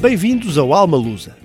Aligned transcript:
Bem-vindos 0.00 0.56
ao 0.56 0.72
Alma 0.72 0.96
Lusa, 0.96 1.36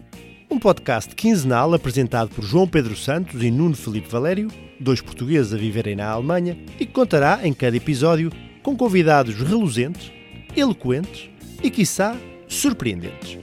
um 0.49 0.57
podcast 0.57 1.13
quinzenal 1.13 1.73
apresentado 1.73 2.29
por 2.29 2.41
João 2.41 2.65
Pedro 2.65 2.95
Santos 2.95 3.43
e 3.43 3.51
Nuno 3.51 3.75
Felipe 3.75 4.07
Valério, 4.07 4.49
dois 4.79 5.01
portugueses 5.01 5.53
a 5.53 5.57
viverem 5.57 5.93
na 5.93 6.07
Alemanha, 6.07 6.57
e 6.79 6.85
que 6.85 6.93
contará 6.93 7.41
em 7.43 7.51
cada 7.51 7.75
episódio 7.75 8.31
com 8.63 8.73
convidados 8.73 9.35
reluzentes, 9.35 10.09
eloquentes 10.55 11.29
e, 11.61 11.69
quiçá, 11.69 12.15
surpreendentes. 12.47 13.37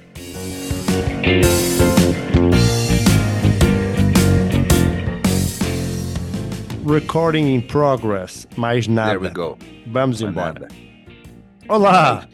Recording 6.86 7.54
in 7.54 7.60
progress. 7.60 8.48
Mais 8.56 8.88
nada. 8.88 9.10
There 9.10 9.22
we 9.22 9.30
go. 9.30 9.58
Vamos 9.88 10.22
embora. 10.22 10.68
Olá! 11.68 12.26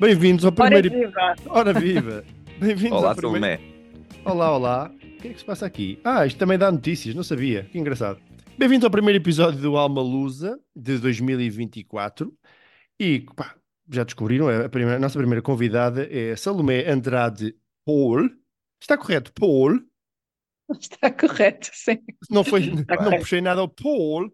Bem-vindos 0.00 0.44
ao 0.44 0.52
primeiro. 0.52 0.90
viva! 0.90 1.34
Ora 1.46 1.72
viva! 1.72 2.24
Bem-vindos 2.58 2.98
Olá, 2.98 3.10
ao 3.10 3.16
primeiro. 3.16 3.62
Salomé. 3.62 4.20
Olá, 4.24 4.56
olá. 4.56 4.90
O 5.02 5.20
que 5.20 5.28
é 5.28 5.32
que 5.32 5.38
se 5.38 5.44
passa 5.44 5.66
aqui? 5.66 5.98
Ah, 6.04 6.24
isto 6.26 6.38
também 6.38 6.58
dá 6.58 6.70
notícias, 6.70 7.14
não 7.14 7.22
sabia. 7.22 7.64
Que 7.64 7.78
engraçado. 7.78 8.20
Bem-vindo 8.56 8.86
ao 8.86 8.90
primeiro 8.90 9.18
episódio 9.20 9.60
do 9.60 9.76
Alma 9.76 10.00
Lusa 10.02 10.58
de 10.74 10.98
2024. 10.98 12.32
E, 13.00 13.20
pá, 13.36 13.54
já 13.90 14.04
descobriram, 14.04 14.48
a, 14.48 14.68
primeira- 14.68 14.96
a 14.96 15.00
nossa 15.00 15.18
primeira 15.18 15.42
convidada 15.42 16.06
é 16.10 16.34
Salomé 16.36 16.88
Andrade 16.88 17.54
Paul. 17.84 18.28
Está 18.80 18.96
correto, 18.96 19.32
Paul. 19.32 19.80
Está 20.78 21.10
correto, 21.10 21.70
sim. 21.72 21.98
Não, 22.30 22.44
foi, 22.44 22.60
Está 22.68 22.94
não 22.96 23.04
correto. 23.04 23.22
puxei 23.22 23.40
nada 23.40 23.60
ao 23.60 23.68
Paul. 23.68 24.30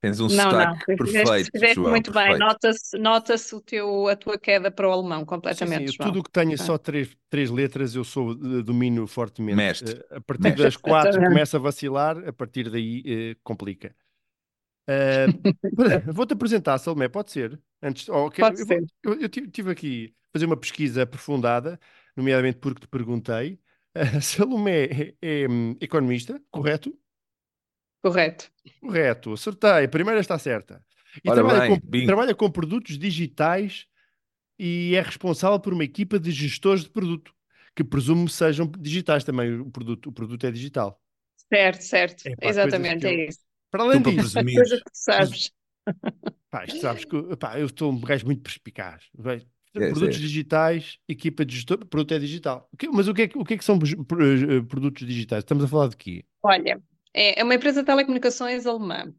Tens 0.00 0.20
um 0.20 0.28
não, 0.28 0.52
não, 0.54 0.76
sotaque 0.76 0.86
fizeste, 1.02 1.32
perfeito, 1.32 1.50
fizeste 1.50 1.74
João, 1.74 1.88
muito 1.88 2.12
bem. 2.12 2.26
perfeito. 2.26 2.38
Nota-se 2.38 2.98
nota-se 2.98 3.54
o 3.54 3.60
teu, 3.60 4.08
a 4.08 4.16
tua 4.16 4.38
queda 4.38 4.70
para 4.70 4.88
o 4.88 4.92
alemão 4.92 5.24
Sim, 5.50 5.66
completamente, 5.66 5.66
sim, 5.66 5.96
João. 5.96 6.10
tudo 6.10 6.20
o 6.20 6.22
que 6.22 6.30
tenha 6.30 6.56
Ah. 6.58 6.58
só 6.58 6.76
três, 6.76 7.16
três 7.30 7.50
letras 7.50 7.94
eu 7.94 8.04
sou 8.04 8.32
eh, 8.32 8.62
domino 8.62 9.06
fortemente. 9.06 9.56
Mestre. 9.56 9.94
Eh, 10.10 10.16
a 10.16 10.20
partir 10.20 10.52
Mestre. 10.52 10.54
das 10.54 10.76
quatro 10.76 11.22
começa 11.22 11.56
a 11.56 11.60
vacilar, 11.60 12.18
a 12.28 12.32
partir 12.32 12.70
daí 12.70 13.02
eh, 13.06 13.36
complica. 13.42 13.94
Eh, 14.88 15.28
Vou-te 16.12 16.34
apresentar, 16.34 16.78
Salomé, 16.78 17.08
pode 17.08 17.30
ser? 17.32 17.60
Antes, 17.82 18.08
oh, 18.08 18.26
ok, 18.26 18.40
Pode 18.40 18.58
eu, 18.58 18.66
ser. 18.66 18.84
eu- 19.04 19.20
eu 19.22 19.28
tive, 19.28 19.48
tive 19.50 19.70
aqui 19.72 20.14
a 20.30 20.38
fazer 20.38 20.46
uma 20.46 20.56
pesquisa 20.56 21.02
aprofundada, 21.04 21.80
nomeadamente 22.16 22.58
porque 22.58 22.80
te 22.82 22.88
perguntei. 22.88 23.60
Eh, 23.94 24.20
Salomé 24.22 24.84
é, 24.86 25.16
é, 25.44 25.48
hum, 25.48 25.76
economista, 25.80 26.40
correto? 26.50 26.98
Correto. 28.02 28.50
Correto, 28.80 29.32
acertei. 29.32 29.84
A 29.84 29.88
primeira 29.88 30.20
está 30.20 30.38
certa. 30.38 30.82
E 31.24 31.28
Ora 31.30 31.40
trabalha, 31.42 31.60
bem, 31.68 31.80
com, 31.80 31.86
bingo. 31.88 32.06
trabalha 32.06 32.34
com 32.34 32.50
produtos 32.50 32.98
digitais 32.98 33.86
e 34.58 34.94
é 34.94 35.00
responsável 35.02 35.58
por 35.58 35.72
uma 35.72 35.84
equipa 35.84 36.18
de 36.18 36.30
gestores 36.30 36.84
de 36.84 36.90
produto, 36.90 37.32
que 37.74 37.82
presumo 37.82 38.28
sejam 38.28 38.70
digitais 38.78 39.24
também. 39.24 39.58
O 39.60 39.70
produto, 39.70 40.06
o 40.08 40.12
produto 40.12 40.46
é 40.46 40.50
digital. 40.50 41.00
Certo, 41.52 41.80
certo. 41.82 42.26
É 42.26 42.36
pá, 42.36 42.48
Exatamente, 42.48 43.00
que 43.00 43.06
é 43.06 43.24
eu- 43.24 43.28
isso. 43.28 43.40
Para 43.70 43.82
além 43.84 44.02
Tu 44.02 44.10
disso. 44.12 44.34
Coisa 44.34 44.76
que 44.76 44.84
tu 44.84 44.90
sabes. 44.92 45.50
pá, 46.50 46.64
isto 46.64 46.80
sabes 46.80 47.04
que 47.04 47.36
pá, 47.36 47.58
eu 47.58 47.66
estou 47.66 47.92
um 47.92 48.00
gajo 48.00 48.24
muito 48.26 48.42
perspicaz. 48.42 49.04
vai. 49.14 49.46
É, 49.76 49.90
produtos 49.90 50.16
é. 50.16 50.20
digitais, 50.20 50.98
equipa 51.06 51.44
de 51.44 51.54
gestor, 51.54 51.84
produto 51.86 52.12
é 52.14 52.18
digital. 52.18 52.68
Mas 52.92 53.06
o 53.06 53.14
que, 53.14 53.22
é, 53.22 53.28
que- 53.28 53.38
o 53.38 53.44
que 53.44 53.54
é 53.54 53.58
que 53.58 53.64
são 53.64 53.76
eh, 53.78 54.60
produtos 54.66 55.06
digitais? 55.06 55.44
Estamos 55.44 55.62
a 55.62 55.68
falar 55.68 55.88
de 55.88 55.96
quê? 55.96 56.24
Olha, 56.42 56.80
é 57.14 57.40
é 57.40 57.44
uma 57.44 57.54
empresa 57.54 57.80
de 57.80 57.86
telecomunicações 57.86 58.66
alemã. 58.66 59.12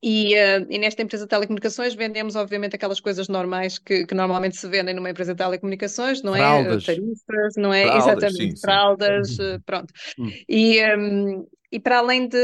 E, 0.00 0.34
eh, 0.34 0.64
e 0.70 0.78
nesta 0.78 1.02
empresa 1.02 1.24
de 1.24 1.28
telecomunicações 1.28 1.94
vendemos, 1.94 2.36
obviamente, 2.36 2.76
aquelas 2.76 3.00
coisas 3.00 3.28
normais 3.28 3.78
que, 3.78 4.06
que 4.06 4.14
normalmente 4.14 4.56
se 4.56 4.68
vendem 4.68 4.94
numa 4.94 5.10
empresa 5.10 5.34
de 5.34 5.38
telecomunicações, 5.38 6.22
não 6.22 6.36
Fraldas. 6.36 6.84
é? 6.84 6.86
Tarifas, 6.86 7.54
não 7.56 7.74
é? 7.74 7.82
Fraldas, 7.82 8.04
Exatamente, 8.04 8.36
sim, 8.36 8.56
sim. 8.56 8.60
fraldas, 8.60 9.38
eh, 9.40 9.58
pronto. 9.66 9.92
Hum. 10.18 10.30
E, 10.48 10.78
ehm, 10.78 11.44
e 11.70 11.80
para 11.80 11.98
além 11.98 12.28
de, 12.28 12.38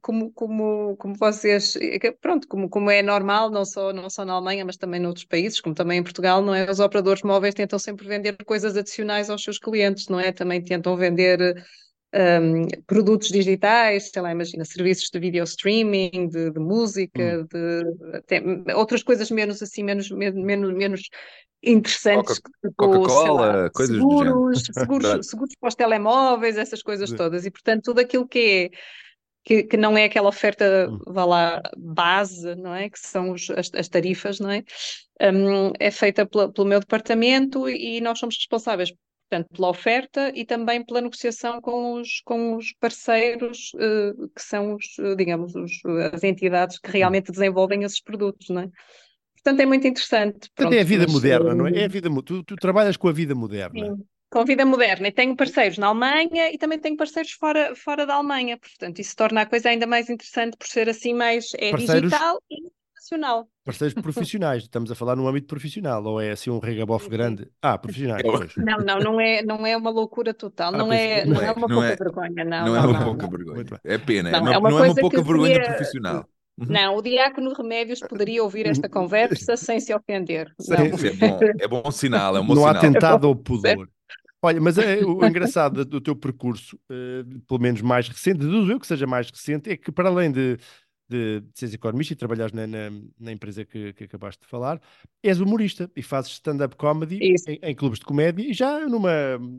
como, 0.00 0.32
como, 0.32 0.96
como 0.96 1.14
vocês, 1.16 1.74
eh, 1.76 2.12
pronto, 2.12 2.46
como, 2.46 2.68
como 2.68 2.88
é 2.90 3.02
normal, 3.02 3.50
não 3.50 3.64
só, 3.64 3.92
não 3.92 4.08
só 4.08 4.24
na 4.24 4.32
Alemanha, 4.34 4.64
mas 4.64 4.76
também 4.76 5.00
noutros 5.00 5.24
países, 5.24 5.60
como 5.60 5.74
também 5.74 5.98
em 5.98 6.02
Portugal, 6.02 6.40
não 6.42 6.54
é? 6.54 6.70
Os 6.70 6.78
operadores 6.78 7.22
móveis 7.22 7.54
tentam 7.54 7.78
sempre 7.78 8.06
vender 8.06 8.36
coisas 8.44 8.76
adicionais 8.76 9.28
aos 9.28 9.42
seus 9.42 9.58
clientes, 9.58 10.06
não 10.08 10.20
é? 10.20 10.30
Também 10.30 10.62
tentam 10.62 10.96
vender 10.96 11.62
um, 12.14 12.66
produtos 12.86 13.28
digitais, 13.28 14.10
sei 14.12 14.22
lá, 14.22 14.30
imagina, 14.32 14.64
serviços 14.64 15.10
de 15.12 15.18
video 15.18 15.44
streaming, 15.44 16.28
de, 16.28 16.50
de 16.50 16.60
música, 16.60 17.44
de 17.50 18.16
até 18.16 18.42
outras 18.74 19.02
coisas 19.02 19.30
menos 19.30 19.60
assim, 19.62 19.82
menos, 19.82 20.10
menos, 20.10 20.72
menos, 20.74 21.02
interessantes, 21.62 22.36
tipo, 22.36 22.74
Coca-Cola, 22.76 23.62
lá, 23.64 23.70
coisas 23.70 23.96
seguros, 23.96 24.62
seguros, 24.72 25.26
seguros 25.28 25.54
para 25.58 25.68
os 25.68 25.74
telemóveis, 25.74 26.56
essas 26.56 26.82
coisas 26.82 27.10
todas, 27.10 27.46
e 27.46 27.50
portanto 27.50 27.82
tudo 27.84 28.00
aquilo 28.00 28.28
que 28.28 28.70
é 28.72 28.78
que, 29.44 29.62
que 29.64 29.76
não 29.76 29.96
é 29.96 30.04
aquela 30.04 30.28
oferta, 30.28 30.88
Hum. 30.90 30.98
vá 31.06 31.24
lá, 31.24 31.62
base, 31.76 32.54
não 32.56 32.74
é? 32.74 32.88
Que 32.88 32.98
são 32.98 33.30
os- 33.32 33.50
as, 33.50 33.70
as 33.74 33.88
tarifas, 33.88 34.40
não 34.40 34.50
é? 34.50 34.62
Hum, 35.20 35.72
é 35.78 35.90
feita 35.90 36.26
pela- 36.26 36.50
pelo 36.52 36.66
meu 36.66 36.80
departamento 36.80 37.68
e 37.68 38.00
nós 38.00 38.18
somos 38.18 38.36
responsáveis, 38.36 38.92
portanto, 39.34 39.48
pela 39.56 39.68
oferta 39.68 40.32
e 40.34 40.44
também 40.44 40.84
pela 40.84 41.00
negociação 41.00 41.60
com 41.60 41.94
os, 41.94 42.20
com 42.24 42.56
os 42.56 42.72
parceiros, 42.74 43.72
eh, 43.78 44.12
que 44.34 44.42
são 44.42 44.74
os, 44.74 44.98
eh, 44.98 45.14
digamos, 45.16 45.54
os, 45.54 45.72
as 46.12 46.22
entidades 46.22 46.78
que 46.78 46.90
realmente 46.90 47.32
desenvolvem 47.32 47.82
esses 47.82 48.00
produtos, 48.00 48.48
não 48.48 48.62
é? 48.62 48.68
Portanto, 49.34 49.60
é 49.60 49.66
muito 49.66 49.86
interessante. 49.86 50.48
Portanto, 50.54 50.72
é 50.72 50.80
a 50.80 50.84
Pronto, 50.84 50.88
vida 50.88 51.02
mas, 51.04 51.12
moderna, 51.12 51.54
não 51.54 51.66
é? 51.66 51.70
eh, 51.72 51.82
É 51.82 51.84
a 51.84 51.88
vida, 51.88 52.08
tu, 52.24 52.42
tu 52.44 52.56
trabalhas 52.56 52.96
com 52.96 53.08
a 53.08 53.12
vida 53.12 53.34
moderna. 53.34 53.86
Sim, 53.86 54.04
com 54.30 54.44
vida 54.44 54.64
moderna. 54.64 55.08
E 55.08 55.12
tenho 55.12 55.36
parceiros 55.36 55.78
na 55.78 55.88
Alemanha 55.88 56.50
e 56.52 56.56
também 56.58 56.78
tenho 56.78 56.96
parceiros 56.96 57.32
fora, 57.32 57.74
fora 57.74 58.06
da 58.06 58.14
Alemanha. 58.14 58.56
Portanto, 58.56 59.00
isso 59.00 59.14
torna 59.16 59.42
a 59.42 59.46
coisa 59.46 59.68
ainda 59.68 59.86
mais 59.86 60.08
interessante 60.08 60.56
por 60.56 60.66
ser 60.66 60.88
assim 60.88 61.12
mais 61.12 61.52
é 61.58 61.70
Parceiros- 61.70 62.10
digital 62.10 62.40
e 62.50 62.56
nacional. 63.04 63.46
Parceiros 63.64 63.94
profissionais, 63.94 64.62
estamos 64.62 64.90
a 64.90 64.94
falar 64.94 65.14
no 65.16 65.28
âmbito 65.28 65.46
profissional, 65.46 66.02
ou 66.04 66.20
é 66.20 66.32
assim 66.32 66.50
um 66.50 66.58
regabof 66.58 67.04
Sim. 67.04 67.10
grande? 67.10 67.48
Ah, 67.60 67.76
profissionais, 67.78 68.22
pois. 68.22 68.56
Não, 68.56 68.78
não, 68.78 68.98
não 68.98 69.20
é, 69.20 69.42
não 69.42 69.66
é 69.66 69.76
uma 69.76 69.90
loucura 69.90 70.32
total, 70.34 70.74
Ah, 70.74 70.78
não 70.78 70.92
é, 70.92 71.24
não 71.24 71.34
não 71.34 71.42
é, 71.42 71.46
é 71.46 71.52
uma 71.52 71.68
não 71.68 71.76
pouca 71.76 71.86
é- 71.86 71.96
vergonha, 71.96 72.44
não, 72.44 72.66
Não 72.66 72.76
é 72.76 72.80
não, 72.80 72.90
uma 72.90 72.98
não, 72.98 73.04
pouca 73.04 73.22
não. 73.22 73.30
vergonha. 73.30 73.80
É 73.84 73.98
pena. 73.98 74.30
Não, 74.30 74.38
é 74.38 74.40
uma, 74.40 74.52
é 74.54 74.58
uma 74.58 74.70
não 74.70 74.78
é 74.78 74.80
uma 74.80 74.86
coisa 74.86 75.00
pouca 75.00 75.16
que 75.18 75.22
vergonha 75.22 75.54
seria- 75.54 75.68
profissional. 75.74 76.28
Não, 76.56 76.96
o 76.96 77.02
diácono 77.02 77.52
Remédios 77.52 77.98
poderia 77.98 78.42
ouvir 78.42 78.66
esta 78.68 78.88
conversa 78.88 79.56
sem 79.56 79.80
se 79.80 79.92
ofender. 79.92 80.52
Não. 80.68 80.76
É 80.76 80.88
bom, 81.12 81.40
é 81.60 81.68
bom 81.82 81.90
sinal, 81.90 82.36
é 82.36 82.40
um 82.40 82.46
bom 82.46 82.54
não 82.54 82.64
há 82.66 82.68
sinal. 82.78 82.92
tentado 82.92 83.26
ao 83.26 83.34
pudor. 83.34 83.88
Olha, 84.40 84.60
mas 84.60 84.76
é, 84.78 85.02
o 85.04 85.24
engraçado 85.26 85.84
do 85.86 86.00
teu 86.02 86.14
percurso, 86.14 86.78
eh, 86.90 87.24
pelo 87.48 87.58
menos 87.58 87.80
mais 87.80 88.06
recente, 88.08 88.40
deduzo 88.40 88.70
eu 88.70 88.78
que 88.78 88.86
seja 88.86 89.06
mais 89.06 89.28
recente, 89.30 89.70
é 89.70 89.76
que 89.76 89.90
para 89.90 90.10
além 90.10 90.30
de, 90.30 90.58
de, 91.08 91.40
de 91.40 91.58
seres 91.58 91.74
economista 91.74 92.12
e 92.14 92.16
trabalhares 92.16 92.52
na, 92.52 92.66
na, 92.66 92.90
na 93.18 93.32
empresa 93.32 93.64
que, 93.64 93.92
que 93.92 94.04
acabaste 94.04 94.42
de 94.42 94.48
falar, 94.48 94.80
és 95.22 95.40
humorista 95.40 95.90
e 95.96 96.02
fazes 96.02 96.32
stand-up 96.32 96.76
comedy 96.76 97.18
em, 97.46 97.58
em 97.62 97.74
clubes 97.74 97.98
de 97.98 98.04
comédia 98.04 98.42
e 98.48 98.52
já 98.52 98.86
numa 98.88 99.10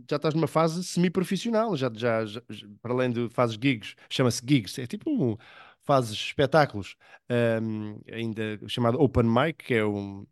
já 0.09 0.15
estás 0.17 0.33
numa 0.33 0.47
fase 0.47 0.83
semi-profissional, 0.83 1.75
já, 1.75 1.91
já, 1.93 2.25
já- 2.25 2.41
para 2.81 2.93
além 2.93 3.11
de 3.11 3.29
fazes 3.29 3.55
gigs, 3.61 3.95
chama-se 4.09 4.41
gigs, 4.47 4.79
é 4.79 4.87
tipo 4.87 5.09
um, 5.11 5.37
fazes 5.83 6.11
espetáculos, 6.13 6.95
ahm, 7.29 7.97
ainda 8.11 8.59
chamado 8.67 8.99
open 8.99 9.23
mic, 9.25 9.63
que 9.63 9.73
é 9.75 9.85
um 9.85 10.25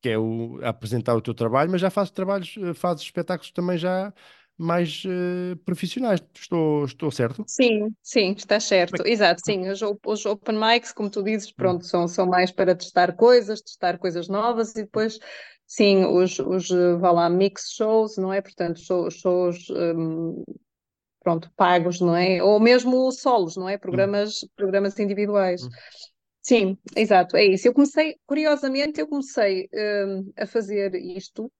que 0.00 0.10
é 0.10 0.18
o, 0.18 0.60
apresentar 0.64 1.14
o 1.16 1.20
teu 1.22 1.34
trabalho, 1.34 1.70
mas 1.70 1.80
já 1.80 1.90
fazes 1.90 2.10
trabalhos, 2.12 2.54
eh, 2.58 2.74
fazes 2.74 3.02
espetáculos 3.04 3.50
também 3.50 3.78
já 3.78 4.12
mais 4.58 5.02
eh, 5.06 5.54
profissionais. 5.64 6.20
Estou, 6.34 6.84
estou 6.84 7.10
certo? 7.10 7.48
Sim, 7.48 7.94
sim, 8.02 8.32
está 8.32 8.58
certo. 8.58 9.06
Exato, 9.06 9.40
sim. 9.44 9.68
Os, 9.68 9.80
os 10.04 10.26
open 10.26 10.56
mics, 10.58 10.92
como 10.92 11.08
tu 11.10 11.22
dizes, 11.22 11.52
Hum. 11.58 11.78
pronto, 11.78 11.84
são, 11.84 12.08
são 12.08 12.26
mais 12.26 12.50
para 12.50 12.74
testar 12.74 13.14
coisas, 13.14 13.60
testar 13.62 13.98
coisas 13.98 14.28
novas 14.28 14.70
e 14.74 14.82
depois, 14.82 15.18
sim, 15.66 16.04
os, 16.04 16.38
os 16.40 16.70
eh, 16.70 16.96
vá 16.96 17.12
lá, 17.12 17.30
mix 17.30 17.70
shows, 17.76 18.16
não 18.16 18.32
é? 18.32 18.40
Portanto, 18.40 18.80
show- 18.80 19.08
shows, 19.10 19.68
hum, 19.70 20.42
pronto, 21.22 21.50
pagos, 21.56 22.00
não 22.00 22.16
é? 22.16 22.42
Ou 22.42 22.60
mesmo 22.60 23.10
solos, 23.12 23.56
não 23.56 23.68
é? 23.68 23.78
Programas, 23.78 24.40
programas 24.56 24.98
individuais. 24.98 25.62
Hum. 25.62 25.70
Sim, 26.42 26.78
exato, 26.96 27.36
é 27.36 27.44
isso. 27.44 27.68
Eu 27.68 27.74
comecei, 27.74 28.16
curiosamente, 28.26 29.00
eu 29.00 29.08
comecei 29.08 29.68
hum, 29.74 30.32
a 30.36 30.46
fazer 30.46 30.94
isto, 30.96 31.50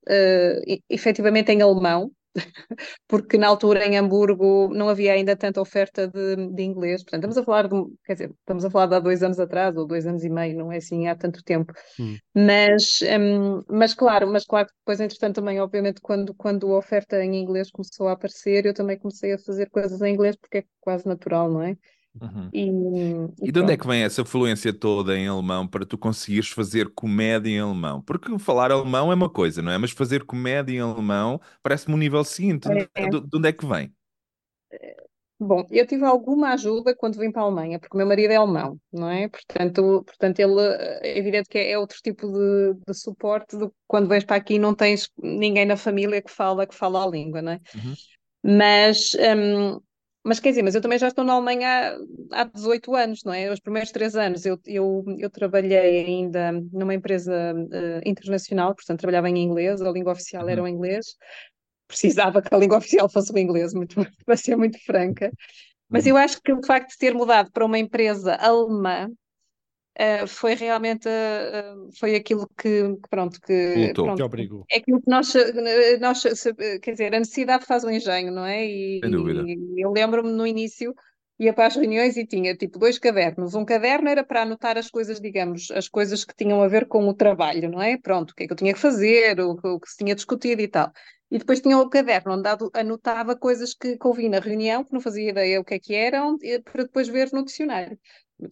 e- 0.67 0.83
efetivamente 0.89 1.51
em 1.53 1.63
alemão, 1.63 2.11
porque 3.09 3.39
na 3.39 3.49
altura 3.49 3.87
em 3.87 3.97
Hamburgo 3.97 4.69
não 4.73 4.89
havia 4.89 5.13
ainda 5.13 5.37
tanta 5.37 5.61
oferta 5.61 6.09
de, 6.09 6.37
de 6.53 6.63
inglês. 6.63 7.03
Portanto, 7.03 7.25
estamos 7.25 7.39
a 7.39 7.45
falar 7.45 7.69
de, 7.69 7.77
quer 8.05 8.13
dizer, 8.15 8.31
estamos 8.31 8.65
a 8.65 8.71
falar 8.71 8.87
de 8.87 8.95
há 8.97 9.01
dois 9.01 9.23
anos 9.23 9.41
atrás, 9.41 9.77
ou 9.77 9.87
dois 9.87 10.07
anos 10.07 10.25
e 10.25 10.29
meio, 10.29 10.57
não 10.57 10.73
é 10.73 10.77
assim 10.77 11.09
há 11.09 11.17
tanto 11.17 11.43
tempo. 11.43 11.73
Hum. 11.99 12.17
Mas, 12.35 13.01
hum, 13.03 13.63
mas 13.69 13.95
claro, 13.95 14.27
mas 14.27 14.45
claro 14.45 14.69
que 14.69 14.75
depois, 14.79 15.01
entretanto, 15.01 15.37
também, 15.37 15.61
obviamente, 15.61 16.01
quando, 16.01 16.35
quando 16.35 16.73
a 16.73 16.79
oferta 16.79 17.23
em 17.23 17.37
inglês 17.37 17.71
começou 17.71 18.09
a 18.09 18.13
aparecer, 18.13 18.67
eu 18.67 18.75
também 18.75 18.99
comecei 18.99 19.33
a 19.33 19.39
fazer 19.39 19.71
coisas 19.71 20.01
em 20.03 20.13
inglês, 20.15 20.37
porque 20.37 20.59
é 20.59 20.65
quase 20.81 21.07
natural, 21.07 21.51
não 21.51 21.63
é? 21.63 21.77
Uhum. 22.21 22.49
E, 22.53 22.71
E 23.43 23.53
de 23.53 23.61
onde 23.61 23.73
é 23.73 23.77
que 23.77 23.87
vem 23.87 24.03
essa 24.03 24.25
fluência 24.25 24.73
toda 24.73 25.17
em 25.17 25.29
alemão 25.29 25.67
para 25.69 25.85
tu 25.87 25.99
conseguires 25.99 26.49
fazer 26.49 26.89
comédia 26.95 27.51
em 27.51 27.61
alemão? 27.61 28.01
Porque 28.03 28.39
falar 28.39 28.73
alemão 28.73 29.13
é 29.13 29.15
uma 29.15 29.29
coisa, 29.31 29.63
não 29.63 29.71
é? 29.73 29.79
Mas 29.79 29.91
fazer 29.91 30.25
comédia 30.25 30.75
em 30.75 30.81
alemão 30.81 31.41
parece-me 31.63 31.95
um 31.95 31.99
nível 31.99 32.25
seguinte. 32.25 32.69
De, 32.69 32.89
É. 32.95 33.09
de- 33.09 33.21
de 33.21 33.37
onde 33.37 33.49
é 33.49 33.53
que 33.53 33.67
vem? 33.67 33.93
Bom, 35.39 35.67
eu 35.71 35.87
tive 35.87 36.03
alguma 36.05 36.55
ajuda 36.55 36.97
quando 36.97 37.19
vim 37.19 37.31
para 37.31 37.43
a 37.43 37.45
Alemanha, 37.45 37.79
porque 37.79 37.95
o 37.95 37.99
meu 37.99 38.07
marido 38.07 38.31
é 38.33 38.37
alemão, 38.37 38.81
não 38.91 39.11
é? 39.11 39.29
Portanto, 39.29 40.03
portanto 40.05 40.41
ele 40.41 40.59
é 41.03 41.19
evidente 41.19 41.47
que 41.51 41.59
é 41.59 41.79
outro 41.79 41.99
tipo 42.03 42.27
de, 42.33 42.73
de 42.87 42.95
suporte 42.95 43.55
do 43.55 43.69
que 43.69 43.77
quando 43.87 44.09
vens 44.09 44.25
para 44.25 44.37
aqui 44.37 44.55
e 44.55 44.59
não 44.59 44.75
tens 44.75 45.11
ninguém 45.23 45.67
na 45.67 45.77
família 45.77 46.23
que 46.23 46.31
fala, 46.31 46.67
que 46.67 46.75
fala 46.75 47.05
a 47.05 47.07
língua, 47.07 47.43
não 47.43 47.53
é? 47.53 47.61
Uhum. 47.75 47.95
Mas, 48.43 49.13
hum, 49.15 49.79
mas 50.27 50.41
quer 50.41 50.51
dizer, 50.51 50.63
mas 50.63 50.75
eu 50.75 50.81
também 50.81 50.99
já 50.99 51.09
estou 51.09 51.25
na 51.25 51.35
Alemanha 51.35 51.97
há, 52.33 52.43
há 52.43 52.45
18 52.45 52.95
anos, 52.95 53.23
não 53.25 53.33
é? 53.33 53.51
Os 53.51 53.61
primeiros 53.61 53.91
três 53.93 54.17
anos 54.17 54.45
eu, 54.45 54.59
eu, 54.67 55.05
eu 55.19 55.31
trabalhei 55.31 56.05
ainda 56.05 56.53
numa 56.73 56.95
empresa 56.95 57.33
eh, 57.73 58.01
internacional, 58.05 58.75
portanto 58.75 59.01
trabalhava 59.01 59.29
em 59.31 59.39
inglês, 59.39 59.81
a 59.81 59.91
língua 59.91 60.13
oficial 60.13 60.49
era 60.49 60.61
Uhum. 60.61 60.67
o 60.67 60.69
inglês. 60.69 61.07
Precisava 61.89 62.43
que 62.43 62.55
a 62.55 62.59
língua 62.59 62.79
oficial 62.79 63.09
fosse 63.09 63.33
o 63.33 63.39
inglês, 63.39 63.73
muito, 63.73 63.95
para 64.27 64.37
ser 64.37 64.57
muito 64.57 64.79
franca. 64.85 65.33
Mas 65.89 66.05
Uhum. 66.05 66.11
eu 66.13 66.17
acho 66.17 66.41
que 66.43 66.53
o 66.53 66.65
facto 66.65 66.91
de 66.91 66.99
ter 66.99 67.15
mudado 67.15 67.51
para 67.53 67.65
uma 67.65 67.79
empresa 67.79 68.35
alemã 68.35 69.09
eh, 69.99 70.27
foi 70.27 70.55
realmente 70.55 71.09
eh, 71.09 71.75
foi 71.99 72.15
aquilo 72.17 72.49
que, 72.57 72.95
que 72.97 73.09
pronto 73.11 73.41
que 73.41 73.53
Lutou. 73.79 74.05
pronto 74.05 74.19
Que 74.19 74.23
obrigou. 74.25 74.67
é 74.71 74.77
aquilo 74.79 75.01
que 75.03 75.11
nós, 75.11 75.35
eh, 75.35 75.99
nós 75.99 76.23
quer 76.83 76.93
dizer 76.93 77.15
a 77.15 77.19
necessidade 77.19 77.65
faz 77.67 77.85
o 77.85 77.91
engenho 77.91 78.33
não 78.33 78.45
é 78.45 78.65
e, 78.67 79.01
Sem 79.03 79.11
dúvida. 79.11 79.43
e 79.47 79.85
eu 79.85 79.93
lembro-me 79.93 80.31
no 80.33 80.47
início 80.47 80.95
ia 81.39 81.53
para 81.53 81.67
as 81.67 81.77
reuniões 81.77 82.17
e 82.17 82.27
tinha 82.27 82.57
tipo 82.57 82.79
dois 82.79 82.99
cadernos 82.99 83.55
um 83.55 83.65
caderno 83.65 84.09
era 84.09 84.25
para 84.25 84.43
anotar 84.43 84.79
as 84.79 84.91
coisas 84.91 85.21
digamos 85.21 85.71
as 85.71 85.89
coisas 85.89 86.25
que 86.25 86.35
tinham 86.35 86.63
a 86.63 86.69
ver 86.69 86.87
com 86.89 87.07
o 87.09 87.15
trabalho 87.15 87.71
não 87.71 87.81
é 87.83 87.97
pronto 87.99 88.31
o 88.31 88.35
que 88.35 88.45
é 88.45 88.47
que 88.47 88.53
eu 88.53 88.57
tinha 88.57 88.73
que 88.73 88.79
fazer 88.81 89.39
o, 89.41 89.55
que- 89.57 89.69
o 89.69 89.79
que 89.81 89.91
se 89.91 89.97
tinha 89.99 90.15
discutido 90.15 90.63
e 90.63 90.69
tal 90.69 90.91
e 91.31 91.39
depois 91.39 91.61
tinha 91.61 91.77
o 91.79 91.89
caderno 91.91 92.35
onde 92.35 92.49
anotava 92.75 93.37
coisas 93.37 93.75
que, 93.75 93.99
que 93.99 94.07
ouvi 94.07 94.29
na 94.29 94.39
reunião 94.39 94.85
que 94.85 94.93
não 94.93 95.01
fazia 95.01 95.29
ideia 95.31 95.61
o 95.61 95.65
que 95.65 95.75
é 95.75 95.79
que 95.79 95.95
eram 95.95 96.37
para 96.65 96.85
depois 96.85 97.09
ver 97.09 97.31
no 97.33 97.45
dicionário 97.45 97.99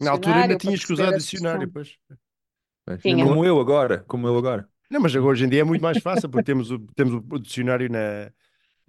Na 0.01 0.13
altura 0.13 0.37
ainda 0.43 0.57
tinhas 0.57 0.85
que 0.85 0.93
usar 0.93 1.11
dicionário, 1.13 1.71
pois. 1.71 1.97
Pois. 2.87 3.01
Tinha. 3.03 3.25
Como 3.25 3.45
eu 3.45 3.59
agora, 3.61 4.05
como 4.07 4.27
eu 4.27 4.37
agora. 4.37 4.69
Não, 4.91 5.01
mas 5.01 5.15
agora, 5.17 5.33
hoje 5.33 5.45
em 5.45 5.49
dia 5.49 5.61
é 5.63 5.65
muito 5.65 5.83
mais 5.83 5.99
fácil, 5.99 6.29
porque 6.29 6.45
temos 6.45 6.71
o, 6.71 6.79
temos 6.95 7.15
o 7.31 7.39
dicionário 7.39 7.91
na, 7.91 8.31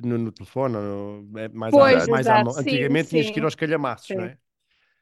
no, 0.03 0.17
no 0.17 0.31
telefone, 0.31 0.73
no- 0.75 1.39
é 1.39 1.47
mais, 1.49 1.71
Pois, 1.71 2.03
à, 2.03 2.11
mais 2.11 2.27
à 2.27 2.43
mão. 2.43 2.53
sim, 2.53 2.59
Antigamente 2.61 3.09
tinhas 3.09 3.25
que 3.27 3.31
ir 3.31 3.35
sim. 3.35 3.41
aos 3.45 3.55
calhamaços, 3.55 4.07
Sim. 4.07 4.15
não 4.15 4.23
é? 4.25 4.37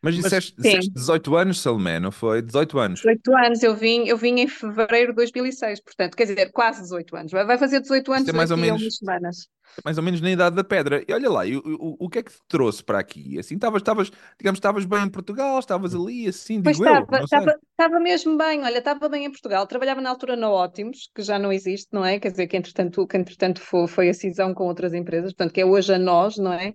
Mas 0.02 0.16
disseste, 0.16 0.50
Sim. 0.58 0.62
disseste 0.62 0.92
18 0.92 1.36
anos, 1.36 1.62
Salomé, 1.62 1.98
não 2.00 2.12
foi? 2.12 2.42
18 2.42 2.78
anos. 2.78 3.00
18 3.00 3.36
anos, 3.38 3.64
eu 3.64 3.74
vim, 3.74 4.06
eu 4.06 4.18
vim 4.18 4.40
em 4.42 4.48
fevereiro 4.48 5.12
de 5.12 5.16
2006, 5.16 5.80
portanto, 5.82 6.16
quer 6.16 6.26
dizer, 6.26 6.52
quase 6.52 6.82
18 6.82 7.16
anos. 7.16 7.32
Vai 7.32 7.58
fazer 7.58 7.80
18 7.80 8.12
anos 8.12 8.28
é 8.28 8.34
mais 8.34 8.52
ou 8.52 8.58
menos- 8.58 8.98
semanas. 8.98 9.48
Mais 9.84 9.98
ou 9.98 10.04
menos 10.04 10.22
na 10.22 10.32
idade 10.32 10.56
da 10.56 10.64
pedra. 10.64 11.04
E 11.08 11.14
olha 11.14 11.30
lá, 11.30 11.46
e 11.46 11.58
o, 11.58 11.62
o, 11.66 12.06
o 12.06 12.10
que 12.10 12.20
é 12.20 12.24
que 12.24 12.32
te 12.32 12.40
trouxe 12.48 12.84
para 12.84 13.00
aqui? 13.00 13.40
Assim, 13.40 13.56
estavas, 13.56 13.82
estavas, 13.82 14.12
digamos, 14.38 14.58
estavas 14.58 14.86
bem 14.86 15.04
em 15.04 15.10
Portugal, 15.10 15.60
estavas 15.60 15.96
ali, 15.96 16.28
assim, 16.28 16.62
Pois 16.62 16.78
digo 16.78 16.88
eu, 16.88 16.94
estava, 16.94 17.28
sei. 17.28 17.40
estava, 17.40 17.60
estava 17.72 18.00
mesmo 18.00 18.38
bem, 18.38 18.64
olha, 18.64 18.78
estava 18.78 19.10
bem 19.10 19.26
em 19.26 19.32
Portugal. 19.32 19.66
Trabalhava 19.68 20.02
na 20.02 20.10
altura 20.10 20.36
na 20.36 20.50
Ótimos, 20.50 21.10
que 21.14 21.22
já 21.22 21.40
não 21.40 21.52
existe, 21.52 21.90
não 21.92 22.06
é? 22.06 22.20
Quer 22.20 22.32
dizer, 22.32 22.48
que 22.48 22.58
entretanto, 22.58 23.08
que 23.08 23.18
entretanto 23.18 23.62
foi, 23.62 23.88
foi 23.88 24.10
a 24.10 24.14
cisão 24.14 24.54
com 24.54 24.66
outras 24.66 24.94
empresas, 24.94 25.32
portanto, 25.34 25.54
que 25.54 25.62
é 25.62 25.66
hoje 25.66 25.94
a 25.94 26.00
nós, 26.00 26.38
não 26.38 26.54
é? 26.54 26.74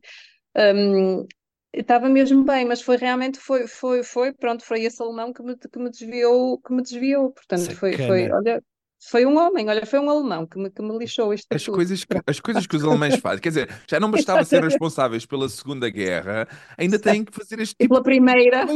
Hum, 0.56 1.26
estava 1.73 2.08
mesmo 2.08 2.44
bem, 2.44 2.64
mas 2.64 2.82
foi 2.82 2.96
realmente, 2.96 3.38
foi, 3.38 3.67
foi, 3.67 4.02
foi, 4.02 4.32
pronto, 4.32 4.64
foi 4.64 4.82
esse 4.82 5.02
alemão 5.02 5.32
que 5.32 5.43
me, 5.43 5.56
que 5.56 5.79
me 5.79 5.90
desviou, 5.90 6.61
que 6.61 6.73
me 6.73 6.82
desviou. 6.82 7.32
Portanto, 7.32 7.75
foi, 7.76 7.93
foi, 7.93 8.31
olha, 8.31 8.62
foi 9.00 9.25
um 9.25 9.37
homem, 9.39 9.69
olha, 9.69 9.87
foi 9.87 9.99
um 10.00 10.11
alemão 10.11 10.47
que 10.47 10.59
me, 10.59 10.71
que 10.71 10.83
me 10.83 10.97
lixou 10.99 11.33
isto 11.33 11.47
As 11.53 11.62
tudo. 11.62 11.75
coisas, 11.77 12.05
que, 12.05 12.17
as 12.27 12.41
coisas 12.41 12.67
que 12.67 12.77
os 12.77 12.85
alemães 12.85 13.17
fazem, 13.21 13.41
quer 13.41 13.49
dizer, 13.50 13.69
já 13.89 13.99
não 14.00 14.11
bastava 14.11 14.45
ser 14.45 14.62
responsáveis 14.62 15.25
pela 15.25 15.49
Segunda 15.49 15.89
Guerra, 15.89 16.49
ainda 16.77 16.99
têm 16.99 17.25
que 17.25 17.33
fazer 17.33 17.61
este 17.61 17.75
E 17.79 17.85
tipo 17.85 17.95
pela 17.95 18.03
primeira. 18.03 18.67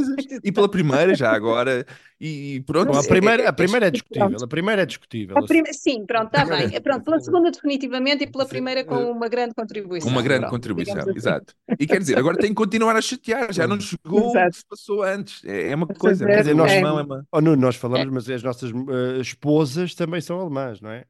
E 0.44 0.52
pela 0.52 0.69
primeira, 0.69 1.14
já 1.14 1.32
agora, 1.32 1.84
e, 2.20 2.54
e 2.56 2.60
pronto. 2.60 2.92
Bom, 2.92 2.98
a 2.98 3.02
é- 3.02 3.06
primeira, 3.08 3.42
é- 3.42 3.46
a 3.48 3.52
primeira 3.52 3.86
é 3.86 3.90
pronto. 3.90 4.02
discutível. 4.08 4.44
A 4.44 4.48
primeira 4.48 4.82
é 4.82 4.86
discutível. 4.86 5.38
A 5.38 5.42
prime- 5.44 5.72
Sim, 5.74 6.04
pronto, 6.06 6.26
está 6.26 6.44
bem. 6.44 6.62
Pronto, 6.82 7.04
pela 7.04 7.20
segunda 7.20 7.50
definitivamente 7.50 8.24
e 8.24 8.26
pela 8.30 8.44
Sim, 8.44 8.50
primeira 8.50 8.84
com 8.84 9.10
uma 9.10 9.28
grande 9.28 9.54
contribuição. 9.54 10.10
Uma 10.10 10.22
grande 10.22 10.40
pronto, 10.42 10.52
contribuição, 10.52 10.98
assim. 10.98 11.12
exato. 11.16 11.54
E 11.78 11.86
quer 11.86 11.98
dizer, 11.98 12.16
agora 12.19 12.36
tem 12.36 12.50
que 12.50 12.54
continuar 12.54 12.94
a 12.96 13.00
chatear, 13.02 13.52
já 13.52 13.66
não 13.66 13.80
chegou 13.80 14.28
o 14.28 14.30
Exato. 14.30 14.50
que 14.50 14.56
se 14.58 14.64
passou 14.66 15.02
antes. 15.02 15.44
É, 15.44 15.70
é 15.70 15.74
uma 15.74 15.86
coisa, 15.86 16.24
Quer 16.26 16.38
dizer, 16.40 16.54
o 16.54 16.56
nós- 16.58 16.70
alemão 16.70 16.98
é 16.98 17.02
uma. 17.02 17.26
Oh, 17.32 17.40
Nuno, 17.40 17.56
nós 17.60 17.76
falamos, 17.76 18.08
mas 18.12 18.28
as 18.30 18.42
nossas 18.42 18.70
eh, 18.70 19.20
esposas 19.20 19.94
também 19.94 20.11
são 20.20 20.40
alemãs, 20.40 20.80
não 20.80 20.90
é? 20.90 21.06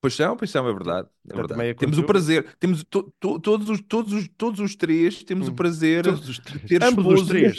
Pois 0.00 0.14
são, 0.14 0.36
pois 0.36 0.50
são, 0.50 0.68
é 0.68 0.72
verdade. 0.72 1.08
É 1.28 1.34
Portanto, 1.34 1.36
verdade. 1.36 1.48
também 1.48 1.74
Temos 1.76 1.98
o 1.98 2.04
prazer, 2.04 2.56
temos 2.58 2.84
to- 2.84 3.12
to- 3.18 3.40
todos, 3.40 3.68
os, 3.70 3.80
todos, 3.82 4.12
os, 4.12 4.28
todos 4.36 4.60
os 4.60 4.76
três 4.76 5.24
temos 5.24 5.48
o 5.48 5.52
Hum, 5.52 5.54
prazer 5.54 6.04
Todos 6.04 6.28
os 6.28 6.40
de 6.40 6.60
ter 6.60 6.82
Ambos 6.82 7.08
os 7.08 7.22
três. 7.24 7.58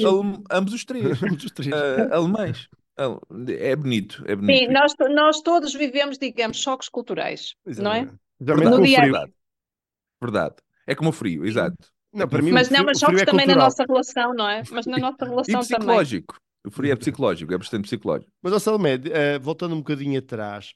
ambos 0.51 0.73
os 0.73 0.85
três, 0.85 1.21
Ambos 1.23 1.43
os 1.43 1.51
três. 1.51 1.73
ah, 1.73 2.15
alemães. 2.15 2.69
Ah, 2.97 3.17
É 3.49 3.75
bonito, 3.75 4.23
é 4.27 4.35
bonito. 4.35 4.65
Sim, 4.65 4.67
nós, 4.69 4.93
nós 5.13 5.41
todos 5.41 5.73
vivemos, 5.73 6.17
digamos, 6.17 6.57
choques 6.61 6.89
culturais, 6.89 7.55
não 7.75 7.93
é? 7.93 8.01
Exatamente. 8.01 8.19
Especialmente 8.39 8.75
No 8.75 8.77
o 8.77 8.81
dia 8.81 9.01
verdade. 9.01 9.33
Verdade. 10.21 10.55
É 10.87 10.95
como 10.95 11.09
o 11.11 11.13
frio, 11.13 11.45
exato. 11.45 11.77
Não, 12.13 12.27
para 12.29 12.41
mim, 12.41 12.53
Mas 12.53 12.69
o 12.69 12.69
não, 12.69 12.83
mas 12.85 12.99
o 13.05 13.05
choques 13.05 13.21
é 13.21 13.25
também 13.25 13.45
na 13.45 13.55
cultural. 13.55 13.55
nossa 13.55 13.83
relação, 13.87 14.33
não 14.33 14.49
é? 14.49 14.65
Mas 14.69 14.85
na 14.85 14.97
nossa 14.97 15.25
E 15.47 15.55
relação 15.55 15.65
também. 15.67 16.07
psicológico. 16.07 16.35
O 16.67 16.71
frio 16.71 16.91
é 16.91 16.95
psicológico, 16.95 17.53
é 17.53 17.57
bastante 17.57 17.83
psicológico. 17.83 18.31
Mas, 18.41 18.53
ó 18.53 18.59
Salomé, 18.59 18.99
eh, 19.11 19.39
voltando 19.39 19.73
um 19.75 19.79
bocadinho 19.79 20.19
atrás, 20.19 20.73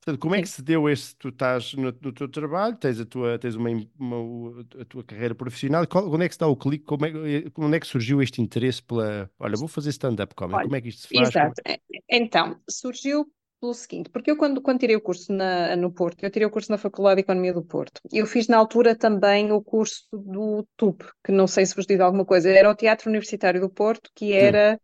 portanto, 0.00 0.20
como 0.20 0.34
é 0.34 0.42
que 0.42 0.48
se 0.48 0.62
deu 0.62 0.88
esse? 0.88 1.14
Tu 1.16 1.28
estás 1.28 1.74
no, 1.74 1.92
no 2.00 2.12
teu 2.12 2.28
trabalho, 2.28 2.76
tens 2.76 3.00
a 3.00 3.04
tua, 3.06 3.38
tens 3.38 3.54
uma, 3.54 3.70
uma- 3.98 4.60
a 4.80 4.84
tua 4.84 5.04
carreira 5.04 5.34
profissional, 5.34 5.86
qual- 5.86 6.10
onde 6.10 6.24
é 6.24 6.28
que 6.28 6.34
está 6.34 6.46
o 6.46 6.56
clique? 6.56 6.84
Como 6.84 7.04
é, 7.06 7.10
que- 7.10 7.52
onde 7.58 7.76
é 7.76 7.80
que 7.80 7.86
surgiu 7.86 8.22
este 8.22 8.40
interesse 8.42 8.82
pela. 8.82 9.30
Olha, 9.38 9.56
vou 9.56 9.68
fazer 9.68 9.90
stand-up 9.90 10.34
comedy, 10.34 10.56
Olha, 10.56 10.64
como 10.64 10.76
é 10.76 10.80
que 10.80 10.88
isto 10.88 11.02
se 11.02 11.08
faz? 11.08 11.28
Exato. 11.28 11.60
É, 11.66 11.78
Então, 12.10 12.60
surgiu 12.68 13.26
pelo 13.60 13.72
seguinte, 13.74 14.10
porque 14.10 14.30
eu 14.30 14.36
quando, 14.36 14.60
quando 14.60 14.78
tirei 14.80 14.94
o 14.96 15.00
curso 15.00 15.32
na- 15.32 15.74
no 15.76 15.90
Porto, 15.90 16.22
eu 16.22 16.30
tirei 16.30 16.46
o 16.46 16.50
curso 16.50 16.70
na 16.70 16.76
Faculdade 16.76 17.16
de 17.16 17.20
Economia 17.22 17.52
do 17.54 17.64
Porto, 17.64 18.00
eu 18.12 18.26
fiz 18.26 18.46
na 18.46 18.58
altura 18.58 18.94
também 18.94 19.50
o 19.52 19.62
curso 19.62 20.04
do 20.12 20.66
TUP, 20.76 21.02
que 21.24 21.32
não 21.32 21.46
sei 21.46 21.64
se 21.64 21.74
vos 21.74 21.86
diz 21.86 21.98
alguma 22.00 22.26
coisa, 22.26 22.50
era 22.50 22.70
o 22.70 22.74
Teatro 22.74 23.08
Universitário 23.08 23.60
do 23.60 23.70
Porto, 23.70 24.10
que 24.14 24.32
era, 24.34 24.78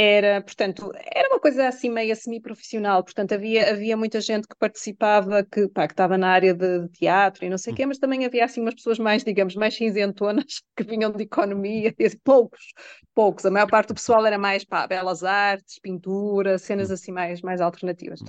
era, 0.00 0.40
portanto, 0.40 0.92
era 1.12 1.28
uma 1.28 1.40
coisa 1.40 1.66
assim 1.66 1.90
meio 1.90 2.14
semi-profissional, 2.14 3.02
portanto 3.02 3.32
havia, 3.32 3.72
havia 3.72 3.96
muita 3.96 4.20
gente 4.20 4.46
que 4.46 4.54
participava, 4.56 5.42
que, 5.42 5.66
pá, 5.66 5.88
que 5.88 5.92
estava 5.92 6.16
na 6.16 6.28
área 6.28 6.54
de, 6.54 6.82
de 6.82 6.88
teatro 6.90 7.44
e 7.44 7.50
não 7.50 7.58
sei 7.58 7.72
o 7.72 7.76
quê, 7.76 7.84
mas 7.84 7.98
também 7.98 8.24
havia 8.24 8.44
assim 8.44 8.60
umas 8.60 8.76
pessoas 8.76 8.96
mais, 9.00 9.24
digamos, 9.24 9.56
mais 9.56 9.74
cinzentonas, 9.74 10.62
que 10.76 10.84
vinham 10.84 11.10
de 11.10 11.24
economia, 11.24 11.92
e 11.98 12.04
assim, 12.04 12.18
poucos, 12.22 12.60
poucos, 13.12 13.44
a 13.44 13.50
maior 13.50 13.68
parte 13.68 13.88
do 13.88 13.94
pessoal 13.94 14.24
era 14.24 14.38
mais, 14.38 14.64
pá, 14.64 14.86
belas 14.86 15.24
artes, 15.24 15.80
pintura, 15.80 16.58
cenas 16.58 16.92
assim 16.92 17.10
mais, 17.10 17.40
mais 17.42 17.60
alternativas. 17.60 18.20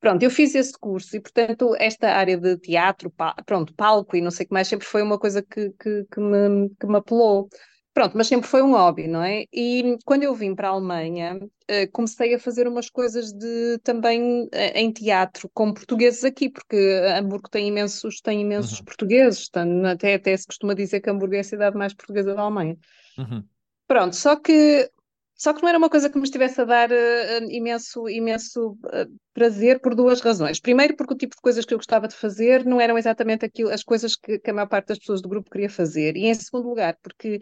Pronto, 0.00 0.22
eu 0.22 0.30
fiz 0.30 0.54
esse 0.54 0.72
curso 0.72 1.14
e, 1.18 1.20
portanto, 1.20 1.76
esta 1.78 2.12
área 2.12 2.38
de 2.38 2.56
teatro, 2.56 3.10
pá, 3.10 3.34
pronto, 3.44 3.74
palco 3.74 4.16
e 4.16 4.22
não 4.22 4.30
sei 4.30 4.46
o 4.46 4.48
que 4.48 4.54
mais, 4.54 4.68
sempre 4.68 4.86
foi 4.86 5.02
uma 5.02 5.18
coisa 5.18 5.42
que, 5.42 5.68
que, 5.78 6.06
que 6.10 6.18
me, 6.18 6.70
que 6.80 6.86
me 6.86 6.96
apelou. 6.96 7.50
Pronto, 7.92 8.16
mas 8.16 8.28
sempre 8.28 8.48
foi 8.48 8.62
um 8.62 8.70
hobby, 8.72 9.08
não 9.08 9.22
é? 9.22 9.44
E 9.52 9.96
quando 10.04 10.22
eu 10.22 10.32
vim 10.34 10.54
para 10.54 10.68
a 10.68 10.70
Alemanha, 10.72 11.40
eh, 11.66 11.88
comecei 11.88 12.34
a 12.34 12.38
fazer 12.38 12.68
umas 12.68 12.88
coisas 12.88 13.32
de 13.32 13.78
também 13.82 14.48
eh, 14.52 14.80
em 14.80 14.92
teatro 14.92 15.50
com 15.52 15.74
portugueses 15.74 16.22
aqui, 16.24 16.48
porque 16.48 16.76
Hamburgo 17.18 17.48
tem 17.50 17.66
imensos, 17.66 18.20
tem 18.20 18.42
imensos 18.42 18.78
Uhum. 18.78 18.84
portugueses, 18.84 19.50
até, 19.92 20.14
até 20.14 20.36
se 20.36 20.46
costuma 20.46 20.74
dizer 20.74 21.00
que 21.00 21.10
Hamburgo 21.10 21.34
é 21.34 21.40
a 21.40 21.44
cidade 21.44 21.76
mais 21.76 21.92
portuguesa 21.92 22.32
da 22.34 22.42
Alemanha. 22.42 22.76
Uhum. 23.18 23.44
Pronto, 23.86 24.14
só 24.14 24.36
que 24.36 24.88
só 25.34 25.54
que 25.54 25.62
não 25.62 25.70
era 25.70 25.78
uma 25.78 25.88
coisa 25.88 26.10
que 26.10 26.18
me 26.18 26.24
estivesse 26.24 26.60
a 26.60 26.64
dar 26.66 26.92
eh, 26.92 27.38
imenso, 27.48 28.06
imenso 28.10 28.76
eh, 28.92 29.06
prazer 29.32 29.80
por 29.80 29.94
duas 29.94 30.20
razões. 30.20 30.60
Primeiro, 30.60 30.94
porque 30.94 31.14
o 31.14 31.16
tipo 31.16 31.34
de 31.34 31.40
coisas 31.40 31.64
que 31.64 31.72
eu 31.72 31.78
gostava 31.78 32.06
de 32.06 32.14
fazer 32.14 32.62
não 32.66 32.78
eram 32.78 32.98
exatamente 32.98 33.42
aquilo, 33.46 33.70
as 33.70 33.82
coisas 33.82 34.14
que, 34.16 34.38
que 34.38 34.50
a 34.50 34.52
maior 34.54 34.68
parte 34.68 34.88
das 34.88 34.98
pessoas 34.98 35.22
do 35.22 35.30
grupo 35.30 35.50
queria 35.50 35.70
fazer. 35.70 36.14
E 36.14 36.26
em 36.26 36.34
segundo 36.34 36.68
lugar, 36.68 36.94
porque 37.02 37.40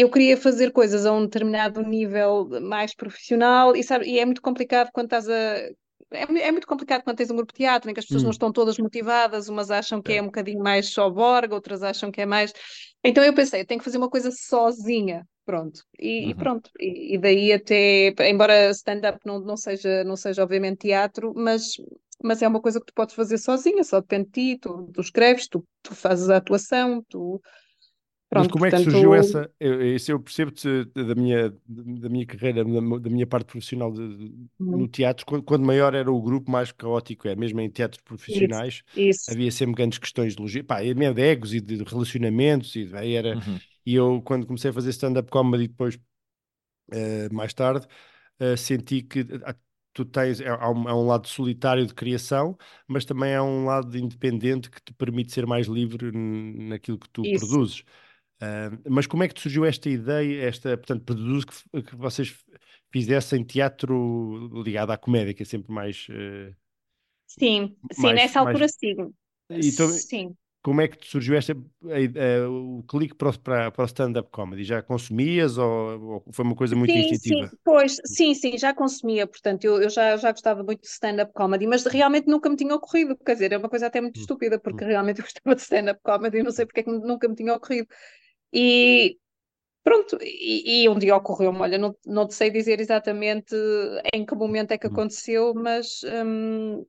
eu 0.00 0.10
queria 0.10 0.36
fazer 0.36 0.70
coisas 0.72 1.04
a 1.06 1.12
um 1.12 1.22
determinado 1.24 1.82
nível 1.82 2.48
mais 2.62 2.94
profissional 2.94 3.76
e, 3.76 3.82
sabe, 3.82 4.06
e 4.08 4.18
é 4.18 4.24
muito 4.24 4.42
complicado 4.42 4.90
quando 4.92 5.06
estás 5.06 5.28
a. 5.28 5.32
É, 6.14 6.24
é 6.48 6.52
muito 6.52 6.66
complicado 6.66 7.02
quando 7.04 7.16
tens 7.16 7.30
um 7.30 7.36
grupo 7.36 7.52
de 7.52 7.58
teatro 7.58 7.90
em 7.90 7.94
que 7.94 8.00
as 8.00 8.04
pessoas 8.06 8.22
Hum. 8.22 8.24
não 8.24 8.30
estão 8.30 8.52
todas 8.52 8.76
motivadas, 8.78 9.48
umas 9.48 9.70
acham 9.70 10.02
que 10.02 10.12
é, 10.12 10.18
É. 10.18 10.22
um 10.22 10.26
bocadinho 10.26 10.62
mais 10.62 10.88
só 10.90 11.08
borga, 11.08 11.54
outras 11.54 11.82
acham 11.82 12.10
que 12.10 12.20
é 12.20 12.26
mais. 12.26 12.52
Então 13.02 13.24
eu 13.24 13.34
pensei, 13.34 13.60
eu 13.62 13.66
tenho 13.66 13.78
que 13.80 13.84
fazer 13.84 13.98
uma 13.98 14.10
coisa 14.10 14.30
sozinha, 14.30 15.26
pronto. 15.44 15.82
E, 15.98 16.30
e 16.30 16.34
Uhum. 16.34 16.34
pronto. 16.34 16.70
E, 16.78 17.14
e 17.14 17.18
daí 17.18 17.52
até, 17.52 18.14
embora 18.28 18.70
stand-up 18.70 19.18
não, 19.24 19.40
não 19.40 19.56
seja, 19.56 20.04
não 20.04 20.16
seja 20.16 20.42
obviamente 20.42 20.80
teatro, 20.80 21.32
mas, 21.34 21.76
mas 22.22 22.42
é 22.42 22.48
uma 22.48 22.60
coisa 22.60 22.78
que 22.80 22.86
tu 22.86 22.94
podes 22.94 23.14
fazer 23.14 23.38
sozinha, 23.38 23.82
só 23.84 24.00
depende 24.00 24.26
de 24.26 24.32
ti, 24.54 24.58
tu, 24.60 24.90
tu 24.92 25.00
escreves, 25.00 25.48
tu, 25.48 25.66
tu 25.82 25.94
fazes 25.94 26.28
a 26.30 26.36
atuação, 26.36 27.02
tu 27.08 27.40
Mas 28.34 28.46
Pronto, 28.46 28.48
como 28.48 28.64
é 28.64 28.72
que 28.72 28.78
portanto, 28.78 28.80
surgiu 28.80 29.14
essa? 29.14 29.50
Eu, 29.60 29.94
isso 29.94 30.10
eu 30.10 30.18
percebo-te 30.20 30.84
da 30.86 31.14
minha, 31.14 31.50
da 31.66 32.08
minha 32.08 32.24
carreira, 32.26 32.64
da, 32.64 32.70
da 32.98 33.10
minha 33.10 33.26
parte 33.26 33.46
profissional 33.46 33.92
de- 33.92 34.16
de- 34.16 34.48
no 34.58 34.88
teatro, 34.88 35.26
quando, 35.26 35.42
quando 35.44 35.66
maior 35.66 35.94
era 35.94 36.10
o 36.10 36.20
grupo, 36.22 36.50
mais 36.50 36.72
caótico 36.72 37.28
é. 37.28 37.36
Mesmo 37.36 37.60
em 37.60 37.70
teatros 37.70 38.02
isso, 38.26 38.62
profissionais, 38.62 38.82
isso, 38.94 39.28
havia 39.28 39.50
sempre 39.52 39.74
grandes 39.76 39.98
questões 39.98 40.34
de 40.34 40.40
logística, 40.40 40.66
pá, 40.74 40.82
e 40.82 40.94
mesmo 40.94 41.14
de 41.14 41.22
egos 41.22 41.52
e 41.52 41.60
de 41.60 41.82
relacionamentos. 41.84 42.74
E, 42.74 42.90
aí 42.94 43.12
era, 43.14 43.38
Uhum. 43.38 43.62
e 43.84 43.94
eu, 43.94 44.22
quando 44.22 44.46
comecei 44.46 44.70
a 44.70 44.72
fazer 44.74 44.90
stand-up 44.90 45.30
comedy 45.30 45.68
depois, 45.68 45.98
eh, 46.92 47.28
mais 47.32 47.52
tarde, 47.54 47.86
eh, 48.40 48.56
senti 48.56 49.02
que 49.02 49.20
ah, 49.46 49.54
tu 49.92 50.04
tens, 50.04 50.40
é- 50.40 50.48
há 50.48 50.70
um, 50.70 50.88
há 50.88 50.94
um 50.96 51.06
lado 51.06 51.28
solitário 51.28 51.86
de 51.86 51.94
criação, 51.94 52.56
mas 52.88 53.04
também 53.04 53.34
há 53.34 53.42
um 53.42 53.66
lado 53.66 53.96
independente 53.98 54.70
que 54.70 54.80
te 54.82 54.92
permite 54.94 55.32
ser 55.32 55.46
mais 55.46 55.66
livre 55.66 56.12
naquilo 56.12 56.98
que 56.98 57.08
tu 57.10 57.26
isso. 57.26 57.28
produzes. 57.28 57.84
Ah, 58.44 58.70
mas 58.90 59.06
como 59.06 59.22
é 59.22 59.28
que 59.28 59.34
te 59.34 59.40
surgiu 59.42 59.64
esta 59.64 59.88
ideia, 59.88 60.42
esta, 60.48 60.76
portanto, 60.76 61.04
produzo 61.04 61.46
que, 61.46 61.82
que 61.82 61.96
vocês 61.96 62.34
fizessem 62.92 63.44
teatro 63.44 64.62
ligado 64.64 64.90
à 64.92 64.98
comédia, 64.98 65.32
que 65.34 65.42
é 65.42 65.46
sempre 65.46 65.72
mais, 65.72 66.06
eh, 66.10 66.54
Sim, 67.26 67.76
sim, 67.92 68.12
mais, 68.12 68.14
nessa 68.14 68.38
mais... 68.38 68.58
altura 68.58 68.68
sim. 68.68 69.14
Então, 69.50 70.02
Sim, 70.08 70.36
como 70.62 70.80
é 70.82 70.88
que 70.88 70.98
te 70.98 71.08
surgiu 71.08 71.36
esta, 71.36 71.54
a 71.90 72.00
ide- 72.00 72.18
eh, 72.20 72.46
o 72.46 72.84
clique 72.88 73.14
para, 73.16 73.30
o- 73.30 73.40
para, 73.40 73.70
para 73.72 73.82
o 73.84 73.86
stand-up 73.86 74.30
comedy? 74.32 74.64
Já 74.64 74.82
consumias 74.82 75.58
ou, 75.58 76.24
ou 76.26 76.34
foi 76.34 76.44
uma 76.46 76.56
coisa 76.56 76.76
muito 76.76 76.96
sim, 76.96 77.14
sim, 77.16 77.36
instintiva? 77.38 77.54
pois, 77.64 77.96
sim, 78.04 78.34
sim, 78.34 78.58
já 78.58 78.74
consumia, 78.74 79.26
portanto, 79.26 79.64
eu, 79.64 79.80
eu 79.82 79.88
já, 79.90 80.16
já 80.16 80.32
gostava 80.32 80.62
muito 80.64 80.82
de 80.82 80.88
stand-up 80.88 81.32
comedy, 81.32 81.66
mas 81.66 81.84
realmente 81.84 82.26
nunca 82.28 82.48
me 82.50 82.56
tinha 82.56 82.74
ocorrido, 82.74 83.16
quer 83.16 83.34
dizer, 83.34 83.52
é 83.52 83.58
uma 83.58 83.68
coisa 83.68 83.86
até 83.86 84.00
muito 84.00 84.16
Hum, 84.16 84.20
estúpida, 84.20 84.58
porque 84.58 84.84
hum, 84.84 84.84
realmente 84.84 85.18
eu 85.20 85.24
gostava 85.24 85.54
de 85.54 85.62
stand-up 85.62 86.00
comedy 86.02 86.38
e 86.38 86.42
não 86.42 86.50
sei 86.50 86.66
porque 86.66 86.80
é 86.80 86.82
que 86.84 86.90
nunca 86.90 87.28
me 87.28 87.34
tinha 87.36 87.54
ocorrido. 87.54 87.88
E 88.52 89.16
pronto, 89.84 90.18
e, 90.22 90.84
e 90.84 90.88
um 90.88 90.98
dia 90.98 91.16
ocorreu-me, 91.16 91.60
olha, 91.60 91.78
não, 91.78 91.96
não 92.06 92.30
sei 92.30 92.50
dizer 92.50 92.80
exatamente 92.80 93.54
em 94.14 94.24
que 94.26 94.34
momento 94.34 94.72
é 94.72 94.78
que 94.78 94.86
hum, 94.86 95.02
aconteceu, 95.02 95.54
mas, 95.54 96.00
hum, 96.04 96.84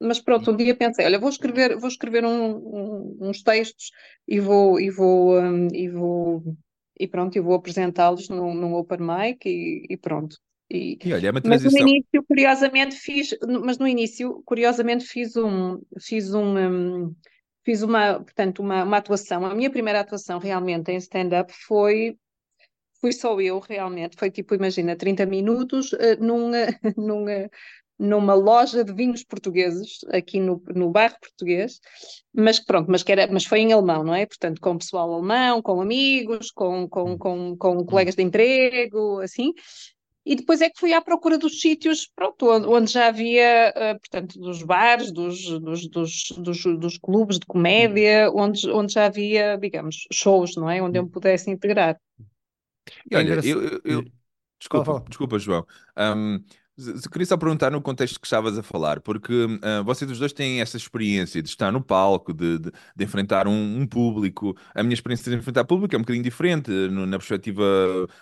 mas 0.00 0.20
pronto, 0.20 0.50
um 0.52 0.56
dia 0.56 0.76
pensei, 0.76 1.06
olha, 1.06 1.18
vou 1.18 1.30
escrever, 1.30 1.78
vou 1.78 1.88
escrever 1.88 2.24
um- 2.24 2.56
um- 2.56 3.18
uns 3.22 3.42
textos 3.42 3.90
e 4.28 4.40
vou, 4.40 4.80
e 4.80 4.90
vou, 4.90 5.38
hum, 5.40 5.68
e 5.72 5.88
vou, 5.90 6.42
e 6.98 7.08
pronto, 7.08 7.36
eu 7.36 7.44
vou 7.44 7.54
apresentá-los 7.54 8.28
num, 8.28 8.54
num 8.54 8.74
open 8.74 8.98
mic 9.00 9.46
e, 9.48 9.86
e 9.90 9.96
pronto. 9.96 10.36
E, 10.70 10.98
E 11.04 11.12
olha, 11.12 11.28
é 11.28 11.30
uma 11.30 11.40
mas 11.44 11.64
no 11.64 11.76
início, 11.78 12.22
curiosamente, 12.26 12.96
fiz, 12.96 13.30
mas 13.64 13.78
no 13.78 13.86
início, 13.86 14.42
curiosamente, 14.44 15.04
fiz 15.04 15.36
um, 15.36 15.80
fiz 16.00 16.34
um, 16.34 16.56
hum, 17.06 17.16
fiz 17.64 17.82
uma, 17.82 18.14
portanto, 18.20 18.60
uma, 18.60 18.84
uma 18.84 18.96
atuação. 18.98 19.44
A 19.46 19.54
minha 19.54 19.70
primeira 19.70 20.00
atuação 20.00 20.38
realmente 20.38 20.90
em 20.90 20.96
stand-up 20.96 21.52
foi 21.52 22.16
fui 23.00 23.12
só 23.12 23.40
eu 23.40 23.58
realmente. 23.58 24.16
Foi 24.16 24.30
tipo, 24.30 24.54
imagina, 24.54 24.96
30 24.96 25.26
minutos 25.26 25.92
eh, 25.94 26.16
num, 26.16 26.54
eh, 26.54 26.68
eh, 27.28 27.50
numa 27.98 28.34
loja 28.34 28.84
de 28.84 28.92
vinhos 28.92 29.24
portugueses, 29.24 29.98
aqui 30.12 30.40
no, 30.40 30.62
no 30.74 30.90
bairro 30.90 31.16
português, 31.20 31.80
mas 32.32 32.58
pronto, 32.58 32.90
mas, 32.90 33.02
que 33.02 33.12
era, 33.12 33.26
mas 33.30 33.44
foi 33.44 33.60
em 33.60 33.72
alemão, 33.72 34.02
não 34.04 34.14
é? 34.14 34.26
Portanto, 34.26 34.60
com 34.60 34.78
pessoal 34.78 35.12
alemão, 35.12 35.60
com 35.62 35.80
amigos, 35.80 36.50
com, 36.52 36.88
com, 36.88 37.12
hum, 37.12 37.18
com, 37.18 37.56
com 37.56 37.84
colegas 37.84 38.14
de 38.14 38.22
emprego, 38.22 39.20
assim. 39.20 39.52
E 40.24 40.36
depois 40.36 40.60
é 40.60 40.70
que 40.70 40.78
fui 40.78 40.92
à 40.92 41.00
procura 41.02 41.36
dos 41.36 41.60
sítios, 41.60 42.08
pronto, 42.14 42.46
onde, 42.48 42.92
já 42.92 43.08
havia, 43.08 43.72
eh, 43.74 43.94
portanto, 43.94 44.38
dos 44.38 44.62
bares, 44.62 45.10
dos, 45.12 45.42
dos, 45.60 45.88
dos, 45.88 46.30
dos, 46.38 46.62
dos 46.78 46.98
clubes 46.98 47.38
de 47.40 47.46
comédia, 47.46 48.30
onde, 48.32 48.70
onde 48.70 48.92
já 48.92 49.06
havia, 49.06 49.56
digamos, 49.58 50.06
shows, 50.12 50.54
não 50.56 50.70
é? 50.70 50.80
Onde 50.82 50.98
eu 50.98 51.04
me 51.04 51.10
pudesse 51.10 51.50
integrar. 51.50 51.98
E 53.10 53.14
É 53.14 53.18
olha, 53.18 53.34
eu, 53.44 53.62
eu, 53.62 53.80
eu- 53.84 54.12
Fala, 54.70 54.84
Desculpa, 54.84 55.04
desculpa, 55.08 55.38
João. 55.40 55.66
Se- 55.96 56.61
queria 57.10 57.26
só 57.26 57.36
perguntar 57.36 57.70
no 57.70 57.80
contexto 57.82 58.18
que 58.20 58.26
estavas 58.26 58.56
a 58.58 58.62
falar, 58.62 59.00
porque 59.00 59.32
ah, 59.62 59.82
vocês 59.82 60.10
os 60.10 60.18
dois 60.18 60.32
têm 60.32 60.60
essa 60.60 60.76
experiência 60.76 61.42
de 61.42 61.48
estar 61.48 61.70
no 61.70 61.82
palco, 61.82 62.32
de, 62.32 62.58
de- 62.58 62.70
de 62.96 63.04
enfrentar 63.04 63.46
um, 63.46 63.78
um 63.80 63.86
público. 63.86 64.56
A 64.74 64.82
minha 64.82 64.94
experiência 64.94 65.30
de 65.30 65.36
enfrentar 65.38 65.64
público 65.64 65.94
é 65.94 65.98
um 65.98 66.02
bocadinho 66.02 66.24
diferente, 66.24 66.70
no- 66.70 67.06
na 67.06 67.18
perspectiva 67.18 67.62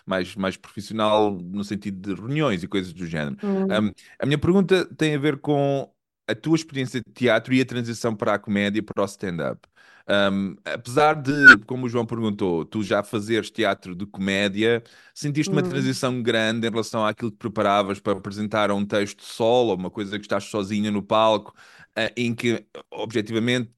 mais, 0.07 0.35
mais 0.37 0.57
profissional, 0.57 1.30
no 1.40 1.62
sentido 1.64 2.14
de 2.14 2.21
reuniões 2.21 2.62
e 2.62 2.69
coisas 2.69 2.92
do 2.92 3.07
género. 3.07 3.37
Hum, 3.42 3.66
Ahm, 3.71 3.90
a 4.19 4.26
minha 4.26 4.38
pergunta 4.38 4.85
tem 4.97 5.14
a 5.14 5.19
ver 5.19 5.38
com 5.38 5.90
a 6.26 6.35
tua 6.35 6.57
experiência 6.57 7.00
de 7.00 7.12
teatro 7.12 7.52
e 7.54 7.61
a 7.61 7.64
transição 7.66 8.14
para 8.14 8.35
a 8.35 8.38
comédia, 8.38 8.83
para 8.83 9.02
o 9.02 9.07
stand-up. 9.07 9.66
Um, 10.09 10.57
apesar 10.64 11.14
de, 11.14 11.59
como 11.66 11.87
o 11.87 11.88
João 11.88 12.07
perguntou, 12.07 12.64
tu 12.64 12.83
já 12.83 13.02
fazeres 13.02 13.50
teatro 13.50 13.95
de 13.95 14.07
comédia, 14.07 14.83
sentiste 15.14 15.52
uma 15.52 15.62
hum. 15.62 15.69
transição 15.69 16.23
grande 16.23 16.66
em 16.66 16.71
relação 16.71 17.04
àquilo 17.04 17.30
que 17.30 17.38
preparavas 17.38 18.00
para 18.00 18.12
apresentar 18.19 18.71
um 18.71 18.85
texto 18.85 19.23
solo, 19.23 19.75
uma 19.75 19.90
coisa 19.90 20.19
que 20.19 20.25
estás 20.25 20.45
sozinha 20.45 20.90
no 20.90 21.02
palco, 21.02 21.54
eh, 21.97 22.12
em 22.16 22.35
que, 22.35 22.64
objetivamente, 22.90 23.71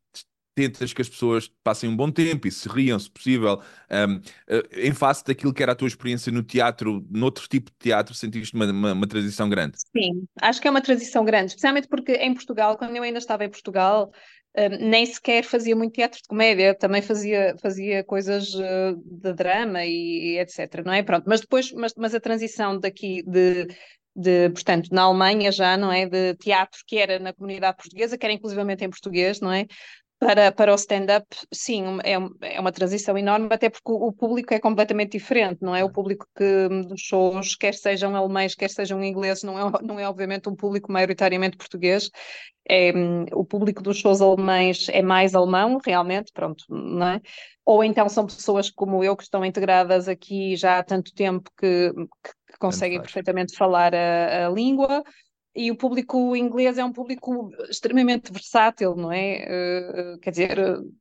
tentas 0.54 0.92
que 0.92 1.00
as 1.00 1.08
pessoas 1.08 1.50
passem 1.64 1.88
um 1.88 1.96
bom 1.96 2.10
tempo 2.10 2.46
e 2.46 2.50
se 2.50 2.68
riam, 2.68 2.98
se 2.98 3.10
possível, 3.10 3.60
um, 3.90 4.20
eh, 4.48 4.88
em 4.88 4.92
face 4.92 5.24
daquilo 5.24 5.52
que 5.52 5.62
era 5.62 5.72
a 5.72 5.74
tua 5.74 5.88
experiência 5.88 6.30
no 6.30 6.42
teatro, 6.42 7.04
noutro 7.10 7.48
tipo 7.48 7.70
de 7.70 7.76
teatro, 7.78 8.14
sentiste 8.14 8.54
uma, 8.54 8.66
uma, 8.66 8.92
uma 8.92 9.06
transição 9.06 9.48
grande? 9.48 9.78
Sim, 9.96 10.26
acho 10.40 10.60
que 10.60 10.68
é 10.68 10.70
uma 10.70 10.82
transição 10.82 11.24
grande, 11.24 11.46
especialmente 11.46 11.88
porque 11.88 12.12
em 12.12 12.34
Portugal, 12.34 12.76
quando 12.76 12.94
eu 12.96 13.02
ainda 13.02 13.18
estava 13.18 13.44
em 13.44 13.48
Portugal, 13.48 14.12
eh, 14.54 14.68
nem 14.68 15.06
sequer 15.06 15.44
fazia 15.44 15.74
muito 15.76 15.92
teatro 15.94 16.18
de 16.20 16.28
comédia, 16.28 16.74
também 16.74 17.02
fazia, 17.02 17.54
fazia 17.60 18.04
coisas 18.04 18.54
eh, 18.54 18.92
de 19.04 19.32
drama 19.32 19.84
e, 19.84 20.34
e 20.34 20.38
etc, 20.38 20.82
não 20.84 20.92
é? 20.92 21.02
Pronto, 21.02 21.24
mas 21.26 21.40
depois, 21.40 21.72
mas, 21.72 21.92
mas 21.96 22.14
a 22.14 22.20
transição 22.20 22.78
daqui 22.78 23.22
de, 23.24 23.66
de, 24.14 24.50
portanto, 24.50 24.88
na 24.92 25.02
Alemanha 25.02 25.50
já, 25.50 25.76
não 25.76 25.90
é? 25.92 26.06
De 26.06 26.34
teatro 26.36 26.80
que 26.86 26.98
era 26.98 27.18
na 27.18 27.32
comunidade 27.32 27.76
portuguesa, 27.76 28.18
que 28.18 28.26
era 28.26 28.32
inclusivamente 28.34 28.84
em 28.84 28.90
português, 28.90 29.40
não 29.40 29.52
é? 29.52 29.66
Para, 30.22 30.52
para 30.52 30.70
o 30.72 30.76
stand-up, 30.76 31.26
sim, 31.52 31.82
é, 32.04 32.12
é 32.54 32.60
uma 32.60 32.70
transição 32.70 33.18
enorme, 33.18 33.48
até 33.50 33.68
porque 33.68 33.90
o, 33.90 34.06
o 34.06 34.12
público 34.12 34.54
é 34.54 34.60
completamente 34.60 35.18
diferente, 35.18 35.58
não 35.62 35.74
é? 35.74 35.82
O 35.82 35.90
público 35.90 36.28
que 36.36 36.44
hum, 36.70 36.82
dos 36.82 37.00
shows, 37.00 37.56
quer 37.56 37.74
sejam 37.74 38.14
alemães, 38.14 38.54
quer 38.54 38.70
sejam 38.70 39.02
ingleses, 39.02 39.42
não 39.42 39.58
é, 39.58 39.72
não 39.82 39.98
é 39.98 40.08
obviamente 40.08 40.48
um 40.48 40.54
público 40.54 40.92
maioritariamente 40.92 41.56
português. 41.56 42.08
É, 42.68 42.92
hum, 42.96 43.26
o 43.32 43.44
público 43.44 43.82
dos 43.82 43.96
shows 43.98 44.20
alemães 44.20 44.88
é 44.90 45.02
mais 45.02 45.34
alemão, 45.34 45.78
realmente, 45.84 46.30
pronto, 46.32 46.64
não 46.68 47.08
é? 47.08 47.20
Ou 47.64 47.82
então 47.82 48.08
são 48.08 48.24
pessoas 48.26 48.70
como 48.70 49.02
eu 49.02 49.16
que 49.16 49.24
estão 49.24 49.44
integradas 49.44 50.06
aqui 50.08 50.54
já 50.56 50.78
há 50.78 50.84
tanto 50.84 51.12
tempo 51.14 51.50
que, 51.58 51.92
que- 51.92 52.32
que 52.52 52.58
conseguem 52.58 53.00
perfeitamente 53.00 53.56
falar 53.56 53.94
a, 53.94 54.46
a 54.46 54.50
língua. 54.50 55.02
E 55.54 55.70
o 55.70 55.76
público 55.76 56.34
inglês 56.34 56.78
é 56.78 56.84
um 56.84 56.92
público 56.92 57.50
extremamente 57.68 58.32
versátil, 58.32 58.94
não 58.96 59.12
é? 59.12 59.44
Eh, 60.14 60.18
quer 60.22 60.30
dizer, 60.30 60.56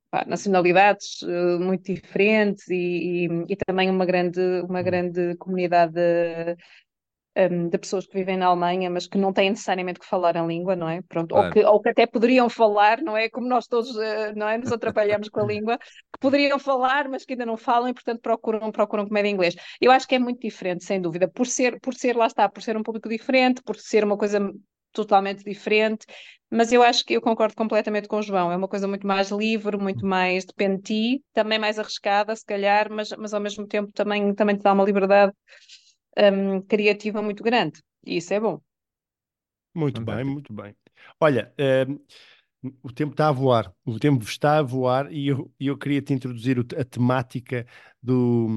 pá, 0.10 0.26
nacionalidades 0.26 1.24
eh, 1.24 1.58
muito 1.58 1.94
diferentes 1.94 2.68
e, 2.70 3.28
e- 3.28 3.46
e 3.50 3.56
também 3.66 3.90
uma 3.90 4.06
grande, 4.06 4.42
uma 4.68 4.82
Hum, 4.82 4.84
grande 4.84 5.36
comunidade 5.38 5.94
de, 5.94 6.58
um, 7.36 7.70
de 7.70 7.78
pessoas 7.78 8.06
que 8.06 8.14
vivem 8.14 8.38
na 8.38 8.48
Alemanha, 8.48 8.90
mas 8.90 9.08
que 9.08 9.18
não 9.18 9.32
têm 9.32 9.50
necessariamente 9.52 10.00
que 10.00 10.06
falar 10.06 10.36
a 10.38 10.46
língua, 10.46 10.76
não 10.76 10.90
é? 10.90 11.02
Pronto, 11.04 11.34
ou 11.34 11.42
Claro. 11.42 11.54
que, 11.54 11.64
ou 11.64 11.82
que 11.82 11.90
até 11.90 12.06
poderiam 12.06 12.50
falar, 12.50 13.02
não 13.02 13.16
é? 13.16 13.30
Como 13.30 13.48
nós 13.48 13.68
todos, 13.68 13.98
eh, 13.98 14.34
não 14.36 14.48
é? 14.48 14.58
Nos 14.58 14.72
atrapalhamos 14.72 15.30
com 15.30 15.42
a 15.42 15.44
língua, 15.48 15.78
que 15.78 16.20
poderiam 16.20 16.60
falar, 16.60 17.08
mas 17.08 17.26
que 17.26 17.34
ainda 17.34 17.46
não 17.46 17.58
falam 17.58 17.90
e, 17.90 17.94
portanto, 17.94 18.20
procuram, 18.22 18.72
procuram 18.72 19.08
comédia 19.08 19.30
em 19.30 19.34
inglês. 19.34 19.56
Eu 19.80 19.92
acho 19.92 20.08
que 20.08 20.16
é 20.16 20.20
muito 20.20 20.42
diferente, 20.42 20.84
sem 20.84 21.00
dúvida, 21.02 21.28
por 21.28 21.48
ser, 21.48 21.80
por 21.80 21.94
ser, 21.94 22.16
lá 22.16 22.28
está, 22.28 22.50
por 22.50 22.62
ser 22.62 22.76
um 22.76 22.84
público 22.84 23.08
diferente, 23.08 23.62
por 23.64 23.78
ser 23.78 24.04
uma 24.04 24.18
coisa 24.18 24.52
totalmente 24.94 25.44
diferente, 25.46 26.06
mas 26.50 26.74
eu 26.74 26.84
acho 26.84 27.06
que 27.06 27.14
eu 27.14 27.22
concordo 27.22 27.56
completamente 27.56 28.10
com 28.10 28.18
o 28.18 28.22
João, 28.22 28.52
é 28.52 28.58
uma 28.58 28.68
coisa 28.68 28.90
muito 28.90 29.08
mais 29.08 29.32
livre, 29.32 29.78
muito 29.78 30.06
mais 30.06 30.44
depende 30.44 30.78
de 30.78 30.84
ti, 31.18 31.24
também 31.34 31.58
mais 31.58 31.80
arriscada, 31.80 32.36
se 32.36 32.46
calhar, 32.46 32.92
mas, 32.92 33.10
mas 33.18 33.34
ao 33.34 33.40
mesmo 33.40 33.66
tempo 33.66 33.90
também, 33.94 34.36
também 34.36 34.58
te 34.58 34.64
dá 34.64 34.74
uma 34.74 34.84
liberdade 34.84 35.32
hum, 36.18 36.62
criativa 36.64 37.22
muito 37.22 37.44
grande, 37.44 37.82
e 38.06 38.18
isso 38.18 38.34
é 38.34 38.40
bom. 38.40 38.62
Muito 39.74 40.02
bem, 40.02 40.24
muito 40.24 40.54
bem. 40.54 40.76
Olha, 41.20 41.54
ehm, 41.58 41.98
o 42.84 42.92
tempo 42.92 43.14
está 43.14 43.30
a 43.30 43.32
voar, 43.32 43.74
o 43.86 44.00
tempo 44.00 44.24
está 44.26 44.58
a 44.60 44.62
voar 44.64 45.12
e 45.14 45.28
eu, 45.28 45.54
e 45.60 45.68
eu 45.68 45.78
queria 45.78 46.02
te 46.02 46.14
introduzir 46.14 46.58
a 46.80 46.84
temática 46.86 47.66
do, 48.04 48.48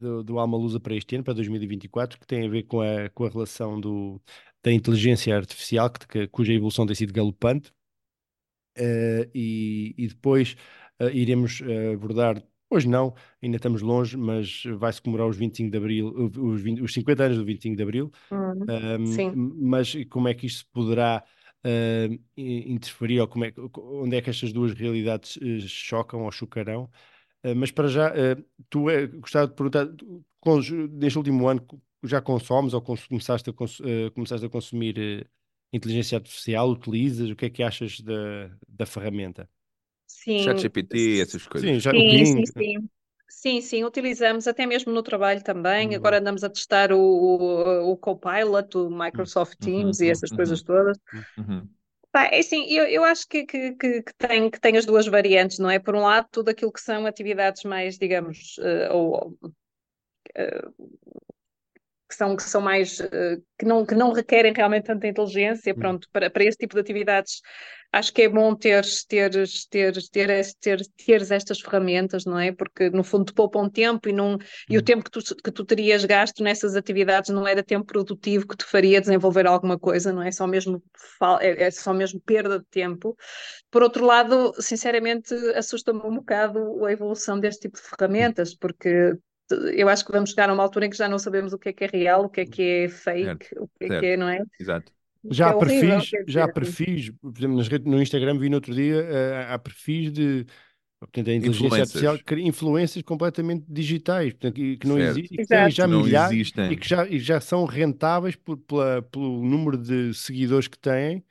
do, 0.00 0.22
do 0.24 0.38
Alma 0.38 0.56
Lusa 0.56 0.80
para 0.80 0.94
este 0.94 1.14
ano, 1.16 1.24
para 1.24 1.34
2024, 1.34 2.18
que 2.18 2.26
tem 2.26 2.46
a 2.46 2.50
ver 2.50 2.64
com 2.64 2.80
a, 2.80 3.08
com 3.10 3.24
a 3.24 3.28
relação 3.30 3.80
do, 3.80 4.20
da 4.62 4.72
inteligência 4.72 5.36
artificial, 5.36 5.90
que, 5.90 6.06
que- 6.06 6.28
cuja 6.28 6.52
evolução 6.52 6.86
tem 6.86 6.94
sido 6.96 7.12
galopante. 7.12 7.72
Eh, 8.74 9.30
e, 9.34 9.94
e 9.98 10.08
depois 10.08 10.56
eh, 10.98 11.10
iremos 11.12 11.60
eh, 11.62 11.92
abordar, 11.94 12.42
hoje 12.72 12.88
não, 12.88 13.14
ainda 13.42 13.56
estamos 13.56 13.82
longe, 13.82 14.16
mas 14.16 14.62
vai-se 14.78 15.00
comemorar 15.00 15.28
os 15.28 15.36
25 15.36 15.70
de 15.70 15.76
Abril, 15.76 16.30
os, 16.38 16.60
20 16.60 16.82
os 16.82 16.92
50 16.92 17.24
anos 17.24 17.38
do 17.38 17.44
25 17.44 17.76
de 17.76 17.82
Abril, 17.82 18.10
um, 19.00 19.06
sim. 19.06 19.32
mas 19.34 19.94
como 20.10 20.28
é 20.28 20.34
que 20.34 20.46
isto 20.46 20.66
poderá 20.72 21.22
i- 22.36 22.72
interferir, 22.72 23.20
ou 23.20 23.28
como 23.28 23.44
é, 23.44 23.52
onde 23.76 24.16
é 24.16 24.22
que 24.22 24.30
estas 24.30 24.52
duas 24.52 24.72
realidades 24.72 25.38
eh, 25.40 25.60
chocam 25.60 26.22
ou 26.22 26.32
chocarão? 26.32 26.90
Uh, 27.44 27.54
mas 27.56 27.70
para 27.70 27.88
já, 27.88 28.10
uh, 28.10 28.44
tu 28.70 28.88
é, 28.88 29.06
gostava 29.06 29.48
de 29.48 29.54
perguntar, 29.54 29.88
neste 30.90 31.18
último 31.18 31.48
ano, 31.48 31.66
já 32.04 32.20
consomes 32.20 32.74
ou 32.74 32.80
cons 32.80 33.06
começaste, 33.06 33.50
a 33.50 33.52
cons 33.52 33.80
uh, 33.80 34.10
começaste 34.14 34.46
a 34.46 34.48
consumir 34.48 35.28
inteligência 35.72 36.18
artificial? 36.18 36.70
Utilizas? 36.70 37.30
O 37.30 37.36
que 37.36 37.46
é 37.46 37.50
que 37.50 37.62
achas 37.62 38.00
da, 38.00 38.50
da 38.68 38.86
ferramenta? 38.86 39.48
Sim. 40.12 40.70
ChatGPT, 40.70 41.20
essas 41.20 41.46
coisas. 41.46 41.70
Sim, 41.70 41.80
já, 41.80 41.92
o 41.96 42.02
Sim, 42.02 42.24
Bing. 42.24 42.42
sim, 42.44 42.46
sim. 42.46 42.90
Sim, 43.28 43.60
sim, 43.62 43.84
utilizamos 43.84 44.46
até 44.46 44.66
mesmo 44.66 44.92
no 44.92 45.02
trabalho 45.02 45.42
também. 45.42 45.88
Uhum. 45.88 45.96
Agora 45.96 46.18
andamos 46.18 46.44
a 46.44 46.50
testar 46.50 46.92
o, 46.92 46.98
o, 47.00 47.92
o 47.92 47.96
Copilot, 47.96 48.76
o 48.76 48.90
Microsoft 48.90 49.58
Uhum, 49.60 49.60
Teams 49.60 50.00
e 50.00 50.08
uhum, 50.08 50.10
essas 50.10 50.30
coisas 50.32 50.60
uhum. 50.60 50.64
todas. 50.64 50.98
Uhum. 51.38 51.68
Pá, 52.10 52.24
é 52.26 52.40
assim, 52.40 52.64
eu, 52.68 52.86
eu 52.86 53.04
acho 53.04 53.26
que, 53.26 53.44
que, 53.46 53.72
que, 53.74 54.02
que 54.02 54.14
tem, 54.14 54.50
que 54.50 54.60
tem 54.60 54.76
as 54.76 54.84
duas 54.84 55.06
variantes, 55.06 55.58
não 55.58 55.70
é? 55.70 55.78
Por 55.78 55.94
um 55.96 56.02
lado, 56.02 56.28
tudo 56.30 56.50
aquilo 56.50 56.70
que 56.72 56.80
são 56.80 57.06
atividades 57.06 57.64
mais, 57.64 57.96
digamos, 57.98 58.56
eh, 58.60 58.90
ou, 58.92 59.34
eh, 60.34 60.62
que 62.12 62.16
são, 62.18 62.36
que 62.36 62.42
são 62.42 62.60
mais, 62.60 63.00
eh, 63.00 63.38
que 63.58 63.64
não, 63.64 63.86
que 63.86 63.94
não 63.94 64.12
requerem 64.12 64.52
realmente 64.52 64.84
tanta 64.84 65.06
inteligência, 65.06 65.74
Uhum. 65.74 65.78
pronto, 65.78 66.08
para, 66.12 66.28
para 66.30 66.44
esse 66.44 66.58
tipo 66.58 66.74
de 66.74 66.80
atividades, 66.80 67.40
acho 67.90 68.12
que 68.12 68.22
é 68.22 68.28
bom 68.28 68.54
teres, 68.54 69.04
teres, 69.04 69.66
teres, 69.66 70.08
teres, 70.10 70.54
teres, 70.54 70.88
teres 71.06 71.30
estas 71.30 71.60
ferramentas, 71.60 72.24
não 72.26 72.38
é? 72.38 72.52
Porque 72.52 72.90
no 72.90 73.02
fundo 73.02 73.24
te 73.26 73.32
poupam 73.34 73.68
tempo 73.68 74.08
e, 74.08 74.12
não, 74.12 74.38
e 74.68 74.76
o 74.76 74.80
Uhum. 74.80 74.84
tempo 74.84 75.04
que 75.04 75.10
tu, 75.10 75.20
que 75.36 75.50
tu 75.50 75.64
terias 75.64 76.04
gasto 76.04 76.42
nessas 76.42 76.76
atividades 76.76 77.30
não 77.30 77.46
era 77.46 77.62
tempo 77.62 77.86
produtivo 77.86 78.46
que 78.46 78.56
te 78.56 78.64
faria 78.64 79.00
desenvolver 79.00 79.46
alguma 79.46 79.78
coisa, 79.78 80.12
não 80.12 80.22
é? 80.22 80.30
Só 80.30 80.46
mesmo, 80.46 80.82
é, 81.40 81.64
é 81.64 81.70
só 81.70 81.92
mesmo 81.94 82.20
perda 82.20 82.58
de 82.58 82.66
tempo. 82.66 83.16
Por 83.70 83.82
outro 83.82 84.04
lado, 84.04 84.52
sinceramente, 84.60 85.34
assusta-me 85.56 86.00
um 86.04 86.16
bocado 86.16 86.84
a 86.84 86.92
evolução 86.92 87.38
deste 87.40 87.62
tipo 87.62 87.76
de 87.78 87.82
ferramentas, 87.84 88.54
porque 88.54 89.14
eu 89.74 89.88
acho 89.88 90.04
que 90.04 90.12
vamos 90.12 90.30
chegar 90.30 90.50
a 90.50 90.54
uma 90.54 90.62
altura 90.62 90.86
em 90.86 90.90
que 90.90 90.96
já 90.96 91.08
não 91.08 91.18
sabemos 91.18 91.52
o 91.52 91.58
que 91.58 91.68
é 91.70 91.72
que 91.72 91.84
é 91.84 91.86
real, 91.88 92.24
o 92.24 92.28
que 92.30 92.40
é 92.42 92.46
que 92.46 92.62
é 92.62 92.88
fake, 92.88 93.26
Certo, 93.26 93.62
o 93.64 93.68
que 93.68 93.84
é 93.86 93.88
certo. 93.88 94.00
que 94.00 94.06
é, 94.06 94.16
não 94.16 94.28
é? 94.28 94.40
Exato. 94.58 94.92
Já 95.30 95.48
é 95.48 95.50
há 95.50 95.54
horrível, 95.54 95.98
perfis, 95.98 96.10
quer 96.10 96.24
já 96.26 96.44
há 96.44 96.48
perfis, 96.48 97.10
por 97.10 97.32
exemplo, 97.36 97.56
nas 97.56 97.68
redes, 97.68 97.86
no 97.86 98.02
Instagram 98.02 98.38
vi 98.38 98.48
no 98.48 98.56
outro 98.56 98.74
dia, 98.74 98.96
eh, 98.96 99.46
há 99.48 99.58
perfis 99.58 100.12
de, 100.12 100.44
portanto, 101.00 101.30
a 101.30 101.34
inteligência 101.34 101.82
artificial 101.82 102.18
Influencers. 102.18 102.24
cria 102.24 102.46
influências 102.46 103.04
completamente 103.04 103.64
digitais, 103.68 104.32
portanto, 104.32 104.54
que, 104.56 104.76
que 104.78 104.86
não 104.86 104.96
Certo. 104.96 105.18
existem, 105.18 105.38
que 105.38 105.46
têm 105.46 105.70
já 105.70 105.86
não 105.86 106.02
milhares 106.02 106.52
e 106.68 106.76
existem. 106.76 106.76
que 106.76 106.88
já, 106.88 107.06
e 107.08 107.18
já 107.20 107.40
são 107.40 107.64
rentáveis 107.64 108.36
por- 108.36 108.58
pela- 108.58 109.02
pelo 109.02 109.42
número 109.44 109.78
de 109.78 110.14
seguidores 110.14 110.68
que 110.68 110.78
têm 110.78 111.24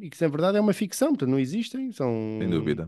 e 0.00 0.10
que, 0.10 0.20
na 0.20 0.28
verdade, 0.28 0.58
é 0.58 0.60
uma 0.60 0.72
ficção, 0.72 1.08
portanto, 1.08 1.30
não 1.30 1.38
existem, 1.38 1.92
são, 1.92 2.38
Sem 2.40 2.50
dúvida. 2.50 2.86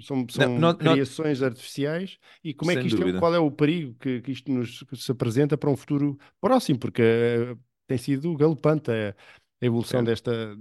São, 0.00 0.16
Não, 0.16 0.28
são 0.28 0.48
não, 0.48 0.58
não, 0.58 0.74
criações 0.74 1.42
artificiais 1.42 2.18
e 2.42 2.52
como 2.52 2.70
é 2.70 2.74
sem 2.74 2.82
que 2.82 2.88
isto 2.88 3.02
é, 3.02 3.18
qual 3.18 3.34
é 3.34 3.38
o 3.38 3.50
perigo 3.50 3.94
que, 4.00 4.20
que 4.20 4.32
isto 4.32 4.50
nos 4.50 4.82
que 4.82 4.96
se 4.96 5.12
apresenta 5.12 5.56
para 5.56 5.70
um 5.70 5.76
futuro 5.76 6.18
próximo, 6.40 6.78
porque 6.78 7.02
eh, 7.02 7.56
tem 7.86 7.98
sido 7.98 8.36
galopante 8.36 8.90
a, 8.90 9.14
a 9.62 9.66
evolução 9.66 10.04
Certo. 10.04 10.06
desta, 10.06 10.56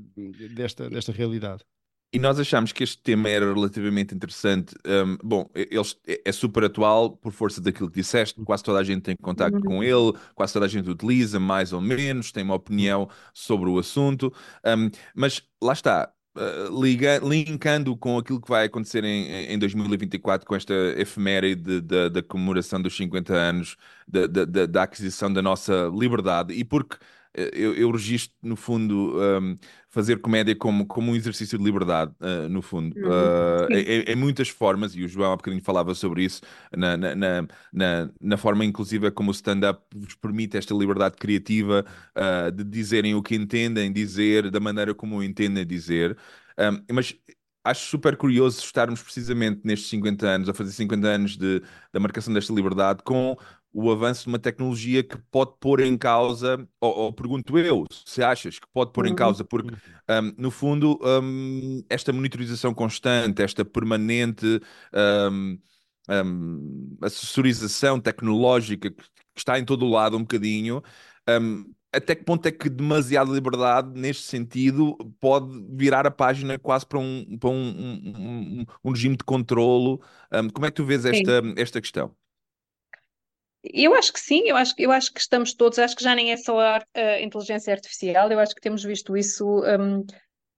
desta, 0.55 0.89
desta 0.89 1.11
realidade. 1.11 1.63
E 2.11 2.17
nós 2.17 2.39
achámos 2.39 2.71
que 2.71 2.83
este 2.83 2.97
tema 3.03 3.29
era 3.29 3.53
relativamente 3.53 4.15
interessante. 4.15 4.73
Um, 4.83 5.15
bom, 5.23 5.47
eles, 5.53 5.95
é 6.07 6.19
é 6.25 6.31
super 6.31 6.63
atual 6.63 7.15
por 7.15 7.31
força 7.31 7.61
daquilo 7.61 7.89
que 7.89 7.99
disseste. 7.99 8.41
Quase 8.43 8.63
toda 8.63 8.79
a 8.79 8.83
gente 8.83 9.03
tem 9.03 9.15
contato 9.15 9.61
com 9.61 9.83
ele, 9.83 10.13
quase 10.33 10.53
toda 10.53 10.65
a 10.65 10.69
gente 10.69 10.89
utiliza, 10.89 11.39
mais 11.39 11.71
ou 11.71 11.79
menos, 11.79 12.31
tem 12.31 12.43
uma 12.43 12.55
opinião 12.55 13.07
sobre 13.31 13.69
o 13.69 13.77
assunto. 13.77 14.33
Um, 14.65 14.89
mas 15.15 15.43
lá 15.61 15.73
está, 15.73 16.11
uh, 16.35 16.81
liga, 16.83 17.19
linkando 17.23 17.95
com 17.95 18.17
aquilo 18.17 18.41
que 18.41 18.49
vai 18.49 18.65
acontecer 18.65 19.03
em, 19.03 19.53
em 19.53 19.59
2024, 19.59 20.47
com 20.47 20.55
esta 20.55 20.73
efeméride 20.97 21.79
da, 21.81 22.23
comemoração 22.23 22.81
dos 22.81 22.95
50 22.97 23.33
anos 23.35 23.75
da, 24.07 24.25
da, 24.25 24.45
da- 24.45 24.65
da 24.65 24.83
aquisição 24.83 25.31
da 25.31 25.41
nossa 25.43 25.91
liberdade, 25.93 26.53
e 26.55 26.63
porque 26.63 26.95
eh, 26.95 26.99
eu, 27.33 27.75
eu 27.75 27.91
registro, 27.91 28.35
no 28.41 28.55
fundo, 28.55 29.15
um, 29.17 29.57
fazer 29.89 30.19
comédia 30.19 30.55
como, 30.55 30.85
como 30.85 31.11
um 31.11 31.15
exercício 31.15 31.57
de 31.57 31.63
liberdade, 31.63 32.11
uh, 32.19 32.49
no 32.49 32.61
fundo. 32.61 32.95
Uh, 32.97 33.71
em, 33.71 34.11
em 34.11 34.15
muitas 34.15 34.49
formas, 34.49 34.95
e 34.95 35.03
o 35.03 35.07
João 35.07 35.33
há 35.33 35.35
bocadinho 35.35 35.63
falava 35.63 35.93
sobre 35.93 36.23
isso, 36.23 36.41
na, 36.75 36.97
na, 36.97 37.15
na, 37.71 38.09
na, 38.19 38.37
forma 38.37 38.65
inclusiva 38.65 39.11
como 39.11 39.29
o 39.29 39.33
stand-up 39.33 39.81
vos 39.95 40.15
permite 40.15 40.57
esta 40.57 40.73
liberdade 40.73 41.17
criativa, 41.17 41.85
uh, 42.15 42.51
de 42.51 42.63
dizerem 42.63 43.15
o 43.15 43.21
que 43.21 43.35
entendem 43.35 43.91
dizer, 43.91 44.49
da 44.49 44.59
maneira 44.59 44.93
como 44.93 45.23
entendem 45.23 45.65
dizer. 45.65 46.17
Um, 46.57 46.83
mas 46.93 47.15
acho 47.63 47.87
super 47.87 48.15
curioso 48.17 48.59
estarmos 48.59 49.01
precisamente 49.01 49.61
nestes 49.63 49.89
50 49.89 50.27
anos, 50.27 50.49
a 50.49 50.53
fazer 50.53 50.71
50 50.71 51.07
anos 51.07 51.37
de, 51.37 51.61
da 51.91 51.99
marcação 51.99 52.33
desta 52.33 52.53
liberdade, 52.53 53.03
com 53.03 53.37
o 53.73 53.91
avanço 53.91 54.23
de 54.23 54.29
uma 54.29 54.39
tecnologia 54.39 55.03
que 55.03 55.17
pode 55.31 55.53
pôr 55.59 55.79
em 55.81 55.97
causa, 55.97 56.67
ou, 56.81 56.95
ou 56.97 57.13
pergunto 57.13 57.57
eu, 57.57 57.85
se 58.05 58.23
achas 58.23 58.59
que 58.59 58.67
pode 58.73 58.91
pôr 58.91 59.05
em 59.05 59.09
Uhum. 59.09 59.15
causa, 59.15 59.43
porque 59.45 59.73
um, 60.09 60.33
no 60.37 60.51
fundo, 60.51 60.99
um, 61.03 61.83
esta 61.89 62.11
monitorização 62.11 62.73
constante, 62.73 63.41
esta 63.43 63.63
permanente 63.63 64.45
um, 65.31 65.59
um, 66.09 66.97
assessorização 67.01 67.99
tecnológica 67.99 68.91
que, 68.91 69.03
está 69.35 69.57
em 69.59 69.63
todo 69.65 69.85
o 69.85 69.89
lado 69.89 70.17
um 70.17 70.21
bocadinho, 70.21 70.83
um, 71.29 71.73
até 71.91 72.13
que 72.15 72.23
ponto 72.23 72.45
é 72.47 72.51
que 72.51 72.69
demasiada 72.69 73.31
liberdade 73.31 73.99
neste 73.99 74.23
sentido 74.23 74.95
pode 75.19 75.47
virar 75.75 76.05
a 76.05 76.11
página 76.11 76.59
quase 76.59 76.85
para 76.85 76.99
um, 76.99 77.37
para 77.39 77.49
um, 77.49 77.55
um, 77.55 78.65
um- 78.83 78.91
regime 78.91 79.15
de 79.17 79.23
controlo? 79.23 80.01
Um, 80.31 80.49
como 80.49 80.65
é 80.65 80.69
que 80.71 80.75
tu 80.75 80.85
vês 80.85 81.05
Sim. 81.11 81.33
esta, 81.33 81.41
esta 81.57 81.81
questão? 81.81 82.15
Eu 83.63 83.93
acho 83.93 84.13
que 84.13 84.19
sim, 84.19 84.43
eu 84.45 84.55
acho, 84.55 84.73
eu 84.77 84.91
acho 84.91 85.13
que 85.13 85.19
estamos 85.19 85.53
todos, 85.53 85.79
acho 85.79 85.95
que 85.95 86.03
já 86.03 86.15
nem 86.15 86.31
é 86.31 86.37
só 86.37 86.59
a, 86.59 86.79
a 86.95 87.21
inteligência 87.21 87.73
artificial, 87.73 88.31
eu 88.31 88.39
acho 88.39 88.55
que 88.55 88.61
temos 88.61 88.83
visto 88.83 89.17
isso 89.17 89.61
hum, 89.63 90.05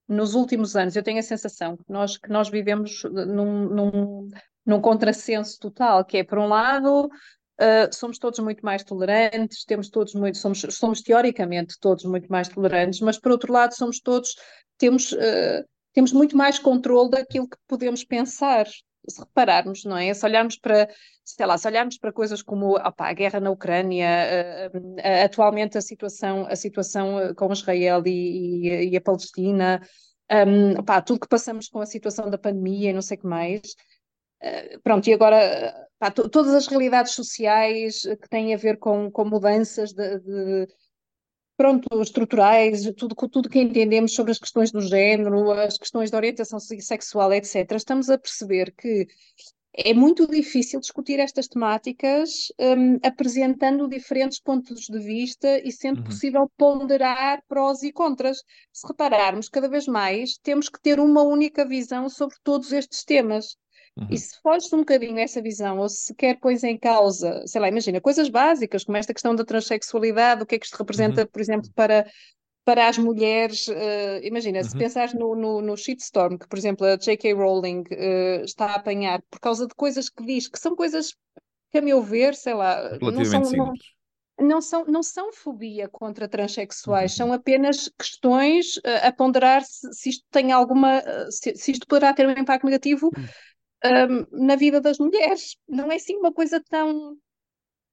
nos 0.08 0.36
últimos 0.36 0.76
anos. 0.76 0.96
Eu 0.96 1.04
tenho 1.04 1.20
a 1.20 1.24
sensação 1.24 1.78
que 1.78 1.86
nós, 1.90 2.18
que 2.18 2.30
nós 2.30 2.50
vivemos 2.50 3.04
num, 3.04 3.70
num, 3.70 4.30
num 4.66 4.82
contrassenso 4.82 5.60
total, 5.60 6.06
que 6.06 6.18
é, 6.18 6.24
por 6.24 6.38
um 6.38 6.48
lado, 6.48 7.06
uh, 7.06 7.94
somos 7.94 8.20
todos 8.20 8.40
muito 8.40 8.64
mais 8.64 8.84
tolerantes, 8.84 9.64
temos 9.66 9.90
todos 9.90 10.14
muito, 10.14 10.38
somos, 10.38 10.62
somos 10.70 11.02
teoricamente 11.02 11.80
todos 11.80 12.04
muito 12.06 12.28
mais 12.30 12.48
tolerantes, 12.50 13.00
mas 13.00 13.18
por 13.18 13.32
outro 13.32 13.52
lado 13.52 13.74
somos 13.74 14.00
todos, 14.00 14.36
temos, 14.78 15.12
uh, 15.14 15.66
temos 15.94 16.12
muito 16.12 16.38
mais 16.38 16.60
controle 16.60 17.10
daquilo 17.12 17.48
que 17.48 17.58
podemos 17.68 18.04
pensar. 18.04 18.68
Se 19.08 19.20
repararmos, 19.20 19.84
não 19.84 19.98
é? 19.98 20.14
Se 20.14 20.26
olharmos 20.26 20.58
para, 20.58 20.90
sei 21.24 21.46
lá, 21.46 21.58
se 21.58 21.68
olharmos 21.68 21.98
para 21.98 22.14
coisas 22.14 22.42
como 22.42 22.76
opá, 22.78 23.10
a 23.10 23.14
guerra 23.14 23.40
na 23.40 23.52
Ucrânia, 23.52 24.70
uh, 24.74 25.26
atualmente 25.26 25.78
a 25.78 25.82
situação, 25.82 26.46
a 26.48 26.56
situação 26.56 27.34
com 27.36 27.52
Israel 27.52 28.04
e, 28.06 28.68
e, 28.68 28.90
e 28.90 28.98
a 28.98 29.02
Palestina, 29.02 29.82
um, 30.48 30.80
opá, 30.80 31.02
tudo 31.02 31.20
que 31.20 31.28
passamos 31.28 31.68
com 31.68 31.80
a 31.80 31.86
situação 31.86 32.30
da 32.30 32.38
pandemia 32.38 32.92
e 32.92 32.94
não 32.94 33.02
sei 33.02 33.18
o 33.18 33.22
que 33.22 33.28
mais, 33.28 33.76
pronto, 34.84 35.08
e 35.08 35.14
agora 35.14 35.88
pá, 36.00 36.10
todas 36.12 36.54
as 36.54 36.68
realidades 36.68 37.14
sociais 37.14 38.02
que 38.02 38.30
têm 38.30 38.54
a 38.54 38.58
ver 38.58 38.78
com, 38.78 39.12
com 39.12 39.26
mudanças 39.26 39.94
de, 39.94 40.20
de, 40.20 40.68
pronto, 41.62 42.02
estruturais, 42.02 42.82
tudo, 42.98 43.16
tudo 43.30 43.50
que 43.50 43.60
entendemos 43.60 44.14
sobre 44.16 44.32
as 44.32 44.40
questões 44.40 44.72
do 44.72 44.82
género, 44.82 45.52
as 45.52 45.78
questões 45.78 46.10
da 46.10 46.18
orientação 46.18 46.60
sexual, 46.60 47.32
etc., 47.34 47.78
estamos 47.78 48.10
a 48.10 48.18
perceber 48.18 48.74
que 48.76 49.08
é 49.74 49.94
muito 49.94 50.28
difícil 50.28 50.80
discutir 50.80 51.20
estas 51.20 51.48
temáticas 51.48 52.48
um, 52.60 52.98
apresentando 53.04 53.88
diferentes 53.88 54.40
pontos 54.40 54.88
de 54.88 55.00
vista 55.00 55.60
e 55.64 55.72
sendo 55.72 56.02
Uhum. 56.02 56.04
possível 56.04 56.52
ponderar 56.58 57.44
prós 57.48 57.84
e 57.84 57.92
contras. 57.92 58.38
Se 58.74 58.88
repararmos, 58.88 59.48
cada 59.50 59.70
vez 59.70 59.86
mais 59.88 60.38
temos 60.40 60.68
que 60.70 60.82
ter 60.82 61.00
uma 61.00 61.22
única 61.24 61.66
visão 61.66 62.10
sobre 62.10 62.38
todos 62.44 62.72
estes 62.74 63.04
temas. 63.06 63.56
Uhum. 63.98 64.08
E 64.10 64.18
se 64.18 64.40
foges 64.42 64.72
um 64.74 64.80
bocadinho 64.80 65.20
essa 65.20 65.42
visão, 65.42 65.80
ou 65.80 65.88
se 65.90 66.06
sequer 66.08 66.40
pões 66.40 66.64
em 66.64 66.78
causa, 66.78 67.46
sei 67.48 67.62
lá, 67.62 67.68
imagina, 67.70 68.02
coisas 68.02 68.30
básicas, 68.30 68.84
como 68.84 68.98
esta 68.98 69.14
questão 69.14 69.36
da 69.36 69.46
transexualidade, 69.46 70.44
o 70.44 70.46
que 70.46 70.56
é 70.56 70.60
que 70.60 70.66
isto 70.66 70.76
representa, 70.78 71.22
Uhum. 71.22 71.28
por 71.28 71.42
exemplo, 71.42 71.70
para, 71.76 72.06
para 72.66 72.88
as 72.88 72.98
mulheres, 72.98 73.68
uh, 73.68 73.74
imagina, 74.24 74.64
se 74.64 74.76
Uhum. 74.76 74.80
pensares 74.80 75.14
no, 75.14 75.36
no, 75.36 75.62
no 75.62 75.78
shitstorm, 75.78 76.38
que, 76.38 76.48
por 76.48 76.58
exemplo, 76.60 76.86
a 76.88 76.98
J.K. 76.98 77.34
Rowling 77.34 77.82
uh, 77.92 78.44
está 78.44 78.68
a 78.68 78.76
apanhar 78.76 79.22
por 79.30 79.40
causa 79.40 79.68
de 79.68 79.76
coisas 79.76 80.10
que 80.10 80.24
diz, 80.26 80.48
que 80.48 80.60
são 80.60 80.76
coisas 80.76 81.14
que, 81.72 81.78
a 81.80 81.82
meu 81.82 82.02
ver, 82.02 82.36
sei 82.36 82.54
lá, 82.54 83.00
não 83.02 83.26
são, 83.26 83.42
não, 83.52 83.74
não 84.40 84.62
são, 84.62 84.86
não 84.86 85.04
são 85.04 85.32
fobia 85.34 85.88
contra 85.90 86.28
transexuais, 86.28 87.12
Uhum. 87.12 87.18
são 87.18 87.34
apenas 87.34 87.90
questões 87.98 88.78
uh, 88.78 88.82
a 89.08 89.12
ponderar 89.12 89.64
se, 89.64 89.92
se 89.94 90.10
isto 90.10 90.26
tem 90.32 90.52
alguma, 90.52 91.02
se, 91.32 91.56
se 91.56 91.72
isto 91.72 91.88
poderá 91.88 92.14
ter 92.14 92.28
um 92.28 92.32
impacto 92.32 92.66
negativo 92.66 93.12
um, 93.86 94.46
na 94.46 94.56
vida 94.56 94.82
das 94.82 94.98
mulheres. 95.00 95.58
Não 95.68 95.92
é 95.92 95.96
assim 95.96 96.16
uma 96.18 96.34
coisa 96.34 96.62
tão, 96.70 97.18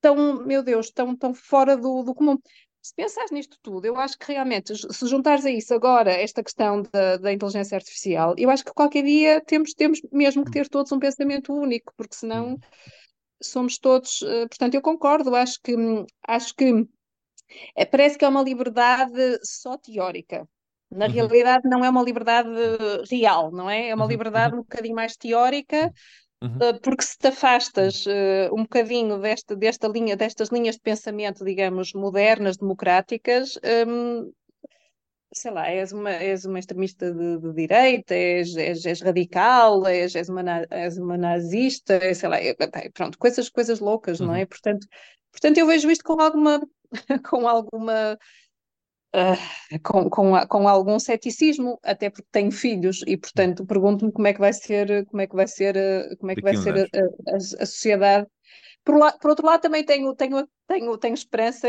tão 0.00 0.44
meu 0.46 0.62
Deus, 0.62 0.90
tão, 0.90 1.16
tão 1.16 1.34
fora 1.34 1.76
do, 1.76 2.02
do 2.02 2.14
comum. 2.14 2.38
se 2.82 2.94
pensares 2.94 3.30
nisto 3.30 3.58
tudo, 3.62 3.86
eu 3.86 3.96
acho 3.96 4.18
que 4.18 4.32
realmente, 4.32 4.74
se 4.76 5.06
juntares 5.06 5.44
a 5.44 5.50
isso 5.50 5.74
agora 5.74 6.12
esta 6.12 6.42
questão 6.42 6.82
da, 6.92 7.16
da 7.18 7.32
inteligência 7.32 7.76
artificial, 7.76 8.34
eu 8.38 8.50
acho 8.50 8.64
que 8.64 8.72
qualquer 8.72 9.02
dia 9.04 9.40
temos, 9.42 9.74
temos 9.74 10.00
mesmo 10.12 10.44
que 10.44 10.52
ter 10.52 10.68
todos 10.68 10.92
um 10.92 10.98
pensamento 10.98 11.52
único, 11.52 11.92
porque 11.96 12.16
senão 12.16 12.52
Hum. 12.54 12.58
somos 13.42 13.78
todos. 13.78 14.22
eh, 14.22 14.46
Portanto, 14.48 14.74
eu 14.74 14.82
concordo, 14.82 15.34
acho 15.34 15.60
que, 15.62 15.74
acho 16.26 16.54
que 16.54 16.86
é, 17.74 17.84
parece 17.84 18.18
que 18.18 18.24
é 18.24 18.28
uma 18.28 18.42
liberdade 18.42 19.38
só 19.42 19.76
teórica. 19.78 20.48
Na 20.90 21.06
Uhum. 21.06 21.14
realidade, 21.14 21.68
não 21.68 21.84
é 21.84 21.90
uma 21.90 22.02
liberdade 22.02 22.48
real, 23.10 23.50
não 23.52 23.68
é? 23.68 23.88
É 23.90 23.94
uma 23.94 24.06
Uhum, 24.06 24.06
liberdade 24.06 24.54
um 24.54 24.58
bocadinho 24.58 24.94
mais 24.94 25.16
teórica, 25.16 25.92
Uhum. 26.42 26.62
eh, 26.62 26.74
porque 26.82 27.04
se 27.04 27.18
te 27.18 27.28
afastas 27.28 28.04
eh, 28.06 28.50
um 28.52 28.62
bocadinho 28.64 29.18
desta, 29.20 29.56
desta 29.56 29.88
linha, 29.88 30.16
destas 30.16 30.50
linhas 30.50 30.76
de 30.76 30.82
pensamento, 30.82 31.44
digamos, 31.44 31.92
modernas, 31.94 32.56
democráticas, 32.58 33.58
hum, 33.88 34.32
sei 35.32 35.50
lá, 35.52 35.68
és 35.70 35.92
uma, 35.92 36.10
és 36.12 36.44
uma 36.44 36.58
extremista 36.58 37.12
de, 37.12 37.38
de 37.38 37.52
direita, 37.54 38.14
és, 38.14 38.54
és, 38.56 38.84
és 38.86 39.02
radical, 39.04 39.86
és, 39.86 40.14
és, 40.16 40.28
uma, 40.28 40.42
és 40.70 40.96
uma 40.98 41.18
nazista, 41.18 41.98
sei 42.14 42.28
lá, 42.28 42.38
pronto, 42.94 43.18
coisas, 43.18 43.50
coisas 43.50 43.80
loucas, 43.80 44.20
não 44.20 44.34
é? 44.34 44.46
Portanto, 44.46 44.86
portanto, 45.30 45.58
eu 45.58 45.66
vejo 45.66 45.90
isto 45.90 46.04
com 46.04 46.20
alguma, 46.20 46.60
com 47.30 47.46
alguma, 47.46 48.16
ah, 49.12 49.36
com, 49.82 50.08
com, 50.10 50.32
com 50.48 50.68
algum 50.68 50.98
ceticismo, 50.98 51.78
até 51.82 52.10
porque 52.10 52.26
tenho 52.30 52.50
filhos 52.52 53.02
e, 53.06 53.16
portanto, 53.16 53.66
pergunto-me 53.66 54.12
como 54.12 54.26
é 54.26 54.32
que 54.34 54.40
vai 54.40 54.52
ser, 54.52 55.06
como 55.06 55.20
é 55.22 55.26
que 55.26 55.34
vai 55.36 55.46
ser, 55.48 55.76
eh, 55.76 56.16
como 56.16 56.30
é 56.32 56.36
que 56.36 56.42
vai 56.42 56.54
ser 56.54 56.76
a, 56.78 56.82
a, 57.32 57.36
a- 57.36 57.66
sociedade. 57.66 58.26
Por, 58.84 58.98
la- 58.98 59.12
por 59.18 59.30
outro 59.30 59.46
lado, 59.46 59.60
também 59.62 59.84
tenho, 59.84 60.14
tenho, 60.14 60.48
tenho, 60.66 60.98
tenho 60.98 61.14
esperança 61.14 61.68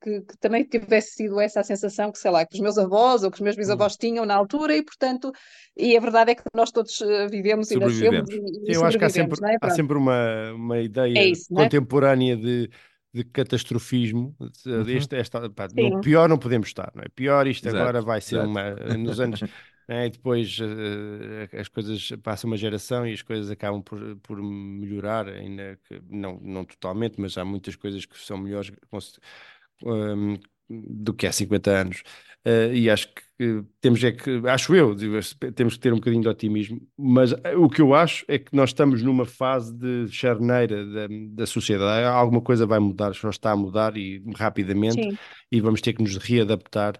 que, 0.00 0.22
que 0.22 0.38
também 0.38 0.64
tivesse 0.64 1.12
sido 1.14 1.40
essa 1.40 1.60
a 1.60 1.64
sensação 1.64 2.12
que, 2.12 2.18
sei 2.18 2.30
lá, 2.30 2.44
que 2.46 2.54
os 2.54 2.60
meus 2.60 2.78
avós 2.78 3.22
ou 3.22 3.30
que 3.30 3.36
os 3.36 3.40
meus 3.40 3.56
bisavós 3.56 3.96
tinham 3.96 4.26
na 4.26 4.34
altura 4.34 4.76
e, 4.76 4.82
portanto, 4.84 5.32
e 5.76 5.96
a 5.96 6.00
verdade 6.00 6.32
é 6.32 6.34
que 6.34 6.42
nós 6.54 6.70
todos 6.70 7.00
eh, 7.00 7.26
vivemos 7.28 7.70
e 7.70 7.76
nascemos 7.76 8.28
e, 8.30 8.70
e 8.70 8.74
Eu 8.74 8.84
acho 8.84 8.98
que 8.98 9.04
há 9.04 9.08
sempre, 9.10 9.38
é? 9.48 9.56
há 9.60 9.70
sempre 9.70 9.96
uma, 9.96 10.52
uma 10.54 10.78
É 11.14 11.24
ideia 11.24 11.24
isso, 11.26 11.52
não 11.52 11.62
é? 11.62 11.68
contemporânea 11.68 12.36
de, 12.36 12.70
de 13.12 13.24
catastrofismo. 13.24 14.36
de- 14.64 14.70
Uhum. 14.70 14.88
Este, 14.88 15.16
esta, 15.16 15.50
pá, 15.50 15.68
no 15.74 16.00
pior 16.00 16.28
não 16.28 16.38
podemos 16.38 16.68
estar, 16.68 16.92
não 16.94 17.02
é? 17.02 17.08
Pior 17.08 17.46
isto 17.46 17.66
Exato, 17.66 17.82
agora 17.82 18.00
vai 18.02 18.20
ser 18.20 18.36
exato. 18.36 18.48
uma. 18.50 18.70
Nos 18.98 19.20
anos. 19.20 19.40
né, 19.88 20.06
E 20.06 20.10
depois 20.10 20.58
eh, 20.60 21.58
as 21.60 21.68
coisas 21.68 22.10
passa 22.22 22.46
uma 22.46 22.56
geração 22.56 23.06
e 23.06 23.12
as 23.12 23.22
coisas 23.22 23.50
acabam 23.50 23.82
por, 23.82 24.16
por 24.16 24.40
melhorar, 24.42 25.28
ainda 25.28 25.78
que 25.88 26.00
não, 26.08 26.38
não 26.40 26.64
totalmente, 26.64 27.20
mas 27.20 27.36
há 27.36 27.44
muitas 27.44 27.74
coisas 27.76 28.04
que 28.06 28.16
são 28.18 28.38
melhores 28.38 28.70
um, 29.84 30.36
do 30.68 31.12
que 31.14 31.26
há 31.26 31.32
50 31.32 31.70
anos. 31.70 32.02
Uh, 32.46 32.72
e 32.72 32.88
acho 32.88 33.08
que 33.08 33.44
uh, 33.44 33.66
temos 33.82 34.02
é 34.02 34.12
que, 34.12 34.40
acho 34.48 34.74
eu, 34.74 34.96
temos 35.54 35.74
que 35.74 35.80
ter 35.80 35.92
um 35.92 35.96
bocadinho 35.96 36.22
de 36.22 36.28
otimismo, 36.28 36.80
mas 36.96 37.32
uh, 37.32 37.38
o 37.58 37.68
que 37.68 37.82
eu 37.82 37.94
acho 37.94 38.24
é 38.28 38.38
que 38.38 38.56
nós 38.56 38.70
estamos 38.70 39.02
numa 39.02 39.26
fase 39.26 39.74
de 39.74 40.08
charneira 40.10 40.86
da, 40.86 41.06
da 41.32 41.46
sociedade. 41.46 42.06
Alguma 42.06 42.40
coisa 42.40 42.64
vai 42.64 42.78
mudar, 42.78 43.14
só 43.14 43.28
está 43.28 43.50
a 43.50 43.56
mudar 43.56 43.94
e 43.96 44.22
rapidamente, 44.36 45.02
Sim. 45.02 45.18
e 45.52 45.60
vamos 45.60 45.82
ter 45.82 45.92
que 45.92 46.02
nos 46.02 46.16
readaptar. 46.16 46.96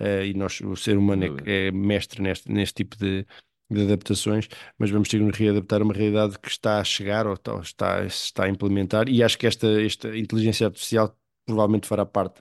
uh, 0.00 0.24
e 0.24 0.32
nós, 0.34 0.60
o 0.60 0.74
ser 0.76 0.96
humano 0.96 1.36
é, 1.44 1.68
é 1.68 1.70
mestre 1.70 2.22
neste, 2.22 2.50
neste 2.50 2.74
tipo 2.74 2.96
de, 2.96 3.26
de 3.70 3.82
adaptações, 3.82 4.48
mas 4.78 4.90
vamos 4.90 5.08
ter 5.08 5.18
que 5.18 5.24
nos 5.24 5.36
readaptar 5.36 5.80
a 5.82 5.84
uma 5.84 5.94
realidade 5.94 6.38
que 6.38 6.48
está 6.48 6.80
a 6.80 6.84
chegar 6.84 7.26
ou 7.26 7.34
está, 7.60 8.06
está 8.06 8.44
a 8.44 8.48
implementar, 8.48 9.08
e 9.08 9.22
acho 9.22 9.36
que 9.38 9.46
esta, 9.46 9.66
esta 9.82 10.16
inteligência 10.16 10.66
artificial 10.66 11.14
provavelmente 11.46 11.86
fará 11.86 12.06
parte 12.06 12.40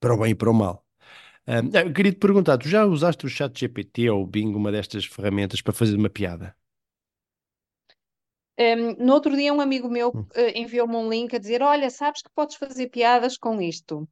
para 0.00 0.14
o 0.14 0.18
bem 0.18 0.32
e 0.32 0.34
para 0.34 0.50
o 0.50 0.54
mal. 0.54 0.81
Ah, 1.46 1.60
eu 1.84 1.92
queria 1.92 2.12
te 2.12 2.18
perguntar, 2.18 2.58
tu 2.58 2.68
já 2.68 2.84
usaste 2.84 3.26
o 3.26 3.28
chat 3.28 3.58
GPT 3.58 4.10
ou 4.10 4.22
o 4.22 4.26
Bing, 4.26 4.54
uma 4.54 4.72
destas 4.72 5.04
ferramentas, 5.04 5.60
para 5.60 5.72
fazer 5.72 5.96
uma 5.96 6.10
piada? 6.10 6.54
Um, 8.58 8.94
no 9.04 9.12
outro 9.14 9.34
dia, 9.36 9.52
um 9.52 9.60
amigo 9.60 9.88
meu 9.88 10.10
Hum. 10.12 10.26
uh, 10.36 10.40
enviou-me 10.54 10.96
um 10.96 11.08
link 11.08 11.34
a 11.34 11.38
dizer: 11.38 11.62
Olha, 11.62 11.90
sabes 11.90 12.22
que 12.22 12.30
podes 12.34 12.56
fazer 12.56 12.88
piadas 12.88 13.36
com 13.36 13.60
isto. 13.60 14.08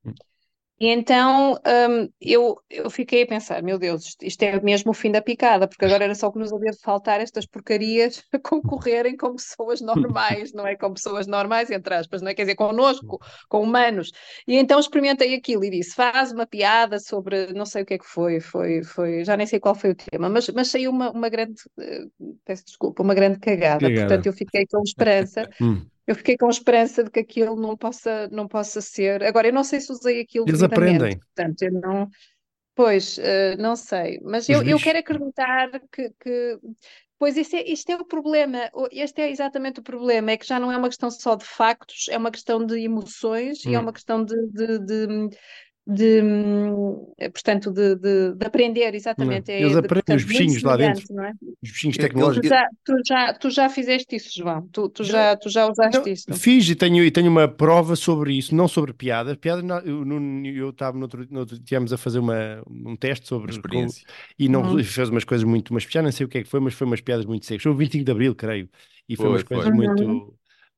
Hum. 0.81 0.85
E 0.85 0.89
então 0.89 1.53
um, 1.55 2.09
eu, 2.21 2.57
eu 2.71 2.91
fiquei 2.91 3.23
a 3.23 3.27
pensar: 3.27 3.63
Meu 3.63 3.79
Deus, 3.79 4.07
isto, 4.07 4.25
isto 4.25 4.43
é 4.43 4.61
mesmo 4.61 4.91
o 4.91 4.95
fim 4.95 5.11
da 5.11 5.21
picada, 5.21 5.69
porque 5.69 5.85
agora 5.85 6.05
era 6.05 6.15
só 6.15 6.31
que 6.31 6.39
nos 6.39 6.53
havia 6.53 6.71
de 6.71 6.81
faltar 6.81 7.21
estas 7.21 7.47
porcarias 7.47 8.25
a 8.33 8.39
concorrerem 8.39 9.17
com 9.17 9.35
pessoas 9.35 9.81
normais, 9.81 10.53
não 10.53 10.67
é? 10.67 10.77
Com 10.77 10.95
pessoas 10.95 11.27
normais, 11.27 11.71
entre 11.71 11.95
aspas, 11.95 12.23
não 12.23 12.31
é? 12.31 12.35
Quer 12.35 12.43
dizer, 12.43 12.55
connosco, 12.55 13.21
com 13.49 13.63
humanos. 13.63 14.11
E 14.49 14.57
então 14.57 14.81
experimentei 14.81 15.35
aquilo 15.35 15.65
e 15.65 15.71
disse: 15.71 15.95
Faz 15.95 16.33
uma 16.33 16.47
piada 16.47 16.99
sobre, 16.99 17.53
não 17.53 17.67
sei 17.67 17.83
o 17.83 17.87
que 17.87 17.95
é 17.95 17.99
que 17.99 18.07
foi, 18.07 18.41
foi, 18.41 18.83
foi 18.83 19.25
já 19.25 19.37
nem 19.37 19.47
sei 19.47 19.61
qual 19.61 19.75
foi 19.75 19.91
o 19.91 19.95
tema, 19.95 20.29
mas, 20.29 20.49
mas 20.49 20.69
saiu 20.69 20.91
uma, 20.91 21.11
uma 21.11 21.29
grande, 21.29 21.61
uh, 21.79 22.37
peço 22.45 22.65
desculpa, 22.65 23.03
uma 23.03 23.15
grande 23.15 23.39
cagada. 23.39 23.81
Cagada. 23.81 24.01
Portanto, 24.01 24.27
eu 24.27 24.33
fiquei 24.33 24.67
com 24.67 24.83
esperança. 24.83 25.49
Hum. 26.11 26.13
Eu 26.13 26.15
fiquei 26.17 26.37
com 26.37 26.51
esperança 26.51 27.05
de 27.05 27.11
que 27.11 27.21
aquilo 27.21 27.57
não 27.57 27.77
possa, 27.77 28.29
não 28.29 28.49
possa 28.49 28.81
ser. 28.81 29.23
Agora, 29.23 29.49
eu 29.49 29.53
não 29.53 29.65
sei 29.65 29.81
se 29.81 29.93
usei 29.93 30.21
aquilo 30.21 30.45
Eles 30.49 30.63
aprendem. 30.63 31.19
portanto, 31.19 31.63
eu 31.63 31.73
não. 31.73 32.09
Pois, 32.75 33.19
eh, 33.19 33.57
não 33.57 33.77
sei. 33.77 34.21
Mas 34.23 34.49
eu, 34.49 34.63
eu 34.63 34.79
quero 34.79 34.99
acreditar 34.99 35.71
que, 35.93 36.11
que- 36.21 36.59
Pois 37.19 37.37
isto 37.37 37.55
é, 37.55 37.63
isto 37.65 37.91
é 37.91 37.97
o 37.97 38.05
problema. 38.05 38.71
Este 38.91 39.21
é 39.21 39.31
exatamente 39.31 39.79
o 39.81 39.83
problema. 39.83 40.31
É 40.31 40.39
que 40.39 40.47
já 40.47 40.59
não 40.59 40.73
é 40.73 40.77
uma 40.77 40.89
questão 40.89 41.11
só 41.11 41.35
de 41.37 41.45
factos, 41.45 42.07
é 42.09 42.17
uma 42.17 42.31
questão 42.31 42.65
de 42.65 42.79
emoções 42.81 43.63
e 43.67 43.75
é 43.75 43.79
Hum. 43.79 43.83
uma 43.83 43.93
questão 43.93 44.25
de. 44.25 44.35
de, 44.49 44.79
de- 44.79 45.37
de, 45.87 46.23
hum, 46.23 47.13
portanto, 47.33 47.71
de, 47.73 47.97
de, 47.97 48.35
de 48.35 48.47
aprender, 48.47 48.95
exatamente. 48.95 49.51
É, 49.51 49.61
Eles 49.61 49.73
de- 49.73 49.79
aprendem 49.79 50.17
os 50.17 50.25
bichinhos 50.25 50.63
lá 50.63 50.77
dentro. 50.77 51.21
é? 51.23 51.33
Os 51.63 51.71
bichinhos 51.71 51.97
Ele- 51.97 52.07
Tu 52.09 52.09
tecnológicos. 52.09 52.49
já, 52.49 52.69
tu 52.85 52.95
já, 53.07 53.35
tu 53.35 53.51
já 53.51 53.69
fizeste 53.69 54.17
isso, 54.17 54.31
João. 54.37 54.69
Tu, 54.69 54.89
tu 54.91 55.05
Já- 55.05 55.37
tu 55.37 55.49
já 55.49 55.67
usaste 55.67 55.99
Não, 55.99 56.13
isso. 56.13 56.33
fiz 56.35 56.69
e 56.69 56.77
tenho, 56.77 57.05
e 57.05 57.11
tenho 57.11 57.29
uma 57.31 57.49
prova 57.49 57.97
sobre 57.97 58.35
isso, 58.35 58.55
não 58.55 58.69
sobre 58.69 58.93
piadas. 58.93 59.37
Piadas, 59.37 59.65
não, 59.65 59.79
eu 59.81 60.71
estava 60.71 60.97
no 60.97 61.03
outro, 61.03 61.27
no 61.31 61.41
outro 61.41 61.59
tínhamos 61.59 61.93
a 61.93 61.99
fazer 61.99 62.19
uma, 62.21 62.63
um 62.69 62.95
teste 62.97 63.27
sobre 63.27 63.51
experiência. 63.51 64.05
e 64.39 64.49
não 64.49 64.63
Uhum. 64.63 64.85
fez 64.85 65.09
umas 65.09 65.25
coisas 65.25 65.45
muito, 65.45 65.75
mas 65.75 65.83
já 65.85 66.03
não 66.03 66.13
sei 66.13 66.27
o 66.27 66.29
que 66.29 66.39
é 66.39 66.43
que 66.43 66.49
foi, 66.49 66.61
mas 66.61 66.75
foi 66.75 66.87
umas 66.87 67.01
piadas 67.01 67.27
muito 67.27 67.47
secas. 67.47 67.63
Foi 67.63 67.73
o 67.73 67.77
25 67.77 68.05
de 68.05 68.13
Abril, 68.13 68.35
creio, 68.35 68.69
e 69.09 69.17
foi, 69.17 69.25
Foi, 69.25 69.29
umas 69.31 69.43
coisas 69.43 69.67
foi. 69.67 69.75
muito, 69.75 70.05
Uhum. 70.05 70.33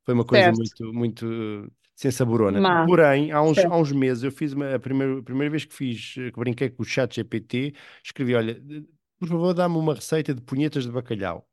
foi 0.05 0.15
uma 0.15 0.25
coisa 0.25 0.53
Certo. 0.53 0.57
muito, 0.57 0.95
muito 0.95 1.73
sem 2.03 2.11
saborona. 2.11 2.61
Má. 2.61 2.87
Porém, 2.87 3.31
há 3.31 3.41
uns, 3.43 3.59
há 3.59 3.77
uns 3.77 3.93
meses 3.93 4.25
eu 4.25 4.33
fiz 4.33 4.53
uma, 4.53 4.75
a 4.75 4.79
primeira, 4.79 5.19
a 5.21 5.23
primeira 5.23 5.51
vez 5.51 5.65
que 5.65 5.75
fiz, 5.75 6.15
eh, 6.19 6.31
que 6.31 6.39
brinquei 6.39 6.69
com 6.71 6.83
o 6.83 6.87
chat 6.87 7.15
GPT, 7.15 7.75
escrevi, 8.05 8.35
olha, 8.35 8.61
por 9.21 9.29
favor, 9.29 9.55
dá-me 9.55 9.77
uma 9.77 9.95
receita 9.95 10.35
de 10.35 10.41
punhetas 10.41 10.85
de 10.85 10.91
bacalhau. 10.91 11.47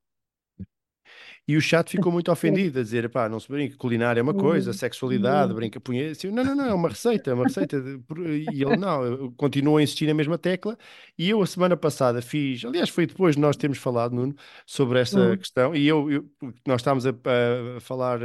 E 1.47 1.57
o 1.57 1.61
chat 1.61 1.89
ficou 1.89 2.11
muito 2.11 2.31
ofendido 2.31 2.79
a 2.79 2.83
dizer, 2.83 3.09
pá, 3.09 3.27
não 3.27 3.39
se 3.39 3.47
brinca, 3.47 3.75
culinária 3.77 4.19
é 4.19 4.23
uma 4.23 4.33
coisa, 4.33 4.69
Hum. 4.69 4.73
sexualidade, 4.73 5.51
Hum. 5.51 5.55
brinca, 5.55 5.79
punheta. 5.79 6.29
Não, 6.31 6.43
não, 6.43 6.55
não, 6.55 6.65
é 6.65 6.73
uma 6.73 6.89
receita, 6.89 7.31
é 7.31 7.33
uma 7.33 7.45
receita. 7.45 7.81
de- 7.81 7.99
E 8.51 8.63
ele 8.63 8.77
não, 8.77 9.31
continuou 9.33 9.77
a 9.77 9.83
insistir 9.83 10.07
na 10.07 10.13
mesma 10.13 10.37
tecla. 10.37 10.77
E 11.17 11.29
eu, 11.29 11.41
a 11.41 11.47
semana 11.47 11.75
passada, 11.77 12.21
fiz, 12.21 12.63
aliás, 12.65 12.89
foi 12.89 13.05
depois 13.05 13.35
de 13.35 13.41
nós 13.41 13.55
termos 13.57 13.77
falado, 13.79 14.13
Nuno, 14.15 14.35
sobre 14.65 14.99
essa 14.99 15.33
Hum. 15.33 15.37
questão. 15.37 15.75
E 15.75 15.87
eu, 15.87 16.11
eu- 16.11 16.29
nós 16.67 16.81
estávamos 16.81 17.05
a, 17.07 17.09
a- 17.11 17.77
a 17.77 17.79
falar, 17.79 18.19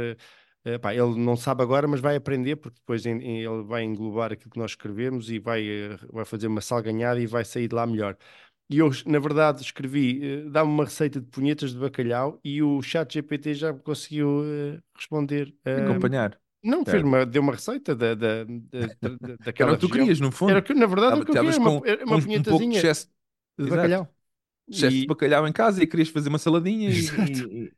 eh, 0.65 0.79
eh, 0.83 0.95
ele 0.95 1.15
não 1.19 1.35
sabe 1.37 1.63
agora, 1.63 1.87
mas 1.87 2.01
vai 2.01 2.15
aprender, 2.15 2.55
porque 2.57 2.79
depois 2.79 3.05
em- 3.05 3.19
em- 3.21 3.39
ele 3.45 3.63
vai 3.63 3.83
englobar 3.83 4.33
aquilo 4.33 4.51
que 4.51 4.59
nós 4.59 4.71
escrevemos 4.71 5.29
e 5.29 5.39
vai, 5.39 5.67
eh, 5.67 5.97
vai 6.11 6.25
fazer 6.25 6.47
uma 6.47 6.61
salganhada 6.61 7.19
e 7.19 7.27
vai 7.27 7.45
sair 7.45 7.67
de 7.67 7.75
lá 7.75 7.85
melhor. 7.87 8.17
E 8.69 8.79
eu, 8.79 8.89
na 9.05 9.19
verdade, 9.19 9.61
escrevi, 9.61 10.21
eh, 10.47 10.49
dá-me 10.49 10.71
uma 10.71 10.85
receita 10.85 11.21
de 11.21 11.27
punhetas 11.27 11.71
de 11.73 11.79
bacalhau 11.79 12.39
e 12.43 12.61
o 12.63 12.81
chat 12.81 13.13
GPT 13.13 13.53
já 13.53 13.73
conseguiu 13.73 14.43
eh, 14.45 14.81
responder. 14.95 15.55
eh, 15.65 15.79
Acompanhar. 15.81 16.39
não, 16.63 16.85
fez 16.85 17.03
uma, 17.03 17.25
deu 17.25 17.41
uma 17.41 17.53
receita 17.53 17.95
da, 17.95 18.15
da, 18.15 18.43
da, 18.45 18.87
da- 19.01 19.17
da- 19.17 19.37
Era 19.57 19.71
daquela 19.71 19.73
o 19.73 19.75
que 19.75 19.81
tu 19.81 19.89
região. 19.89 19.89
querias, 19.89 20.19
no 20.19 20.31
fundo. 20.31 20.53
Era 20.53 20.61
que, 20.61 20.73
na 20.73 20.85
verdade, 20.85 21.19
o 21.19 21.23
que 21.23 21.31
eu 21.31 21.37
queria 21.37 21.57
uma, 21.57 21.71
uma 22.05 22.19
um- 22.19 22.39
um 22.39 22.43
pouco 22.43 22.67
de 22.69 22.73
punhetazinha 22.73 22.79
excesso, 22.79 23.09
de 23.59 23.65
exato. 23.65 23.67
bacalhau. 23.67 24.07
excesso 24.71 24.99
E- 24.99 25.05
de 25.05 25.07
bacalhau 25.07 25.47
em 25.47 25.53
casa 25.53 25.83
e 25.83 25.87
querias 25.87 26.09
fazer 26.09 26.29
uma 26.29 26.39
saladinha 26.39 26.91
e, 26.91 27.05
Exato. 27.05 27.49
e- 27.67 27.73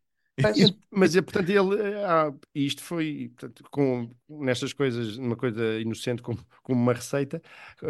Mas, 0.92 1.16
é, 1.16 1.22
portanto, 1.22 1.50
ele, 1.50 1.82
eh, 1.82 2.06
ah, 2.06 2.32
isto 2.54 2.84
foi, 2.84 3.30
portanto, 3.36 3.64
com, 3.72 4.10
nestas 4.30 4.72
coisas, 4.74 5.18
uma 5.18 5.36
coisa 5.36 5.80
inocente 5.80 6.22
como, 6.22 6.40
como 6.64 6.80
uma 6.82 6.94
receita, 6.94 7.42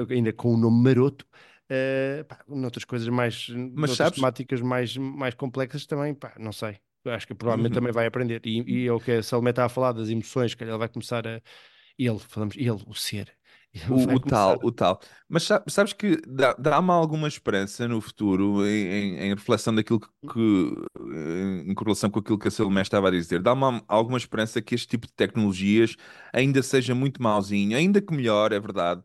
ainda 0.09 0.31
com 0.33 0.53
um 0.53 0.57
nome 0.57 0.81
maroto, 0.83 1.25
eh, 1.69 2.23
pá, 2.27 2.43
noutras 2.47 2.85
coisas 2.85 3.07
mais, 3.09 3.49
noutras 3.49 3.97
sabes- 3.97 4.15
temáticas 4.15 4.61
mais, 4.61 4.95
mais 4.95 5.33
complexas 5.35 5.85
também, 5.85 6.13
pá, 6.13 6.33
não 6.39 6.51
sei. 6.53 6.79
Acho 7.05 7.27
que 7.27 7.33
provavelmente 7.35 7.71
Uhum. 7.73 7.75
também 7.75 7.93
vai 7.93 8.05
aprender. 8.05 8.41
E, 8.45 8.61
e 8.83 8.87
é 8.87 8.91
o 8.91 8.99
que 8.99 9.11
a 9.11 9.23
Salomé 9.23 9.51
está 9.51 9.65
a 9.65 9.69
falar 9.69 9.93
das 9.93 10.09
emoções, 10.09 10.53
que 10.55 10.63
ele 10.63 10.77
vai 10.77 10.89
começar 10.89 11.25
a. 11.27 11.41
Ele, 11.97 12.19
falamos, 12.19 12.55
ele, 12.57 12.71
o 12.87 12.93
ser, 12.95 13.36
O, 13.89 14.15
o 14.15 14.19
tal, 14.19 14.59
o 14.61 14.71
tal. 14.71 14.99
Mas 15.29 15.43
sa- 15.43 15.63
sabes 15.67 15.93
que 15.93 16.17
dá- 16.27 16.53
dá-me 16.59 16.91
alguma 16.91 17.27
esperança 17.27 17.87
no 17.87 18.01
futuro, 18.01 18.65
em, 18.65 19.17
em- 19.29 19.33
reflexão 19.33 19.73
daquilo 19.73 19.99
que, 20.01 20.09
em 21.65 21.73
correlação 21.73 22.09
com 22.09 22.19
aquilo 22.19 22.37
que 22.39 22.47
a 22.47 22.51
Salomé 22.51 22.81
estava 22.81 23.07
a 23.07 23.11
dizer, 23.11 23.41
dá-me 23.41 23.81
alguma 23.87 24.17
esperança 24.17 24.61
que 24.61 24.75
este 24.75 24.87
tipo 24.87 25.07
de 25.07 25.13
tecnologias 25.13 25.95
ainda 26.33 26.61
seja 26.63 26.93
muito 26.95 27.21
mauzinho, 27.21 27.77
ainda 27.77 28.01
que 28.01 28.13
melhor, 28.13 28.51
é 28.51 28.59
verdade, 28.59 29.01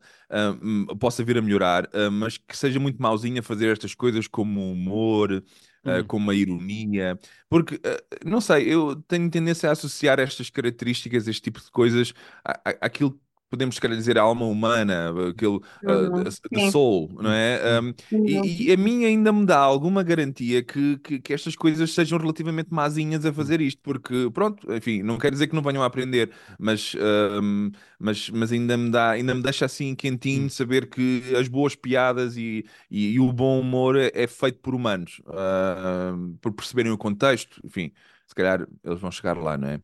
hum, 0.63 0.87
possa 0.99 1.23
vir 1.25 1.39
a 1.39 1.43
melhorar, 1.43 1.89
ah, 1.95 2.11
mas 2.11 2.37
que 2.39 2.57
seja 2.57 2.81
muito 2.81 3.01
mauzinho 3.01 3.41
a 3.41 3.43
fazer 3.43 3.69
estas 3.73 3.95
coisas 3.95 4.27
como 4.27 4.73
humor, 4.73 5.43
ah, 5.85 6.03
Hum. 6.03 6.05
como 6.05 6.31
a 6.31 6.35
ironia, 6.35 7.19
porque, 7.49 7.81
ah, 7.85 8.03
não 8.25 8.41
sei, 8.41 8.73
eu 8.73 8.97
tenho 9.03 9.31
tendência 9.31 9.69
a 9.69 9.73
associar 9.73 10.19
estas 10.21 10.51
características, 10.51 11.27
este 11.29 11.43
tipo 11.43 11.61
de 11.61 11.71
coisas, 11.71 12.13
à- 12.45 12.61
àquilo 12.87 13.21
podemos 13.53 13.79
calhar 13.79 13.97
dizer 13.97 14.19
a 14.19 14.23
alma 14.23 14.47
humana, 14.47 15.13
aquele 15.31 15.57
Uhum. 15.83 16.37
uh, 16.57 16.59
soul, 16.61 17.11
não 17.21 17.31
é? 17.31 17.61
Hum. 17.69 17.83
Um, 17.85 17.95
Uhum. 18.11 18.57
e, 18.57 18.69
e 18.69 18.73
a 18.73 18.77
mim 18.77 19.05
ainda 19.05 19.31
me 19.33 19.45
dá 19.45 19.59
alguma 19.59 20.03
garantia 20.03 20.63
que, 20.63 20.99
que, 20.99 21.21
que 21.21 21.33
estas 21.35 21.55
coisas 21.55 21.93
sejam 21.93 22.19
relativamente 22.19 22.73
mazinhas 22.73 23.27
a 23.27 23.33
fazer 23.33 23.61
isto, 23.61 23.81
porque 23.83 24.31
pronto, 24.33 24.73
enfim, 24.75 25.03
não 25.03 25.19
quer 25.19 25.31
dizer 25.31 25.49
que 25.49 25.55
não 25.55 25.63
venham 25.63 25.83
a 25.83 25.87
aprender, 25.87 26.31
mas, 26.59 26.95
um, 27.43 27.71
mas, 27.99 28.31
mas 28.31 28.53
ainda 28.53 28.77
me 28.77 28.91
dá, 28.91 29.11
ainda 29.11 29.35
me 29.35 29.43
deixa 29.43 29.67
assim 29.67 29.95
quentinho 29.95 30.49
Hum. 30.49 30.51
saber 30.51 30.89
que 30.89 31.23
as 31.39 31.49
boas 31.49 31.75
piadas 31.75 32.37
e, 32.37 32.65
e, 32.91 33.13
e 33.13 33.21
o 33.21 33.33
bom 33.33 33.61
humor 33.61 33.97
é, 33.97 34.11
é 34.15 34.27
feito 34.27 34.61
por 34.61 34.75
humanos, 34.75 35.21
uh, 35.27 36.37
por 36.41 36.53
perceberem 36.53 36.93
o 36.93 36.99
contexto, 36.99 37.61
enfim, 37.65 37.93
se 38.27 38.35
calhar 38.35 38.67
eles 38.83 39.01
vão 39.01 39.11
chegar 39.11 39.37
lá, 39.37 39.57
não 39.59 39.69
é? 39.69 39.81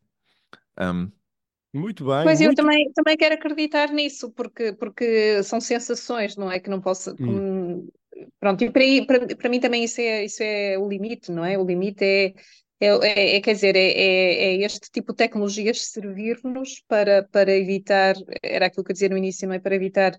Um, 0.79 1.11
Muito 1.73 2.05
bem, 2.05 2.23
Pois 2.23 2.41
eu 2.41 2.47
muito. 2.47 2.57
também, 2.57 2.91
também 2.93 3.15
quero 3.17 3.35
acreditar 3.35 3.91
nisso, 3.91 4.31
porque, 4.31 4.73
porque 4.73 5.43
são 5.43 5.61
sensações, 5.61 6.35
não 6.35 6.51
é? 6.51 6.59
Que 6.59 6.69
não 6.69 6.81
posso. 6.81 7.15
Hum. 7.19 7.87
Pronto, 8.39 8.63
e 8.63 8.71
para, 8.71 9.05
para, 9.05 9.35
para 9.35 9.49
mim 9.49 9.59
também 9.59 9.83
isso 9.83 10.01
é, 10.01 10.25
isso 10.25 10.41
é 10.43 10.77
o 10.77 10.87
limite, 10.87 11.31
não 11.31 11.45
é? 11.45 11.57
O 11.57 11.65
limite 11.65 12.03
é, 12.03 12.33
é, 12.79 13.35
é- 13.37 13.41
quer 13.41 13.53
dizer, 13.53 13.75
é, 13.75 13.79
é, 13.91 14.55
é 14.55 14.65
este 14.65 14.89
tipo 14.91 15.11
de 15.13 15.17
tecnologias 15.17 15.81
servir-nos 15.87 16.81
para, 16.87 17.23
para 17.31 17.51
evitar, 17.55 18.15
era 18.41 18.67
aquilo 18.67 18.83
que 18.83 18.91
eu 18.91 18.93
dizia 18.93 19.09
no 19.09 19.17
início, 19.17 19.47
não 19.47 19.55
é? 19.55 19.59
Para 19.59 19.75
evitar 19.75 20.17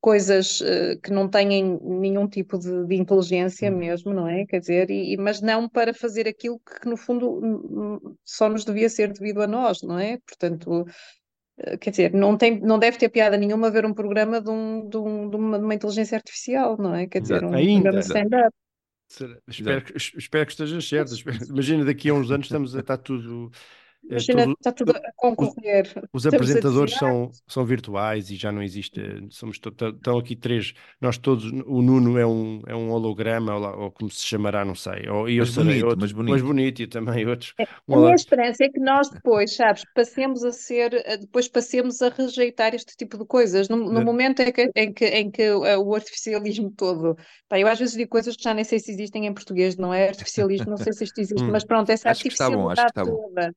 coisas 0.00 0.60
eh, 0.62 0.96
que 1.02 1.12
não 1.12 1.28
têm 1.28 1.78
nenhum 1.80 2.28
tipo 2.28 2.58
de, 2.58 2.86
de 2.86 2.96
inteligência 2.96 3.70
Hum. 3.70 3.76
mesmo, 3.78 4.12
não 4.12 4.28
é? 4.28 4.44
Quer 4.46 4.60
dizer, 4.60 4.90
e, 4.90 5.14
e- 5.14 5.16
mas 5.16 5.40
não 5.40 5.68
para 5.68 5.94
fazer 5.94 6.26
aquilo 6.28 6.58
que, 6.60 6.80
que, 6.80 6.88
no 6.88 6.96
fundo 6.96 7.30
hum, 7.38 7.98
hum, 8.04 8.16
só 8.24 8.48
nos 8.48 8.64
devia 8.64 8.88
ser 8.90 9.12
devido 9.12 9.40
a 9.42 9.46
nós, 9.46 9.82
não 9.82 9.98
é? 9.98 10.18
Portanto. 10.26 10.84
Quer 11.80 11.90
dizer, 11.90 12.12
não 12.14 12.36
tem, 12.36 12.58
não 12.60 12.78
deve 12.78 12.96
ter 12.98 13.08
piada 13.10 13.36
nenhuma 13.36 13.70
ver 13.70 13.84
um 13.84 13.92
programa 13.94 14.40
de, 14.40 14.48
um, 14.50 14.88
de, 14.88 14.96
um- 14.96 15.28
de 15.30 15.36
uma, 15.36 15.58
de 15.58 15.64
uma 15.64 15.74
inteligência 15.74 16.16
artificial, 16.16 16.76
não 16.78 16.94
é? 16.94 17.06
Quer 17.06 17.20
dizer, 17.20 17.44
um 17.44 17.66
programa 17.68 17.92
Ainda. 17.92 17.98
de 17.98 17.98
Exato. 17.98 18.08
stand-up. 18.08 18.54
Espero, 19.46 19.82
que- 19.84 19.96
es- 19.96 20.12
espero 20.16 20.46
que 20.46 20.52
estejas 20.52 20.84
certo. 20.88 21.14
Imagina, 21.50 21.84
daqui 21.84 22.08
a 22.08 22.14
uns 22.14 22.30
anos 22.30 22.46
estamos 22.46 22.74
a 22.74 22.80
estar 22.80 22.98
tudo, 22.98 23.50
Imagina, 24.10 24.44
tudo- 24.44 24.58
está 24.58 24.72
tudo 24.72 24.92
a 24.92 25.12
os, 25.38 25.50
concorrer. 25.56 25.86
os 26.12 26.26
dizer, 26.30 26.64
apresentadores 26.66 26.96
são, 26.98 27.32
são 27.48 27.64
virtuais 27.66 28.30
e 28.30 28.36
já 28.36 28.52
não 28.52 28.62
existe. 28.62 29.00
Somos 29.30 29.58
estão 29.58 30.18
aqui 30.18 30.36
três. 30.36 30.74
Nós 31.00 31.18
todos. 31.18 31.46
O 31.66 31.82
Nuno 31.82 32.18
é 32.18 32.26
um, 32.26 32.62
é 32.66 32.74
um 32.76 32.90
holograma, 32.92 33.54
ou, 33.56 33.84
ou 33.84 33.92
como 33.92 34.10
se 34.10 34.26
chamará, 34.26 34.64
não 34.64 34.74
sei. 34.74 35.08
Ou, 35.08 35.28
e 35.28 35.36
eu 35.38 35.44
Mas 35.44 35.48
serei 35.48 35.82
bonito, 35.82 35.84
outro, 35.84 36.00
mas 36.00 36.12
mas 36.26 36.42
bonito. 36.42 36.42
bonito, 36.42 36.82
e 36.82 36.86
também 36.86 37.26
outros. 37.26 37.54
Um 37.88 37.94
A 37.94 37.96
minha 37.96 38.14
esperança 38.14 38.64
é 38.64 38.68
que 38.70 38.80
nós 38.80 39.10
depois, 39.10 39.54
sabes, 39.54 39.84
passemos 39.94 40.42
a 40.44 40.50
ser, 40.52 40.94
eh, 40.94 41.16
depois 41.18 41.46
passemos 41.48 42.00
a 42.02 42.08
rejeitar 42.08 42.74
este 42.74 42.96
tipo 42.96 43.18
de 43.18 43.24
coisas. 43.26 43.68
No, 43.68 43.76
no 43.76 44.00
Eh, 44.00 44.02
momento 44.02 44.40
em 44.40 44.52
que, 44.52 44.70
em 44.74 44.92
que, 44.92 45.04
em 45.06 45.30
que 45.30 45.42
eh, 45.42 45.76
o 45.78 45.94
artificialismo 45.94 46.70
todo, 46.72 47.16
pá, 47.48 47.58
eu 47.58 47.68
às 47.68 47.78
vezes 47.78 47.94
digo 47.96 48.10
coisas 48.10 48.36
que 48.36 48.42
já 48.42 48.54
nem 48.54 48.64
sei 48.64 48.78
se 48.80 48.90
existem 48.92 49.26
em 49.26 49.34
português, 49.34 49.76
não 49.76 49.92
é? 49.92 50.08
Artificialismo, 50.08 50.70
não 50.70 50.76
sei 50.78 50.92
se 50.92 51.04
isto 51.04 51.18
existe, 51.20 51.48
hum, 51.50 51.50
mas 51.50 51.64
pronto, 51.64 51.90
essa 51.90 52.08
Acho 52.08 52.26
que 52.26 52.32
está 52.32 52.50
bom, 52.50 52.70
acho 52.70 52.84
que 52.84 52.90
artificialidade 52.90 52.92
está 52.92 53.04
bom. 53.06 53.20
toda 53.30 53.54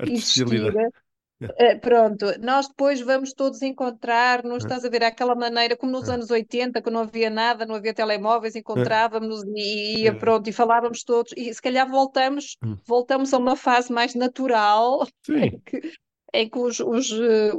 existir, 0.00 0.42
artificialidade. 0.42 0.92
Eh, 1.56 1.76
Pronto, 1.76 2.26
nós 2.40 2.66
depois 2.66 3.00
vamos 3.00 3.32
todos 3.32 3.62
encontrar-nos, 3.62 4.64
estás 4.64 4.84
a 4.84 4.88
ver, 4.88 5.04
aquela 5.04 5.36
maneira, 5.36 5.76
como 5.76 5.92
nos 5.92 6.08
anos 6.08 6.32
80, 6.32 6.82
que 6.82 6.90
não 6.90 7.02
havia 7.02 7.30
nada, 7.30 7.64
não 7.64 7.76
havia 7.76 7.94
telemóveis, 7.94 8.56
eh, 8.56 8.58
encontrávamos 8.58 9.44
e, 9.54 10.08
eh, 10.08 10.12
pronto, 10.12 10.48
e 10.50 10.52
falávamos 10.52 11.04
todos, 11.04 11.32
e 11.36 11.54
se 11.54 11.62
calhar 11.62 11.88
voltamos, 11.88 12.56
hum. 12.64 12.76
voltamos 12.84 13.32
a 13.32 13.38
uma 13.38 13.54
fase 13.54 13.92
mais 13.92 14.16
natural 14.16 15.06
Sim, 15.24 15.34
em 15.44 15.60
que, 15.60 15.92
em 16.34 16.50
que 16.50 16.58
os, 16.58 16.80
os, 16.80 17.12
eh, 17.12 17.52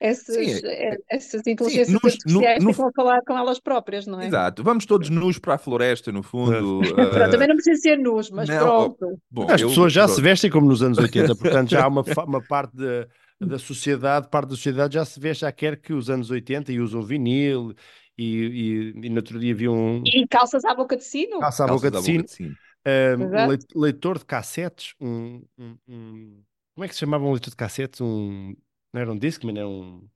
essas, 0.00 0.34
Sim, 0.34 0.62
eh, 0.64 0.98
essas 1.10 1.42
sim, 1.62 1.82
inteligências 1.86 2.02
nos, 2.02 2.20
no, 2.24 2.42
artificiais 2.42 2.58
no- 2.58 2.74
ficam 2.74 2.88
a 2.88 2.92
falar 2.92 3.22
com 3.24 3.36
elas 3.38 3.60
próprias, 3.60 4.06
não 4.06 4.20
é? 4.20 4.34
exato. 4.34 4.62
Vamos 4.62 4.86
todos 4.86 5.08
nus 5.10 5.38
para 5.38 5.54
a 5.54 5.58
floresta, 5.58 6.12
no 6.12 6.22
fundo. 6.22 6.94
Pronto, 7.12 7.30
ah, 7.30 7.30
também 7.30 7.48
não 7.48 7.56
precisa 7.56 7.80
ser 7.80 7.96
nus, 7.98 8.30
mas 8.30 8.48
não, 8.48 8.72
oh, 8.76 8.96
pronto. 8.96 9.20
bom, 9.30 9.48
As 9.48 9.62
eu, 9.62 9.70
pessoas 9.70 9.92
já 9.92 10.08
se 10.08 10.20
pronto. 10.20 10.22
vestem 10.22 10.50
como 10.50 10.68
nos 10.68 10.82
anos 10.82 11.00
80, 11.00 11.34
portanto 11.36 11.70
já 11.70 11.84
há 11.84 11.88
uma, 11.88 12.04
uma 12.26 12.42
parte 12.42 12.76
da, 12.76 13.08
da 13.42 13.58
sociedade, 13.58 14.28
parte 14.30 14.50
da 14.50 14.56
sociedade 14.56 14.94
já 14.94 15.04
se 15.04 15.18
veste, 15.20 15.42
já 15.42 15.52
quer 15.52 15.80
que 15.80 15.92
os 15.92 16.10
anos 16.10 16.30
80 16.30 16.72
e 16.72 16.80
usam 16.80 17.02
vinil 17.02 17.74
e, 18.18 18.92
e, 19.02 19.06
e 19.06 19.10
no 19.10 19.16
outro 19.16 19.38
dia 19.38 19.54
vi 19.54 19.68
um 19.68 20.14
E 20.14 20.26
calças 20.28 20.64
à 20.64 20.74
boca 20.74 20.96
de 20.96 21.04
sino? 21.04 21.38
calça 21.38 21.64
à 21.64 21.68
boca 21.68 21.90
Calças 21.90 21.90
de 21.90 21.98
à 21.98 22.00
boca 22.02 22.22
sino, 22.22 22.24
de 22.24 22.30
sino. 22.30 22.56
um, 22.86 23.80
leitor 23.80 24.18
de 24.18 24.24
cassetes, 24.24 24.94
um, 25.00 25.44
um- 25.58 25.78
um- 25.88 26.44
como 26.74 26.84
é 26.84 26.88
que 26.88 26.94
se 26.94 27.00
chamava 27.00 27.24
um 27.24 27.32
leitor 27.32 27.50
de 27.50 27.56
cassetes? 27.56 28.00
Um, 28.00 28.56
não 28.92 29.00
era 29.00 29.12
um 29.12 29.18
Discman, 29.18 29.56
era 29.58 29.68
um, 29.68 30.08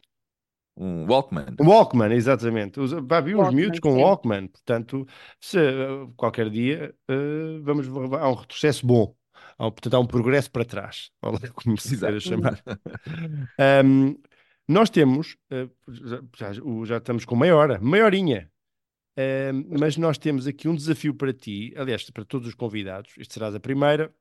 Um 0.76 1.06
Walkman. 1.06 1.46
um 1.60 1.68
Walkman, 1.68 2.12
exatamente. 2.12 2.80
Os, 2.80 2.92
pá, 3.06 3.20
vi 3.20 3.34
uns 3.34 3.52
miúdos 3.54 3.78
com 3.80 3.94
sim. 3.94 4.02
Walkman, 4.02 4.48
portanto, 4.48 5.06
se, 5.40 5.58
uh, 5.58 6.12
qualquer 6.16 6.50
dia 6.50 6.94
uh, 7.10 7.62
vamos, 7.62 7.86
há 7.88 8.28
um 8.28 8.34
retrocesso 8.34 8.86
bom. 8.86 9.14
Há, 9.56 9.66
um- 9.68 9.70
portanto, 9.70 9.94
há 9.94 10.00
um 10.00 10.06
progresso 10.06 10.50
para 10.50 10.64
trás, 10.64 11.10
como 11.54 11.76
se 11.78 11.94
Exato. 11.94 12.20
chamar. 12.20 12.60
Um, 13.84 14.16
nós 14.66 14.90
temos, 14.90 15.36
uh, 15.52 15.70
já, 16.36 16.52
já- 16.84 16.96
estamos 16.96 17.24
com 17.24 17.36
meia 17.36 17.56
hora, 17.56 17.78
meia 17.80 18.04
horinha, 18.04 18.50
Um, 19.16 19.78
mas 19.78 19.96
nós 19.96 20.18
temos 20.18 20.44
aqui 20.44 20.66
um 20.66 20.74
desafio 20.74 21.14
para 21.14 21.32
ti, 21.32 21.72
aliás, 21.76 22.10
para 22.10 22.24
todos 22.24 22.48
os 22.48 22.54
convidados, 22.56 23.12
este 23.16 23.34
serás 23.34 23.54
a 23.54 23.60
primeira, 23.60 24.12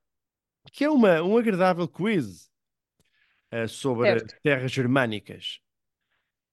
que 0.72 0.84
é 0.84 0.90
uma, 0.92 1.20
um 1.24 1.36
agradável 1.36 1.88
quiz 1.88 2.52
uh, 3.54 3.68
sobre 3.68 4.08
Certo. 4.10 4.36
terras 4.44 4.72
germânicas. 4.72 5.60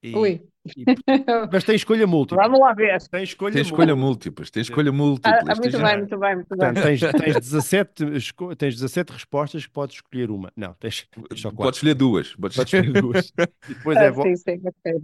E, 0.03 0.17
Ui. 0.17 0.43
e- 0.77 0.85
mas 1.53 1.63
tem 1.65 1.77
escolha 1.77 2.07
múltipla. 2.07 2.43
Vamos 2.45 2.59
lá 2.61 2.73
ver. 2.73 2.99
Tem 3.11 3.23
escolha 3.23 3.53
Tem 3.53 3.61
escolha 3.63 3.95
múltipla. 3.95 4.07
múltiplas, 4.07 4.51
tem 4.51 4.63
escolha 4.63 4.89
Ah, 4.89 4.93
múltiplas. 4.93 5.43
ah, 5.43 5.55
muito 5.57 5.63
tens- 5.63 5.83
bem, 5.83 5.97
muito 5.99 6.19
bem, 6.19 6.35
muito 6.37 6.49
bem. 6.57 6.59
Portanto, 6.59 6.83
tens, 6.83 7.01
tens, 7.01 7.35
17, 7.41 8.05
esco- 8.17 8.57
tens 8.57 8.75
17 8.77 9.13
respostas 9.13 9.67
que 9.67 9.73
podes 9.73 9.97
escolher 9.97 10.31
uma. 10.31 10.51
Não, 10.57 10.73
tens, 10.75 11.07
tens 11.29 11.41
só 11.41 11.51
Podes 11.51 11.57
quatro. 11.57 11.77
escolher 11.77 11.95
duas. 11.95 12.35
Podes 12.35 12.57
Podes 12.57 12.73
escolher 12.73 13.03
duas. 13.03 13.33
E 13.69 13.75
depois 13.75 13.99
é 13.99 14.07
Ah, 14.07 14.11
vo... 14.11 14.23
sim, 14.23 14.37
sim, 14.37 14.61
ok. 14.65 15.03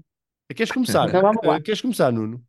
Queres 0.55 0.73
começar? 0.73 1.09
Então 1.09 1.21
vamos 1.21 1.43
lá. 1.45 1.57
Uh, 1.59 1.63
Queres 1.63 1.81
começar, 1.83 2.11
Nuno? 2.11 2.43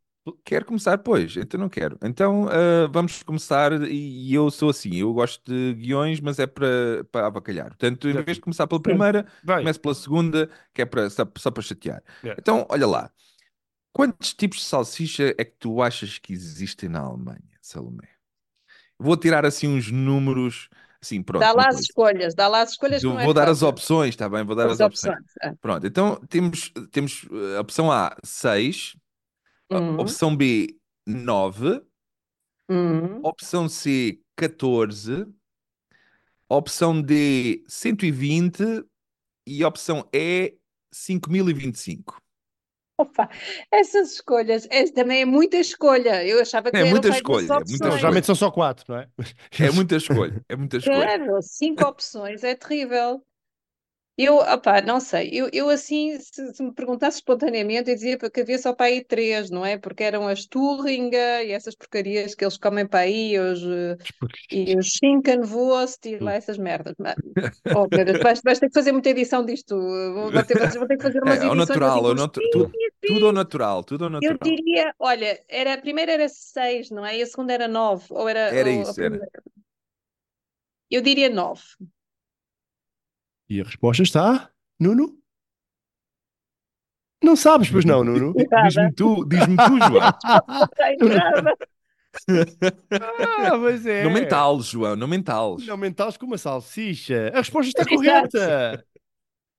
Quero 0.43 0.65
começar, 0.65 0.97
pois, 0.97 1.37
então 1.37 1.59
não 1.59 1.69
quero. 1.69 1.97
Então 2.03 2.47
ah, 2.49 2.87
vamos 2.91 3.23
começar, 3.23 3.71
e, 3.83 4.29
e 4.29 4.33
eu 4.33 4.49
sou 4.51 4.69
assim, 4.69 4.95
eu 4.95 5.13
gosto 5.13 5.41
de 5.45 5.73
guiões, 5.75 6.19
mas 6.19 6.39
é 6.39 6.47
para, 6.47 7.03
para 7.11 7.27
avacalhar. 7.27 7.67
Portanto, 7.67 8.09
em 8.09 8.13
vez 8.13 8.37
de 8.37 8.41
começar 8.41 8.67
pela 8.67 8.81
primeira, 8.81 9.25
Vai. 9.43 9.59
começo 9.59 9.79
pela 9.79 9.93
segunda, 9.95 10.49
que 10.73 10.81
é 10.81 10.85
para, 10.85 11.09
só, 11.09 11.25
só 11.37 11.51
para 11.51 11.63
chatear. 11.63 12.03
É. 12.23 12.35
Então, 12.37 12.65
olha 12.69 12.87
lá, 12.87 13.11
quantos 13.93 14.33
tipos 14.33 14.59
de 14.59 14.65
salsicha 14.65 15.33
é 15.37 15.45
que 15.45 15.55
tu 15.59 15.81
achas 15.81 16.17
que 16.17 16.33
existem 16.33 16.89
na 16.89 16.99
Alemanha, 16.99 17.57
Salomé? 17.61 18.07
Vou 18.99 19.15
tirar 19.15 19.45
assim 19.45 19.67
uns 19.67 19.91
números, 19.91 20.69
assim, 21.01 21.21
pronto, 21.21 21.41
Dá 21.41 21.51
lá 21.51 21.67
as 21.67 21.79
escolhas, 21.79 22.33
dá 22.33 22.47
lá 22.47 22.61
as 22.61 22.71
escolhas 22.71 23.01
que 23.01 23.07
Eu 23.07 23.13
não 23.13 23.19
é 23.19 23.25
vou 23.25 23.33
dar 23.33 23.47
as 23.47 23.61
opções, 23.61 24.09
está 24.09 24.27
bem? 24.27 24.43
Vou 24.43 24.55
dar 24.55 24.65
As 24.65 24.73
as 24.73 24.79
opções. 24.79 25.13
opções. 25.13 25.31
Ah. 25.41 25.53
Pronto, 25.61 25.85
então 25.85 26.15
temos, 26.27 26.71
temos 26.91 27.25
eh, 27.31 27.57
a 27.57 27.61
opção 27.61 27.91
A, 27.91 28.15
6, 28.23 28.95
a 29.71 29.79
Hum, 29.79 29.97
opção 29.97 30.35
B, 30.35 30.77
9, 31.05 31.81
hum. 32.69 33.21
opção 33.21 33.69
C, 33.69 34.21
14, 34.35 35.25
opção 36.49 37.01
D, 37.01 37.63
120 37.67 38.63
e 39.45 39.63
opção 39.65 40.07
E, 40.13 40.57
5025. 40.91 42.21
Opa, 42.99 43.29
essas 43.71 44.13
escolhas, 44.13 44.67
essa 44.71 44.91
também 44.93 45.21
é 45.21 45.25
muita 45.25 45.57
escolha. 45.57 46.25
Eu 46.25 46.41
achava 46.41 46.71
que 46.71 46.81
É 46.81 46.83
eram 46.83 46.89
muita 46.91 47.09
escolha, 47.09 47.45
é 47.59 47.63
muita 47.63 47.91
geralmente 47.91 48.25
são 48.25 48.35
só 48.35 48.51
quatro, 48.51 48.85
não 48.89 48.99
é? 48.99 49.09
É 49.59 49.71
muita 49.71 49.95
escolha, 49.95 50.43
é 50.49 50.55
muita 50.55 50.77
escolha. 50.77 51.07
Quero, 51.07 51.41
cinco 51.41 51.83
opções, 51.85 52.43
é 52.43 52.55
terrível. 52.55 53.23
Eu, 54.17 54.37
opá, 54.37 54.81
não 54.81 54.99
sei, 54.99 55.29
eu, 55.31 55.47
eu 55.53 55.69
assim, 55.69 56.19
se, 56.19 56.53
se 56.55 56.63
me 56.63 56.73
perguntasse 56.73 57.17
espontaneamente, 57.19 57.89
eu 57.89 57.95
dizia 57.95 58.17
que 58.17 58.41
havia 58.41 58.57
só 58.57 58.73
para 58.73 58.87
aí 58.87 59.03
três, 59.05 59.51
não 59.51 59.63
é? 59.63 59.77
Porque 59.77 60.03
eram 60.03 60.27
as 60.27 60.45
Turringa 60.47 61.43
e 61.43 61.51
essas 61.51 61.75
porcarias 61.75 62.33
que 62.33 62.43
eles 62.43 62.57
comem 62.57 62.87
para 62.87 63.01
aí, 63.01 63.37
os, 63.37 63.61
eh, 63.63 63.97
e 64.51 64.75
os 64.77 64.87
Schinkenwurst 64.87 66.05
e 66.07 66.19
lá 66.19 66.33
essas 66.33 66.57
merdas. 66.57 66.95
Mas, 66.97 67.15
oh, 67.73 67.87
Deus, 67.87 68.19
vais, 68.21 68.41
vais 68.43 68.59
ter 68.59 68.69
que 68.69 68.73
fazer 68.73 68.91
muita 68.91 69.09
edição 69.11 69.45
disto. 69.45 69.75
Vou 69.77 70.43
ter, 70.45 70.57
vão 70.77 70.87
ter 70.87 70.97
que 70.97 71.03
fazer 71.03 71.23
umas 71.23 71.41
É, 71.41 71.45
ao 71.45 71.55
edições 71.55 71.83
natural, 71.83 71.85
assim, 71.85 72.05
ao 72.05 72.15
com 72.15 72.15
natu- 72.15 72.41
tudo, 72.49 72.71
tudo 73.05 73.25
ao 73.27 73.33
natural, 73.33 73.83
tudo 73.83 74.05
ao 74.05 74.09
Eu 74.19 74.33
natural. 74.33 74.39
diria, 74.41 74.93
olha, 74.99 75.43
era, 75.47 75.73
a 75.75 75.77
primeira 75.81 76.11
era 76.13 76.27
seis, 76.29 76.89
não 76.89 77.05
é? 77.05 77.17
E 77.17 77.21
a 77.21 77.25
segunda 77.27 77.53
era 77.53 77.67
nove, 77.67 78.05
ou 78.09 78.27
era, 78.27 78.55
Era 78.59 78.69
ou 78.69 78.71
isso, 78.71 79.01
era. 79.01 79.21
Eu 80.89 81.01
diria 81.01 81.29
nove. 81.29 81.63
E 83.49 83.61
a 83.61 83.63
resposta 83.63 84.03
está, 84.03 84.49
Nuno? 84.79 85.17
Não 87.23 87.35
sabes, 87.35 87.69
pois 87.69 87.85
não, 87.85 88.03
Nuno? 88.03 88.33
Diz-me 88.63 88.93
tu, 88.93 89.25
diz-me 89.25 89.55
tu, 89.55 89.77
João. 89.79 90.11
Não 90.47 90.67
tem 90.67 90.97
nada. 90.97 91.53
Ah, 93.49 93.57
mas 93.57 93.85
é. 93.85 94.03
Não 94.03 94.11
mentales, 94.11 94.65
João, 94.65 94.95
não 94.95 95.07
mentales. 95.07 95.65
Não 95.67 95.77
mentales 95.77 96.17
com 96.17 96.25
uma 96.25 96.37
salsicha. 96.37 97.31
A 97.33 97.37
resposta 97.37 97.69
está 97.69 97.85
correta. 97.85 98.85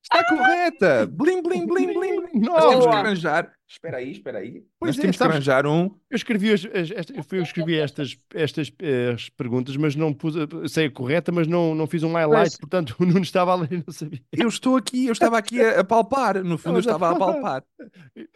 Está 0.03 0.25
correta! 0.25 1.07
Blim, 1.07 1.43
blim, 1.43 1.67
blim, 1.67 1.87
blim. 1.87 2.21
blim. 2.21 2.41
Nós 2.41 2.65
Não. 2.65 2.71
temos 2.71 2.87
que 2.87 2.95
arranjar. 2.95 3.53
Espera 3.71 3.99
aí, 3.99 4.13
espera 4.13 4.39
aí. 4.39 4.65
Pois 4.81 4.97
Nós 4.97 4.99
é, 4.99 5.03
temos 5.03 5.17
que 5.19 5.23
arranjar 5.23 5.67
um. 5.67 5.91
Eu 6.09 6.17
escrevi, 6.17 6.53
as, 6.55 6.65
as- 6.65 6.91
esta- 6.91 7.13
eu 7.15 7.23
fui- 7.23 7.39
eu 7.39 7.43
escrevi 7.43 7.79
estas, 7.79 8.17
estas 8.35 8.73
eh, 8.81 9.11
as 9.15 9.29
perguntas, 9.29 9.77
mas 9.77 9.95
não 9.95 10.11
pus, 10.15 10.35
a- 10.39 10.47
sei 10.67 10.87
a 10.87 10.91
correta, 10.91 11.31
mas 11.31 11.47
não, 11.47 11.75
não 11.75 11.87
fiz 11.87 12.03
um 12.03 12.13
highlight, 12.15 12.49
Pois. 12.53 12.57
portanto 12.59 12.97
o 12.99 13.05
Nuno 13.05 13.21
estava 13.21 13.53
a 13.53 13.57
ler 13.57 13.71
e 13.73 13.77
não 13.87 13.93
sabia. 13.93 14.21
Eu 14.33 14.49
estou 14.49 14.75
aqui, 14.77 15.07
eu 15.07 15.13
estava 15.13 15.37
aqui 15.37 15.61
a, 15.61 15.81
a 15.81 15.85
palpar. 15.85 16.43
No 16.43 16.57
fundo, 16.57 16.77
eu 16.77 16.81
estava 16.81 17.11
a 17.11 17.15
palpar. 17.19 17.63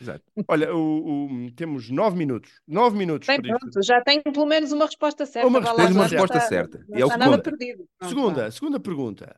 Exato. 0.01 0.23
Olha, 0.47 0.75
o- 0.75 1.47
o- 1.47 1.51
temos 1.53 1.89
nove 1.89 2.15
minutos. 2.17 2.51
Nove 2.69 2.99
minutos 2.99 3.27
Bem, 3.27 3.41
pronto, 3.41 3.83
já 3.83 4.03
tenho 4.03 4.23
pelo 4.23 4.45
menos 4.47 4.71
uma 4.71 4.85
resposta 4.85 5.25
certa. 5.25 5.49
Uma 5.49 5.61
lá, 5.61 5.65
resposta 5.65 5.87
Tens 5.87 5.97
uma 5.97 6.07
resposta 6.07 6.37
está- 6.37 6.49
certa. 6.49 6.85
Não 6.89 6.99
E 6.99 7.01
é 7.01 7.05
o 7.05 7.09
está 7.09 7.17
nada 7.17 7.39
perdido. 7.39 7.85
Segunda, 8.03 8.51
segunda 8.51 8.79
pergunta. 8.79 9.35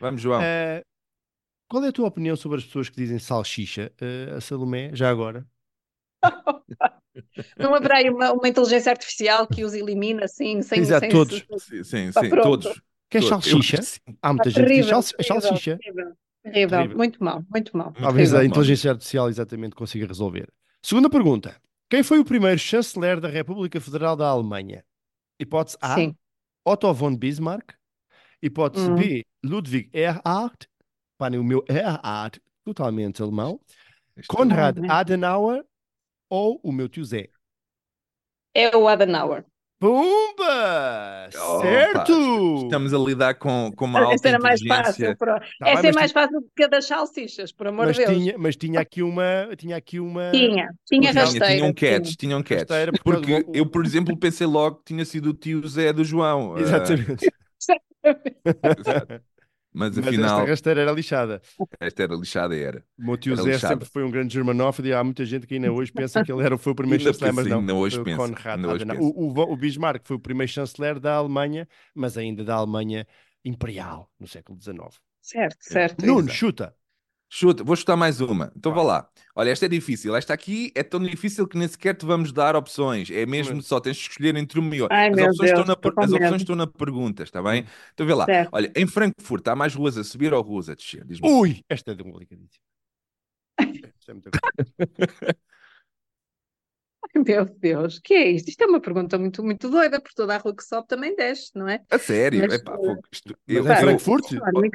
Vamos, 0.00 0.20
João. 0.20 0.40
Eh, 0.40 0.84
qual 1.72 1.82
é 1.84 1.88
a 1.88 1.92
tua 1.92 2.06
opinião 2.06 2.36
sobre 2.36 2.58
as 2.58 2.64
pessoas 2.66 2.90
que 2.90 2.96
dizem 2.96 3.18
salsicha? 3.18 3.90
Eh, 3.98 4.30
a 4.36 4.42
Salomé, 4.42 4.90
já 4.92 5.08
agora? 5.08 5.46
Não 7.58 7.74
haverá 7.74 7.96
aí 7.96 8.10
uma, 8.10 8.30
uma 8.32 8.46
inteligência 8.46 8.92
artificial 8.92 9.46
que 9.46 9.64
os 9.64 9.72
elimina 9.72 10.26
assim, 10.26 10.60
sem, 10.60 10.80
Exato, 10.80 11.00
sem 11.00 11.10
todos. 11.10 11.46
Sim, 11.58 11.82
sim, 11.82 12.12
sim, 12.12 12.28
pronto. 12.28 12.42
todos. 12.42 12.64
Todos. 12.66 12.82
Eu 13.10 13.22
salsicha? 13.22 13.76
que 13.78 13.82
sim. 13.84 14.00
Há 14.20 14.32
muita 14.34 14.48
Está 14.50 14.60
gente 14.60 14.68
que 14.68 14.74
diz 14.74 14.86
terrível, 14.86 15.02
salsi- 15.02 15.16
terrível, 15.16 15.40
salsicha. 15.40 15.78
terrível, 15.78 16.12
terrível. 16.42 16.68
Terrível. 16.78 16.96
Muito 16.98 17.24
mal, 17.24 17.44
muito 17.50 17.76
mal. 17.76 17.92
Talvez 17.92 18.30
Terrível. 18.30 18.38
a 18.40 18.44
inteligência 18.44 18.90
artificial 18.90 19.28
exatamente 19.30 19.74
consiga 19.74 20.06
resolver. 20.06 20.52
Segunda 20.82 21.08
pergunta. 21.08 21.56
Quem 21.88 22.02
foi 22.02 22.18
o 22.18 22.24
primeiro 22.24 22.58
chanceler 22.58 23.18
da 23.18 23.28
República 23.28 23.80
Federal 23.80 24.14
da 24.14 24.28
Alemanha? 24.28 24.84
Hipótese 25.40 25.78
A, 25.80 25.94
Sim. 25.94 26.14
Otto 26.66 26.92
von 26.92 27.16
Bismarck. 27.16 27.74
Hipótese 28.42 28.90
Hum. 28.90 28.94
B, 28.96 29.24
Ludwig 29.42 29.88
Erhard. 29.92 30.66
Pá, 31.22 31.28
o 31.28 31.44
meu 31.44 31.64
Erhard, 31.68 32.40
totalmente 32.64 33.22
alemão. 33.22 33.60
Isto- 34.16 34.36
Konrad 34.36 34.74
Não, 34.74 34.82
né? 34.82 34.88
Adenauer 34.90 35.64
ou 36.28 36.60
o 36.64 36.72
meu 36.72 36.88
tio 36.88 37.04
Zé? 37.04 37.28
É 38.52 38.76
o 38.76 38.88
Adenauer. 38.88 39.44
Pumba! 39.78 41.28
Opa, 41.28 41.60
certo! 41.62 42.56
Estamos 42.64 42.92
a 42.92 42.98
lidar 42.98 43.34
com, 43.34 43.70
com 43.76 43.84
uma 43.84 44.00
alta 44.00 44.14
Essa 44.16 44.28
era 44.30 44.38
mais 44.40 44.60
fácil. 44.66 45.16
Pro... 45.16 45.38
Tá 45.38 45.46
Essa 45.64 45.82
bem, 45.82 45.90
é 45.90 45.94
mais 45.94 46.10
fácil 46.10 46.40
do 46.40 46.48
que 46.56 46.64
a 46.64 46.66
das 46.66 46.86
salsichas, 46.86 47.52
por 47.52 47.68
amor 47.68 47.86
Mas 47.86 47.96
de 47.96 48.04
Deus. 48.04 48.18
tinha, 48.18 48.38
mas 48.38 48.56
tinha 48.56 48.80
aqui 48.80 49.00
uma. 49.02 49.48
Tinha 49.56 49.76
aqui 49.76 50.00
uma. 50.00 50.30
Tinha, 50.32 50.68
tinha 50.86 51.12
rasteira. 51.12 51.46
tinha 51.46 51.64
um 51.64 51.72
tinha. 51.72 52.00
catch, 52.00 52.16
tinha 52.16 52.36
um 52.36 52.42
catch. 52.42 52.58
Rasteira, 52.58 52.92
Porque 53.04 53.46
eu, 53.54 53.64
por 53.64 53.84
exemplo, 53.86 54.16
pensei 54.16 54.46
logo 54.46 54.76
que 54.78 54.86
tinha 54.86 55.04
sido 55.04 55.30
o 55.30 55.34
tio 55.34 55.66
Zé 55.68 55.92
do 55.92 56.02
João. 56.04 56.56
ah, 56.56 56.58
Exatamente. 56.62 57.32
Mas 59.72 59.96
Mas 59.96 60.08
afinal, 60.08 60.40
esta 60.40 60.50
rasteira 60.50 60.80
era 60.82 60.92
lixada. 60.92 61.40
esta 61.80 62.02
era 62.02 62.14
lixada, 62.14 62.56
era. 62.56 62.84
O 62.98 63.02
meu 63.04 63.16
tio 63.16 63.34
Era 63.34 63.42
Zé 63.42 63.52
lixada. 63.52 63.74
sempre 63.74 63.88
foi 63.88 64.04
um 64.04 64.10
grande 64.10 64.32
germanófilo 64.34 64.88
e 64.88 64.92
há 64.92 65.02
muita 65.02 65.24
gente 65.24 65.46
que 65.46 65.54
ainda 65.54 65.72
hoje 65.72 65.92
pensa 65.92 66.20
que 66.20 66.30
ele 66.32 66.42
era, 66.44 66.58
foi 66.58 66.72
o 66.72 66.76
primeiro 66.76 67.02
chanceler, 67.02 67.32
mas 67.32 67.46
não. 67.46 67.60
ainda 67.60 67.74
hoje 67.74 67.96
foi 67.96 68.02
o 68.02 68.04
pensa, 68.04 68.16
Konrad 68.16 68.64
hoje 68.66 68.84
pensa. 68.86 69.02
O, 69.02 69.32
o, 69.32 69.52
o 69.52 69.56
Bismarck 69.56 70.06
foi 70.06 70.16
o 70.16 70.20
primeiro 70.20 70.52
chanceler 70.52 71.00
da 71.00 71.14
Alemanha, 71.14 71.66
mas 71.94 72.16
ainda 72.18 72.44
da 72.44 72.54
Alemanha 72.54 73.06
imperial, 73.44 74.10
no 74.18 74.26
século 74.26 74.58
XIX. 74.60 75.00
Certo, 75.20 75.56
certo. 75.60 76.04
Nuno, 76.04 76.28
exato. 76.28 76.34
chuta. 76.34 76.76
Chuta, 77.34 77.64
vou 77.64 77.74
chutar 77.74 77.96
mais 77.96 78.20
uma. 78.20 78.52
Então 78.54 78.74
vá 78.74 78.82
lá. 78.82 79.08
Olha, 79.34 79.48
esta 79.48 79.64
é 79.64 79.68
difícil. 79.68 80.14
Esta 80.14 80.34
aqui 80.34 80.70
é 80.74 80.82
tão 80.82 81.00
difícil 81.00 81.48
que 81.48 81.56
nem 81.56 81.66
sequer 81.66 81.94
te 81.94 82.04
vamos 82.04 82.30
dar 82.30 82.54
opções. 82.54 83.10
É 83.10 83.24
mesmo 83.24 83.62
só 83.62 83.80
tens 83.80 83.96
de 83.96 84.02
escolher 84.02 84.36
entre 84.36 84.60
uma 84.60 84.76
e 84.76 84.82
outra. 84.82 84.94
Ai, 84.94 85.08
As 85.08 85.14
opções, 85.14 85.48
estão 85.48 85.64
Deus, 85.64 85.78
na, 85.96 86.04
as 86.04 86.12
opções 86.12 86.42
estão 86.42 86.56
na 86.56 86.66
pergunta, 86.66 87.22
está 87.22 87.42
bem? 87.42 87.64
Então 87.94 88.06
vê 88.06 88.12
lá. 88.12 88.26
Certo. 88.26 88.50
Olha, 88.52 88.70
em 88.76 88.86
Frankfurt 88.86 89.48
há 89.48 89.56
mais 89.56 89.74
ruas 89.74 89.96
a 89.96 90.04
subir 90.04 90.34
ou 90.34 90.42
ruas 90.42 90.68
a 90.68 90.74
descer? 90.74 91.06
Ui, 91.22 91.62
esta 91.70 91.92
é 91.92 91.94
de 91.94 92.02
um 92.04 92.12
complicadíssimo. 92.12 92.62
Isto 93.98 94.10
é 94.10 94.12
muita 94.12 94.30
coisa. 94.30 95.36
Ai, 97.01 97.01
meu 97.26 97.44
Deus, 97.44 97.98
que 98.02 98.14
é 98.14 98.30
isto? 98.30 98.48
Isto 98.48 98.62
é 98.62 98.66
uma 98.66 98.80
pergunta 98.80 99.18
muito, 99.18 99.42
muito 99.44 99.68
doida, 99.68 100.00
por 100.00 100.12
toda 100.14 100.34
a 100.34 100.38
rua 100.38 100.54
que 100.56 100.64
sobe 100.64 100.88
também 100.88 101.14
desce, 101.14 101.50
não 101.54 101.68
é? 101.68 101.80
A 101.90 101.98
sério? 101.98 102.40
Mas, 102.40 102.54
Epá, 102.54 102.76
isto- 103.12 103.36
Mas 103.46 103.56
eu- 103.56 103.62
em 103.72 103.76
Frankfurt? 103.76 104.28
Claro, 104.38 104.64
Em 104.64 104.70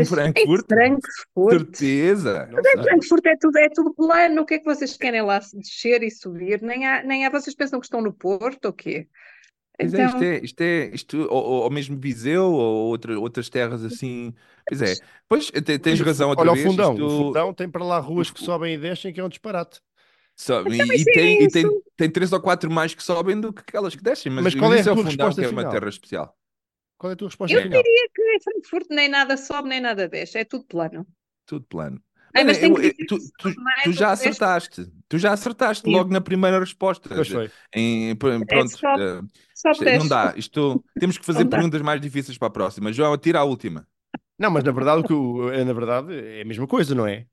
é- 0.00 0.04
Frankfurt? 0.04 0.64
Em 0.72 0.74
Frankfurt. 0.76 1.76
Certeza. 1.76 2.48
Em. 2.50 2.82
Frankfurt 2.82 3.26
é 3.26 3.36
tudo, 3.36 3.56
é 3.58 3.68
tudo 3.68 3.94
plano. 3.94 4.42
O 4.42 4.46
que 4.46 4.54
é 4.54 4.58
que 4.58 4.64
vocês 4.64 4.96
querem 4.96 5.22
lá 5.22 5.38
descer 5.38 6.02
e 6.02 6.10
subir? 6.10 6.62
Nem 6.62 6.86
há, 6.86 7.02
nem 7.02 7.26
há. 7.26 7.30
Vocês 7.30 7.54
pensam 7.54 7.78
que 7.80 7.86
estão 7.86 8.00
no 8.00 8.12
Porto 8.12 8.66
ou 8.66 8.72
quê? 8.72 9.06
Pois 9.78 9.94
é, 9.94 9.96
Então, 10.04 10.06
isto 10.06 10.22
é, 10.22 10.38
isto 10.44 10.60
é, 10.60 10.90
isto, 10.94 11.18
ou, 11.30 11.44
ou- 11.64 11.70
mesmo 11.70 11.98
Viseu, 11.98 12.44
ou 12.52 12.88
outra, 12.88 13.18
outras 13.18 13.48
terras 13.48 13.82
assim. 13.84 14.32
Pois 14.68 14.82
é, 14.82 14.94
pois 15.28 15.50
te- 15.50 15.78
tens 15.78 16.00
razão 16.00 16.28
outra 16.28 16.42
Olha 16.42 16.52
o 16.52 16.54
vez. 16.54 16.66
fundão. 16.66 16.92
isto- 16.92 17.04
O 17.06 17.10
fundão 17.26 17.52
tem 17.54 17.68
para 17.68 17.84
lá 17.84 17.98
ruas 17.98 18.30
que 18.30 18.38
sobem 18.40 18.74
e 18.74 18.78
descem, 18.78 19.12
que 19.12 19.18
é 19.20 19.24
um 19.24 19.28
disparate. 19.28 19.80
E, 20.50 20.76
e 20.76 21.00
é 21.00 21.04
tem, 21.04 21.42
e 21.44 21.48
tem, 21.48 21.82
tem 21.96 22.10
três 22.10 22.32
ou 22.32 22.40
quatro 22.40 22.70
mais 22.70 22.94
que 22.94 23.02
sobem 23.02 23.40
do 23.40 23.52
que 23.52 23.60
aquelas 23.60 23.94
que 23.94 24.02
descem, 24.02 24.30
mas, 24.32 24.44
Mas 24.44 24.54
qual 24.54 24.72
é 24.74 24.80
isso 24.80 24.88
a 24.88 24.90
é 24.90 24.92
o 24.92 24.96
tua 24.96 25.04
fundão, 25.10 25.26
resposta 25.26 25.40
que 25.42 25.46
é 25.46 25.50
uma 25.50 25.60
final? 25.62 25.72
terra 25.72 25.88
especial. 25.88 26.36
Qual 26.98 27.10
é 27.10 27.14
a 27.14 27.16
tua 27.16 27.28
resposta 27.28 27.56
eu 27.56 27.62
final? 27.62 27.82
diria 27.82 28.08
que 28.14 28.22
em 28.22 28.40
Frankfurt 28.40 28.86
nem 28.90 29.08
nada 29.08 29.36
sobe, 29.36 29.68
nem 29.68 29.80
nada 29.80 30.08
desce. 30.08 30.38
É 30.38 30.44
tudo 30.44 30.64
plano. 30.64 31.06
Tudo 31.46 31.64
plano. 31.68 32.00
Ai, 32.34 32.44
mas 32.44 32.58
tem 32.58 32.70
eu- 32.70 32.78
eu- 32.80 32.94
tu, 33.06 33.18
tu- 33.38 33.54
tu 33.84 33.92
já 33.92 34.10
acertaste. 34.12 34.86
Tu 35.08 35.18
já 35.18 35.32
acertaste 35.32 35.84
Sim. 35.84 35.94
logo 35.94 36.10
na 36.10 36.20
primeira 36.20 36.58
resposta. 36.58 37.06
Pois 37.08 37.28
foi. 37.28 37.50
Em, 37.74 38.16
pr- 38.16 38.44
pronto, 38.46 38.70
sobe. 38.70 39.02
Sobe, 39.54 39.72
isto- 39.74 39.84
desce. 39.84 39.98
não 39.98 40.08
dá. 40.08 40.32
Isto, 40.36 40.84
temos 40.98 41.18
que 41.18 41.26
fazer 41.26 41.40
Não 41.44 41.50
dá. 41.50 41.56
perguntas 41.58 41.82
mais 41.82 42.00
difíceis 42.00 42.38
para 42.38 42.48
a 42.48 42.50
próxima. 42.52 42.90
João, 42.92 43.18
tira 43.18 43.40
a 43.40 43.44
última. 43.44 43.86
Não, 44.38 44.50
mas 44.50 44.64
na 44.64 44.72
verdade, 44.72 45.02
o 45.02 45.04
que 45.04 45.54
é, 45.56 45.62
na 45.64 45.72
verdade 45.74 46.14
é 46.14 46.40
a 46.40 46.44
mesma 46.44 46.66
coisa, 46.66 46.94
não 46.94 47.06
é? 47.06 47.26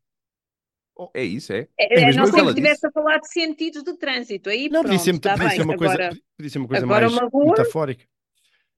É 1.14 1.24
isso, 1.24 1.54
é? 1.54 1.68
É, 1.80 2.02
É 2.02 2.06
mesmo 2.06 2.22
não 2.24 2.30
ela 2.30 2.44
que 2.54 2.60
estivesse 2.60 2.88
a 2.88 2.92
falar 2.92 3.18
de 3.20 3.28
sentidos 3.32 3.84
de 3.84 3.98
trânsito. 3.98 4.50
Aí 4.50 4.70
Não, 4.70 4.82
pronto, 4.84 4.98
podia 4.98 5.00
ser, 5.00 5.20
podia 5.20 5.50
ser 5.50 5.62
uma 5.62 5.78
coisa, 5.78 5.94
Agora, 5.94 6.18
podia 6.38 6.50
ser 6.50 6.58
uma 6.60 6.68
coisa 6.68 6.86
agora 6.86 7.10
mais 7.10 7.14
uma 7.22 7.30
rua- 7.30 7.46
metafórica. 7.46 8.06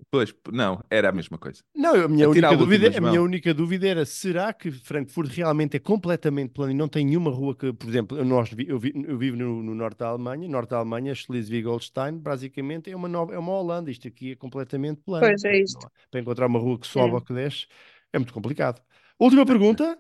Pois, 0.10 0.34
não, 0.52 0.84
era 0.90 1.10
a 1.10 1.12
mesma 1.12 1.38
coisa. 1.38 1.62
Não, 1.76 1.94
a 1.94 2.08
minha, 2.08 2.28
única 2.28 2.48
a 2.48 2.50
última, 2.50 2.58
dúvida, 2.58 2.98
a 2.98 3.02
minha 3.02 3.22
única 3.22 3.54
dúvida 3.54 3.88
era: 3.88 4.04
será 4.04 4.52
que 4.52 4.72
Frankfurt 4.72 5.32
realmente 5.32 5.78
é 5.78 5.80
completamente 5.80 6.50
plano 6.54 6.72
e 6.72 6.76
não 6.76 6.88
tem 6.88 7.06
nenhuma 7.06 7.30
rua 7.30 7.56
que, 7.56 7.72
por 7.72 7.88
exemplo, 7.88 8.18
eu, 8.18 8.26
nós, 8.26 8.50
eu, 8.68 8.80
vi- 8.80 8.94
eu 8.96 9.16
vivo 9.18 9.38
no, 9.38 9.62
no 9.62 9.76
norte 9.76 10.00
da 10.00 10.08
Alemanha, 10.08 10.50
norte 10.50 10.70
da 10.72 10.78
Alemanha, 10.78 11.14
Schleswig-Holstein, 11.14 12.18
basicamente 12.18 12.90
é 12.90 12.96
uma, 12.96 13.08
nova, 13.08 13.34
é 13.36 13.38
uma 13.38 13.52
Holanda. 13.54 13.92
Isto 13.92 14.08
aqui 14.08 14.32
é 14.32 14.36
completamente 14.36 15.02
plano. 15.06 15.26
Pois, 15.28 15.44
é 15.46 15.60
isto. 15.60 15.88
Para 16.10 16.20
encontrar 16.20 16.48
uma 16.48 16.60
rua 16.60 16.80
que 16.80 16.88
sobe 16.88 17.12
É. 17.12 17.14
ou 17.14 17.22
que 17.22 17.34
desce 17.34 17.68
é 18.12 18.18
muito 18.18 18.34
complicado. 18.34 18.82
Última 19.20 19.46
pergunta: 19.46 20.00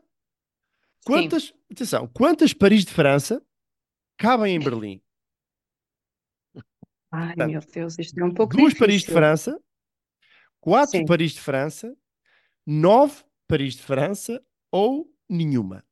quantas, 1.06 1.54
atenção, 1.72 2.08
quantas 2.08 2.54
Paris 2.54 2.86
de 2.86 2.94
França 2.94 3.42
cabem 4.18 4.56
em 4.56 4.60
Berlim? 4.60 5.02
Ai, 7.12 7.28
Portanto, 7.36 7.52
meu 7.52 7.62
Deus, 7.62 8.00
isto 8.00 8.20
é 8.20 8.24
um 8.24 8.34
pouco 8.34 8.56
Duas 8.56 8.74
Paris 8.74 9.02
de 9.02 9.08
difícil. 9.08 9.14
França, 9.14 9.64
quatro 10.60 11.00
Sim. 11.00 11.06
Paris 11.06 11.34
de 11.34 11.42
França, 11.42 11.98
nove 12.66 13.24
Paris 13.48 13.76
de 13.76 13.84
França 13.84 14.42
ou 14.72 15.14
nenhuma. 15.28 15.86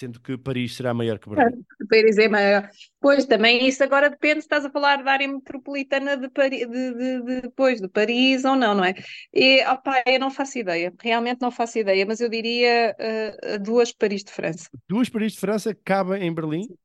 Sendo 0.00 0.18
que 0.18 0.38
Paris 0.38 0.76
será 0.76 0.94
maior 0.94 1.18
que 1.18 1.28
Berlim. 1.28 1.62
Para 1.86 2.02
dizer 2.02 2.26
maior. 2.30 2.70
Pois, 2.98 3.26
também 3.26 3.66
isso 3.68 3.84
agora 3.84 4.08
depende 4.08 4.36
se 4.36 4.46
estás 4.46 4.64
a 4.64 4.70
falar 4.70 5.02
da 5.02 5.12
área 5.12 5.28
metropolitana 5.28 6.16
de, 6.16 6.30
Pari 6.30 6.66
de, 6.66 6.94
de, 6.94 7.22
de, 7.22 7.40
depois, 7.42 7.82
de 7.82 7.86
Paris 7.86 8.42
ou 8.46 8.56
não, 8.56 8.74
não 8.74 8.82
é? 8.82 8.94
E, 9.30 9.62
opá, 9.66 10.02
eu 10.06 10.18
não 10.18 10.30
faço 10.30 10.58
ideia, 10.58 10.90
realmente 11.02 11.42
não 11.42 11.50
faço 11.50 11.78
ideia, 11.78 12.06
mas 12.06 12.18
eu 12.18 12.30
diria 12.30 12.96
eh, 12.98 13.58
duas 13.58 13.92
Paris 13.92 14.24
de 14.24 14.32
França. 14.32 14.70
Duas 14.88 15.10
Paris 15.10 15.34
de 15.34 15.38
França 15.38 15.74
cabem 15.84 16.22
em 16.22 16.32
Berlim 16.32 16.62
e 16.62 16.72
a 16.72 16.76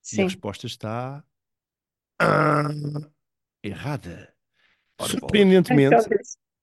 Sim. 0.00 0.22
resposta 0.22 0.66
está 0.66 1.22
ah, 2.18 2.66
errada. 3.62 4.34
Surpreendentemente, 5.02 5.96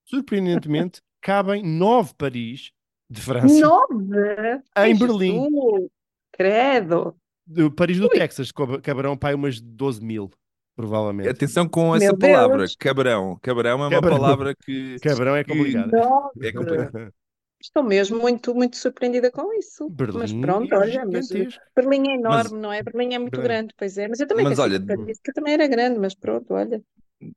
surpreendentemente, 0.04 1.00
cabem 1.22 1.62
nove 1.64 2.16
Paris 2.18 2.74
de 3.10 3.22
França. 3.22 3.60
Nove? 3.60 4.62
Em 4.78 4.98
Berlim. 4.98 5.44
Jesus, 5.44 5.90
Credo. 6.32 7.16
De 7.48 7.70
Paris 7.70 7.98
do 8.00 8.06
Ui. 8.06 8.10
Texas, 8.10 8.52
caberão 8.82 9.16
pai 9.16 9.34
umas 9.36 9.62
12 9.62 10.04
mil, 10.04 10.30
provavelmente. 10.76 11.30
Atenção 11.30 11.68
com 11.70 11.96
essa 11.96 12.06
Meu 12.08 12.18
palavra, 12.18 12.58
Deus. 12.60 12.76
cabrão. 12.76 13.38
Cabrão 13.42 13.70
é 13.72 13.76
uma 13.76 13.90
Cabrão. 13.90 14.18
palavra 14.18 14.56
que, 14.56 14.96
Cabrão 15.02 15.36
é 15.36 15.44
que- 15.44 15.52
complicado. 15.52 15.92
É 16.42 16.52
complicado. 16.52 17.14
Estou 17.62 17.84
mesmo 17.84 18.20
muito, 18.20 18.54
muito 18.54 18.76
surpreendida 18.78 19.32
com 19.32 19.54
isso. 19.54 19.90
Berlim 19.90 20.18
mas 20.20 20.34
pronto, 20.34 20.74
é 20.74 20.78
olha, 20.78 21.06
mas 21.06 21.28
gigantesco. 21.28 21.64
Berlim 21.76 22.10
é 22.10 22.16
enorme, 22.16 22.44
Mas- 22.44 22.52
não 22.52 22.74
é? 22.74 22.84
Berlim 22.84 23.14
é 23.14 23.20
muito 23.20 23.32
Grande. 23.32 23.48
grande, 23.48 23.74
pois 23.78 23.98
é. 23.98 24.08
Mas 24.08 24.20
eu 24.20 24.28
também 24.28 24.44
Mas 24.44 24.60
olha, 24.60 24.80
que 25.24 25.32
também 25.34 25.54
era 25.54 25.68
grande, 25.68 26.00
mas 26.00 26.14
pronto, 26.14 26.54
olha. 26.54 26.84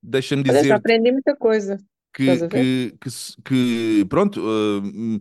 Deixa-me 0.02 0.42
Olha, 0.42 0.52
já 0.54 0.60
dizer 0.60 0.72
aprendi 0.72 1.12
muita 1.12 1.36
coisa. 1.36 1.78
Que, 2.14 2.48
que, 2.48 2.94
que, 3.00 3.42
que, 3.44 4.04
pronto, 4.06 4.40
uh, 4.40 5.18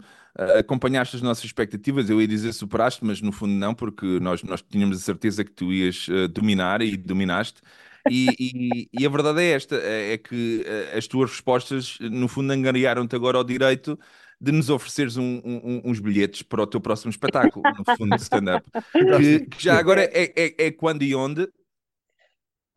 acompanhaste 0.60 1.16
as 1.16 1.22
nossas 1.22 1.46
expectativas. 1.46 2.10
Eu 2.10 2.22
ia 2.22 2.28
dizer 2.28 2.54
superaste, 2.54 3.04
mas 3.04 3.22
no 3.22 3.32
fundo 3.32 3.54
não, 3.54 3.74
porque 3.74 4.20
nós, 4.20 4.44
nós 4.44 4.62
tínhamos 4.62 4.98
a 4.98 5.02
certeza 5.02 5.44
que 5.44 5.52
tu 5.52 5.72
ias 5.74 6.08
uh, 6.08 6.28
dominar 6.28 6.82
e 6.82 6.96
dominaste. 6.98 7.62
E, 8.10 8.88
e- 8.94 9.02
e 9.02 9.06
a 9.06 9.10
verdade 9.10 9.42
é 9.42 9.52
esta: 9.52 9.76
é 9.78 10.14
é 10.14 10.18
que 10.18 10.64
uh, 10.94 10.98
as 10.98 11.08
tuas 11.08 11.32
respostas, 11.32 11.98
no 12.00 12.28
fundo, 12.28 12.52
angariaram-te 12.54 13.16
agora 13.16 13.38
ao 13.38 13.44
direito 13.44 14.00
de 14.40 14.52
nos 14.52 14.70
ofereceres 14.70 15.18
um- 15.18 15.42
um- 15.44 15.82
uns 15.84 16.00
bilhetes 16.00 16.44
para 16.44 16.62
o 16.62 16.68
teu 16.68 16.80
próximo 16.80 17.10
espetáculo, 17.10 17.66
no 17.78 17.84
fundo, 17.98 18.16
de 18.16 18.22
stand-up. 18.22 18.70
Que, 19.20 19.40
que 19.48 19.64
já 19.64 19.78
agora 19.78 20.04
é, 20.04 20.32
é, 20.36 20.68
é 20.68 20.72
quando 20.72 21.02
e 21.04 21.14
onde? 21.16 21.48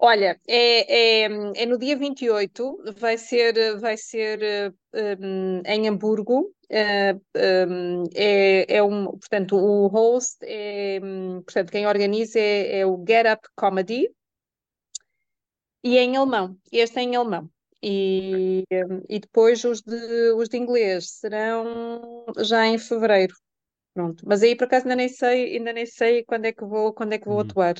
Olha, 0.02 0.40
é, 0.48 1.24
é, 1.24 1.62
é 1.62 1.66
no 1.66 1.76
dia 1.78 1.96
28, 1.96 2.82
vai 2.96 3.18
ser, 3.18 3.78
vai 3.78 3.96
ser 3.98 4.72
um, 4.94 5.60
em 5.66 5.88
Hamburgo. 5.88 6.54
eh, 6.70 7.14
um, 7.68 8.04
é, 8.14 8.76
é 8.76 8.82
um, 8.82 9.06
portanto, 9.18 9.56
o 9.56 9.88
host, 9.88 10.38
é, 10.42 11.00
um, 11.02 11.42
portanto, 11.42 11.70
quem 11.70 11.86
organiza 11.86 12.38
é, 12.40 12.78
é 12.80 12.86
o 12.86 13.04
Get 13.06 13.26
Up 13.30 13.46
Comedy 13.56 14.08
e 15.82 15.96
é 15.98 16.02
em 16.02 16.16
alemão. 16.16 16.56
Este 16.72 16.98
é 16.98 17.02
em 17.02 17.16
alemão. 17.16 17.50
E, 17.82 18.64
e 19.08 19.18
depois 19.20 19.64
os 19.64 19.80
de, 19.80 20.32
os 20.34 20.48
de 20.48 20.56
inglês 20.58 21.10
serão 21.12 22.26
já 22.38 22.66
em 22.66 22.78
fevereiro. 22.78 23.34
Pronto. 23.94 24.24
Mas 24.26 24.42
aí 24.42 24.56
por 24.56 24.64
acaso 24.64 24.84
ainda 24.86 24.96
nem 24.96 25.08
sei, 25.08 25.56
ainda 25.56 25.72
nem 25.72 25.86
sei 25.86 26.24
quando 26.24 26.46
é 26.46 26.52
que 26.52 26.64
vou, 26.64 26.92
quando 26.94 27.14
é 27.14 27.18
que 27.18 27.26
vou 27.26 27.38
Hum. 27.38 27.42
atuar. 27.42 27.74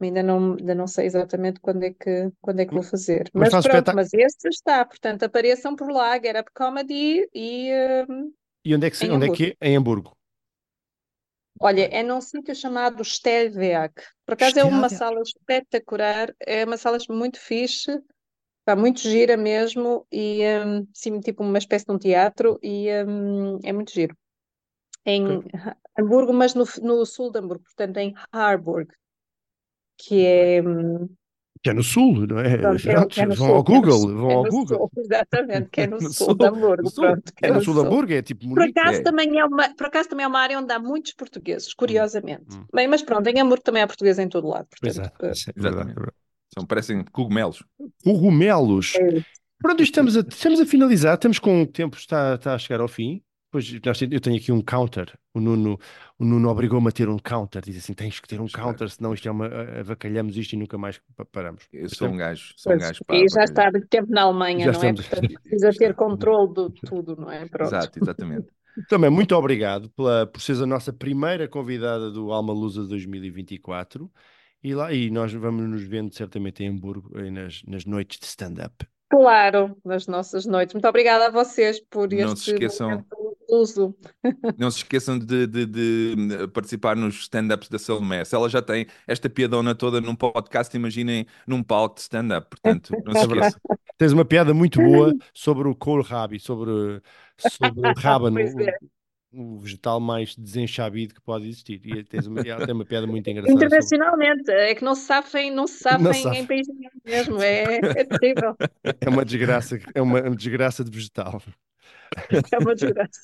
Ainda 0.00 0.22
não, 0.22 0.54
ainda 0.54 0.74
não 0.74 0.86
sei 0.86 1.06
exatamente 1.06 1.60
quando 1.60 1.82
é 1.84 1.92
que, 1.92 2.30
quando 2.40 2.60
é 2.60 2.66
que 2.66 2.72
vou 2.72 2.82
fazer. 2.82 3.30
Mas 3.34 3.50
Mas 3.52 3.66
pronto, 3.66 3.94
mas 3.94 4.12
este 4.14 4.48
está, 4.48 4.84
portanto, 4.84 5.24
apareçam 5.24 5.76
por 5.76 5.90
lá, 5.90 6.14
Get 6.14 6.36
Up 6.40 6.50
Comedy 6.54 7.28
e 7.34 7.70
hum, 8.08 8.32
E 8.66 8.74
onde 8.74 8.86
é 8.86 8.90
que, 8.90 8.96
se- 8.96 9.10
onde 9.10 9.26
é, 9.26 9.30
que 9.30 9.56
é? 9.60 9.68
Em 9.68 9.76
Hamburgo. 9.76 10.16
olha, 11.60 11.82
é 11.92 12.02
num 12.02 12.20
sítio 12.20 12.54
chamado 12.54 13.04
Stellwerk. 13.04 14.02
Por 14.26 14.34
acaso 14.34 14.58
é 14.58 14.64
uma 14.64 14.88
sala 14.88 15.20
espetacular, 15.22 16.34
é 16.40 16.64
uma 16.64 16.76
sala 16.76 16.98
muito 17.10 17.38
fixe, 17.38 17.90
está 18.60 18.76
muito 18.76 19.00
gira 19.00 19.36
mesmo, 19.36 20.06
e 20.12 20.42
hum, 20.66 20.86
sim, 20.94 21.20
tipo 21.20 21.42
uma 21.44 21.58
espécie 21.58 21.86
de 21.86 21.92
um 21.92 21.98
teatro, 21.98 22.58
e 22.62 22.88
hum, 23.06 23.58
é 23.64 23.72
muito 23.72 23.92
giro. 23.92 24.16
Em 25.06 25.38
Ok. 25.38 25.50
Ha- 25.54 25.76
Hamburgo, 25.98 26.32
mas 26.32 26.54
no, 26.54 26.64
no 26.82 27.06
sul 27.06 27.30
de 27.32 27.38
Hamburgo, 27.40 27.64
portanto 27.64 27.96
em 27.98 28.14
Harburg, 28.32 28.92
que 30.06 30.24
é. 30.26 30.62
hum, 30.62 31.08
Que 31.62 31.70
é 31.70 31.72
no 31.74 31.82
sul, 31.82 32.26
não 32.26 32.38
é? 32.40 32.56
Pronto, 32.56 33.18
é, 33.18 33.22
é 33.22 33.26
no 33.26 33.34
vão 33.34 33.48
sul, 33.48 33.54
ao 33.54 33.64
é 33.68 33.74
no 33.76 33.82
Google, 33.82 33.98
sul, 33.98 34.14
vão 34.16 34.30
é 34.30 34.34
ao 34.34 34.42
no 34.44 34.50
Google. 34.50 34.78
sul, 34.78 34.90
exatamente, 34.96 35.68
que 35.70 35.80
é 35.82 35.86
no 35.86 35.98
No 36.00 36.12
sul 36.12 36.26
sul, 36.26 36.34
de 36.34 36.46
Hamburgo, 36.46 36.82
no 36.82 36.90
sul. 36.90 37.04
pronto, 37.04 37.32
que 37.34 37.46
É 37.46 37.48
é 37.48 37.52
no 37.52 37.56
no 37.56 37.62
sul 37.62 37.74
de. 37.74 37.80
Hamburgo, 37.80 38.12
é 38.12 38.22
tipo 38.22 38.48
Por 38.48 38.62
acaso 38.62 39.00
É. 39.00 39.02
também 39.02 39.38
é 39.38 39.44
uma, 39.44 39.74
por 39.74 39.86
acaso 39.86 40.08
também 40.08 40.24
é 40.24 40.28
uma 40.28 40.40
área 40.40 40.58
onde 40.58 40.72
há 40.72 40.78
muitos 40.78 41.12
portugueses, 41.12 41.74
curiosamente. 41.74 42.56
hum. 42.56 42.64
Bem, 42.74 42.88
mas 42.88 43.02
pronto, 43.02 43.26
em 43.28 43.38
Hamburgo 43.40 43.62
também 43.64 43.82
há 43.82 43.86
português 43.86 44.18
em 44.18 44.28
todo 44.28 44.48
lado, 44.48 44.66
portanto, 44.68 45.00
é, 45.22 45.26
eh, 45.28 45.32
é 45.56 45.60
verdade, 45.60 45.90
é 45.90 45.94
verdade. 45.94 46.12
São, 46.54 46.66
parecem 46.66 47.04
cogumelos. 47.12 47.62
Cogumelos. 48.02 48.94
é. 48.96 49.22
Pronto, 49.62 49.82
estamos 49.82 50.16
a, 50.16 50.20
estamos 50.20 50.58
a 50.60 50.64
finalizar, 50.66 51.14
estamos 51.14 51.38
com 51.38 51.62
o 51.62 51.66
tempo, 51.66 51.96
está, 51.98 52.34
está 52.36 52.54
a 52.54 52.58
chegar 52.58 52.80
ao 52.80 52.88
fim. 52.88 53.22
Pois 53.50 53.72
eu 53.72 54.20
tenho 54.20 54.36
aqui 54.36 54.52
um 54.52 54.60
counter. 54.62 55.12
O 55.34 55.40
Nuno, 55.40 55.76
o 56.18 56.24
Nuno 56.24 56.48
obrigou-me 56.48 56.88
a 56.88 56.92
ter 56.92 57.08
um 57.08 57.18
counter. 57.18 57.62
Diz 57.62 57.76
assim: 57.78 57.92
tens 57.92 58.20
que 58.20 58.28
ter 58.28 58.36
um 58.36 58.44
Pois 58.44 58.52
counter, 58.52 58.88
senão 58.90 59.12
isto 59.12 59.26
é 59.26 59.30
uma. 59.30 59.46
Avacalhamos 59.80 60.36
isto 60.36 60.52
e 60.52 60.56
nunca 60.56 60.78
mais 60.78 61.00
pa- 61.16 61.24
paramos. 61.24 61.64
Eu 61.72 61.88
sou 61.88 62.08
um 62.08 62.16
gajo, 62.16 62.52
sou 62.56 62.72
um 62.74 62.78
gajo 62.78 63.00
e 63.02 63.04
para, 63.04 63.18
já 63.18 63.34
para 63.34 63.44
está 63.44 63.68
há 63.68 63.70
muito 63.72 63.88
tempo 63.88 64.10
na 64.12 64.22
Alemanha, 64.22 64.66
Já 64.66 64.72
não 64.72 64.82
é? 64.84 64.90
estamos- 64.92 65.06
Portanto, 65.08 65.40
precisa 65.42 65.70
ter 65.72 65.94
controle 65.94 66.54
de 66.70 66.80
tudo, 66.82 67.16
não 67.16 67.30
é? 67.30 67.46
Pronto. 67.48 67.74
Exato, 67.74 67.98
exatamente. 68.00 68.46
Também 68.88 69.10
muito 69.10 69.34
obrigado 69.34 69.90
pela, 69.90 70.26
por 70.28 70.40
seres 70.40 70.62
a 70.62 70.66
nossa 70.66 70.92
primeira 70.92 71.48
convidada 71.48 72.08
do 72.08 72.30
Alma 72.32 72.52
Lusa 72.52 72.84
2024. 72.84 74.08
E, 74.62 74.74
lá, 74.74 74.92
e 74.92 75.10
nós 75.10 75.32
vamos 75.32 75.68
nos 75.68 75.82
vendo 75.82 76.14
certamente 76.14 76.62
em 76.62 76.68
Hamburgo, 76.68 77.18
aí 77.18 77.30
nas, 77.30 77.62
nas 77.66 77.84
noites 77.84 78.18
de 78.20 78.26
stand-up. 78.26 78.86
Claro, 79.08 79.76
nas 79.84 80.06
nossas 80.06 80.46
noites. 80.46 80.74
Muito 80.74 80.86
obrigada 80.86 81.26
a 81.26 81.30
vocês 81.30 81.80
por 81.80 82.08
Não 82.12 82.36
se 82.36 82.50
este 82.50 82.52
esqueçam- 82.52 82.90
momento 82.90 83.06
Não 84.58 84.70
se 84.70 84.78
esqueçam 84.78 85.18
de, 85.18 85.46
de- 85.46 85.66
de 85.66 86.48
participar 86.52 86.96
nos 86.96 87.16
stand-ups 87.22 87.68
da 87.68 87.78
Salomé. 87.78 88.24
Se 88.24 88.34
ela 88.34 88.48
já 88.48 88.62
tem 88.62 88.86
esta 89.06 89.28
piadona 89.28 89.74
toda 89.74 90.00
num 90.00 90.14
podcast, 90.14 90.74
imaginem 90.76 91.26
num 91.46 91.62
palco 91.62 91.96
de 91.96 92.02
stand-up. 92.02 92.48
Portanto, 92.50 92.92
não 93.04 93.12
se 93.12 93.18
É 93.18 93.22
esqueçam. 93.22 93.60
Tens 93.98 94.12
uma 94.12 94.24
piada 94.24 94.54
muito 94.54 94.80
boa 94.80 95.12
sobre 95.34 95.68
o 95.68 95.74
kohlrabi, 95.74 96.40
sobre, 96.40 97.02
sobre 97.38 97.88
o 97.88 97.92
rábano, 97.94 98.38
é. 98.40 98.76
o, 99.32 99.56
o 99.56 99.60
vegetal 99.60 100.00
mais 100.00 100.34
desenchabido 100.34 101.14
que 101.14 101.20
pode 101.20 101.46
existir. 101.48 101.80
E 101.84 102.02
tens 102.04 102.26
uma, 102.26 102.42
tem 102.42 102.74
uma 102.74 102.84
piada 102.84 103.06
muito 103.06 103.28
engraçada 103.30 103.52
sobre... 103.52 103.66
Internacionalmente, 103.66 104.50
é 104.50 104.74
que 104.74 104.84
não 104.84 104.94
se 104.94 105.02
safem, 105.02 105.50
não 105.50 105.66
se 105.66 105.84
Não 105.98 106.14
safem. 106.14 106.40
em 106.40 106.46
país 106.46 106.66
nenhum 106.68 106.90
mesmo, 107.04 107.42
é, 107.42 107.64
é 107.82 108.04
terrível, 108.04 108.56
É 109.00 109.08
uma 109.08 109.24
desgraça, 109.24 109.78
é 109.94 110.00
uma 110.00 110.22
desgraça 110.34 110.82
de 110.82 110.90
vegetal. 110.90 111.42
é 112.52 112.58
uma 112.58 112.74
desgraça. 112.74 113.20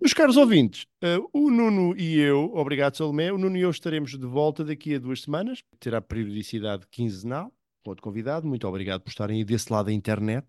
Meus 0.00 0.12
caros 0.12 0.36
ouvintes, 0.36 0.86
eh, 1.02 1.18
o 1.32 1.50
Nuno 1.50 1.94
e 1.96 2.18
eu, 2.18 2.52
obrigado 2.54 2.96
Salomé, 2.96 3.32
o 3.32 3.38
Nuno 3.38 3.56
e 3.56 3.60
eu 3.60 3.70
estaremos 3.70 4.12
de 4.12 4.26
volta 4.26 4.64
daqui 4.64 4.94
a 4.94 4.98
duas 4.98 5.22
semanas, 5.22 5.62
terá 5.78 6.00
periodicidade 6.00 6.86
quinzenal, 6.90 7.52
com 7.82 7.90
outro 7.90 8.02
convidado, 8.02 8.46
muito 8.46 8.66
obrigado 8.66 9.02
por 9.02 9.10
estarem 9.10 9.38
aí 9.38 9.44
desse 9.44 9.72
lado 9.72 9.86
da 9.86 9.92
internet, 9.92 10.46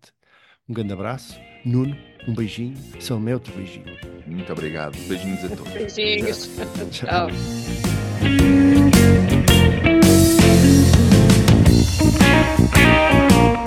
um 0.68 0.74
grande 0.74 0.92
abraço, 0.92 1.38
Nuno, 1.64 1.96
um 2.26 2.34
beijinho, 2.34 2.76
Salomé, 3.00 3.34
outro 3.34 3.54
beijinho. 3.54 3.84
Muito 4.26 4.52
obrigado, 4.52 4.96
beijinhos 5.06 5.44
a 5.44 5.48
todos. 5.48 5.72
Beijinhos. 5.72 6.50
Tchau. 6.90 7.28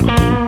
Tchau. 0.03 0.38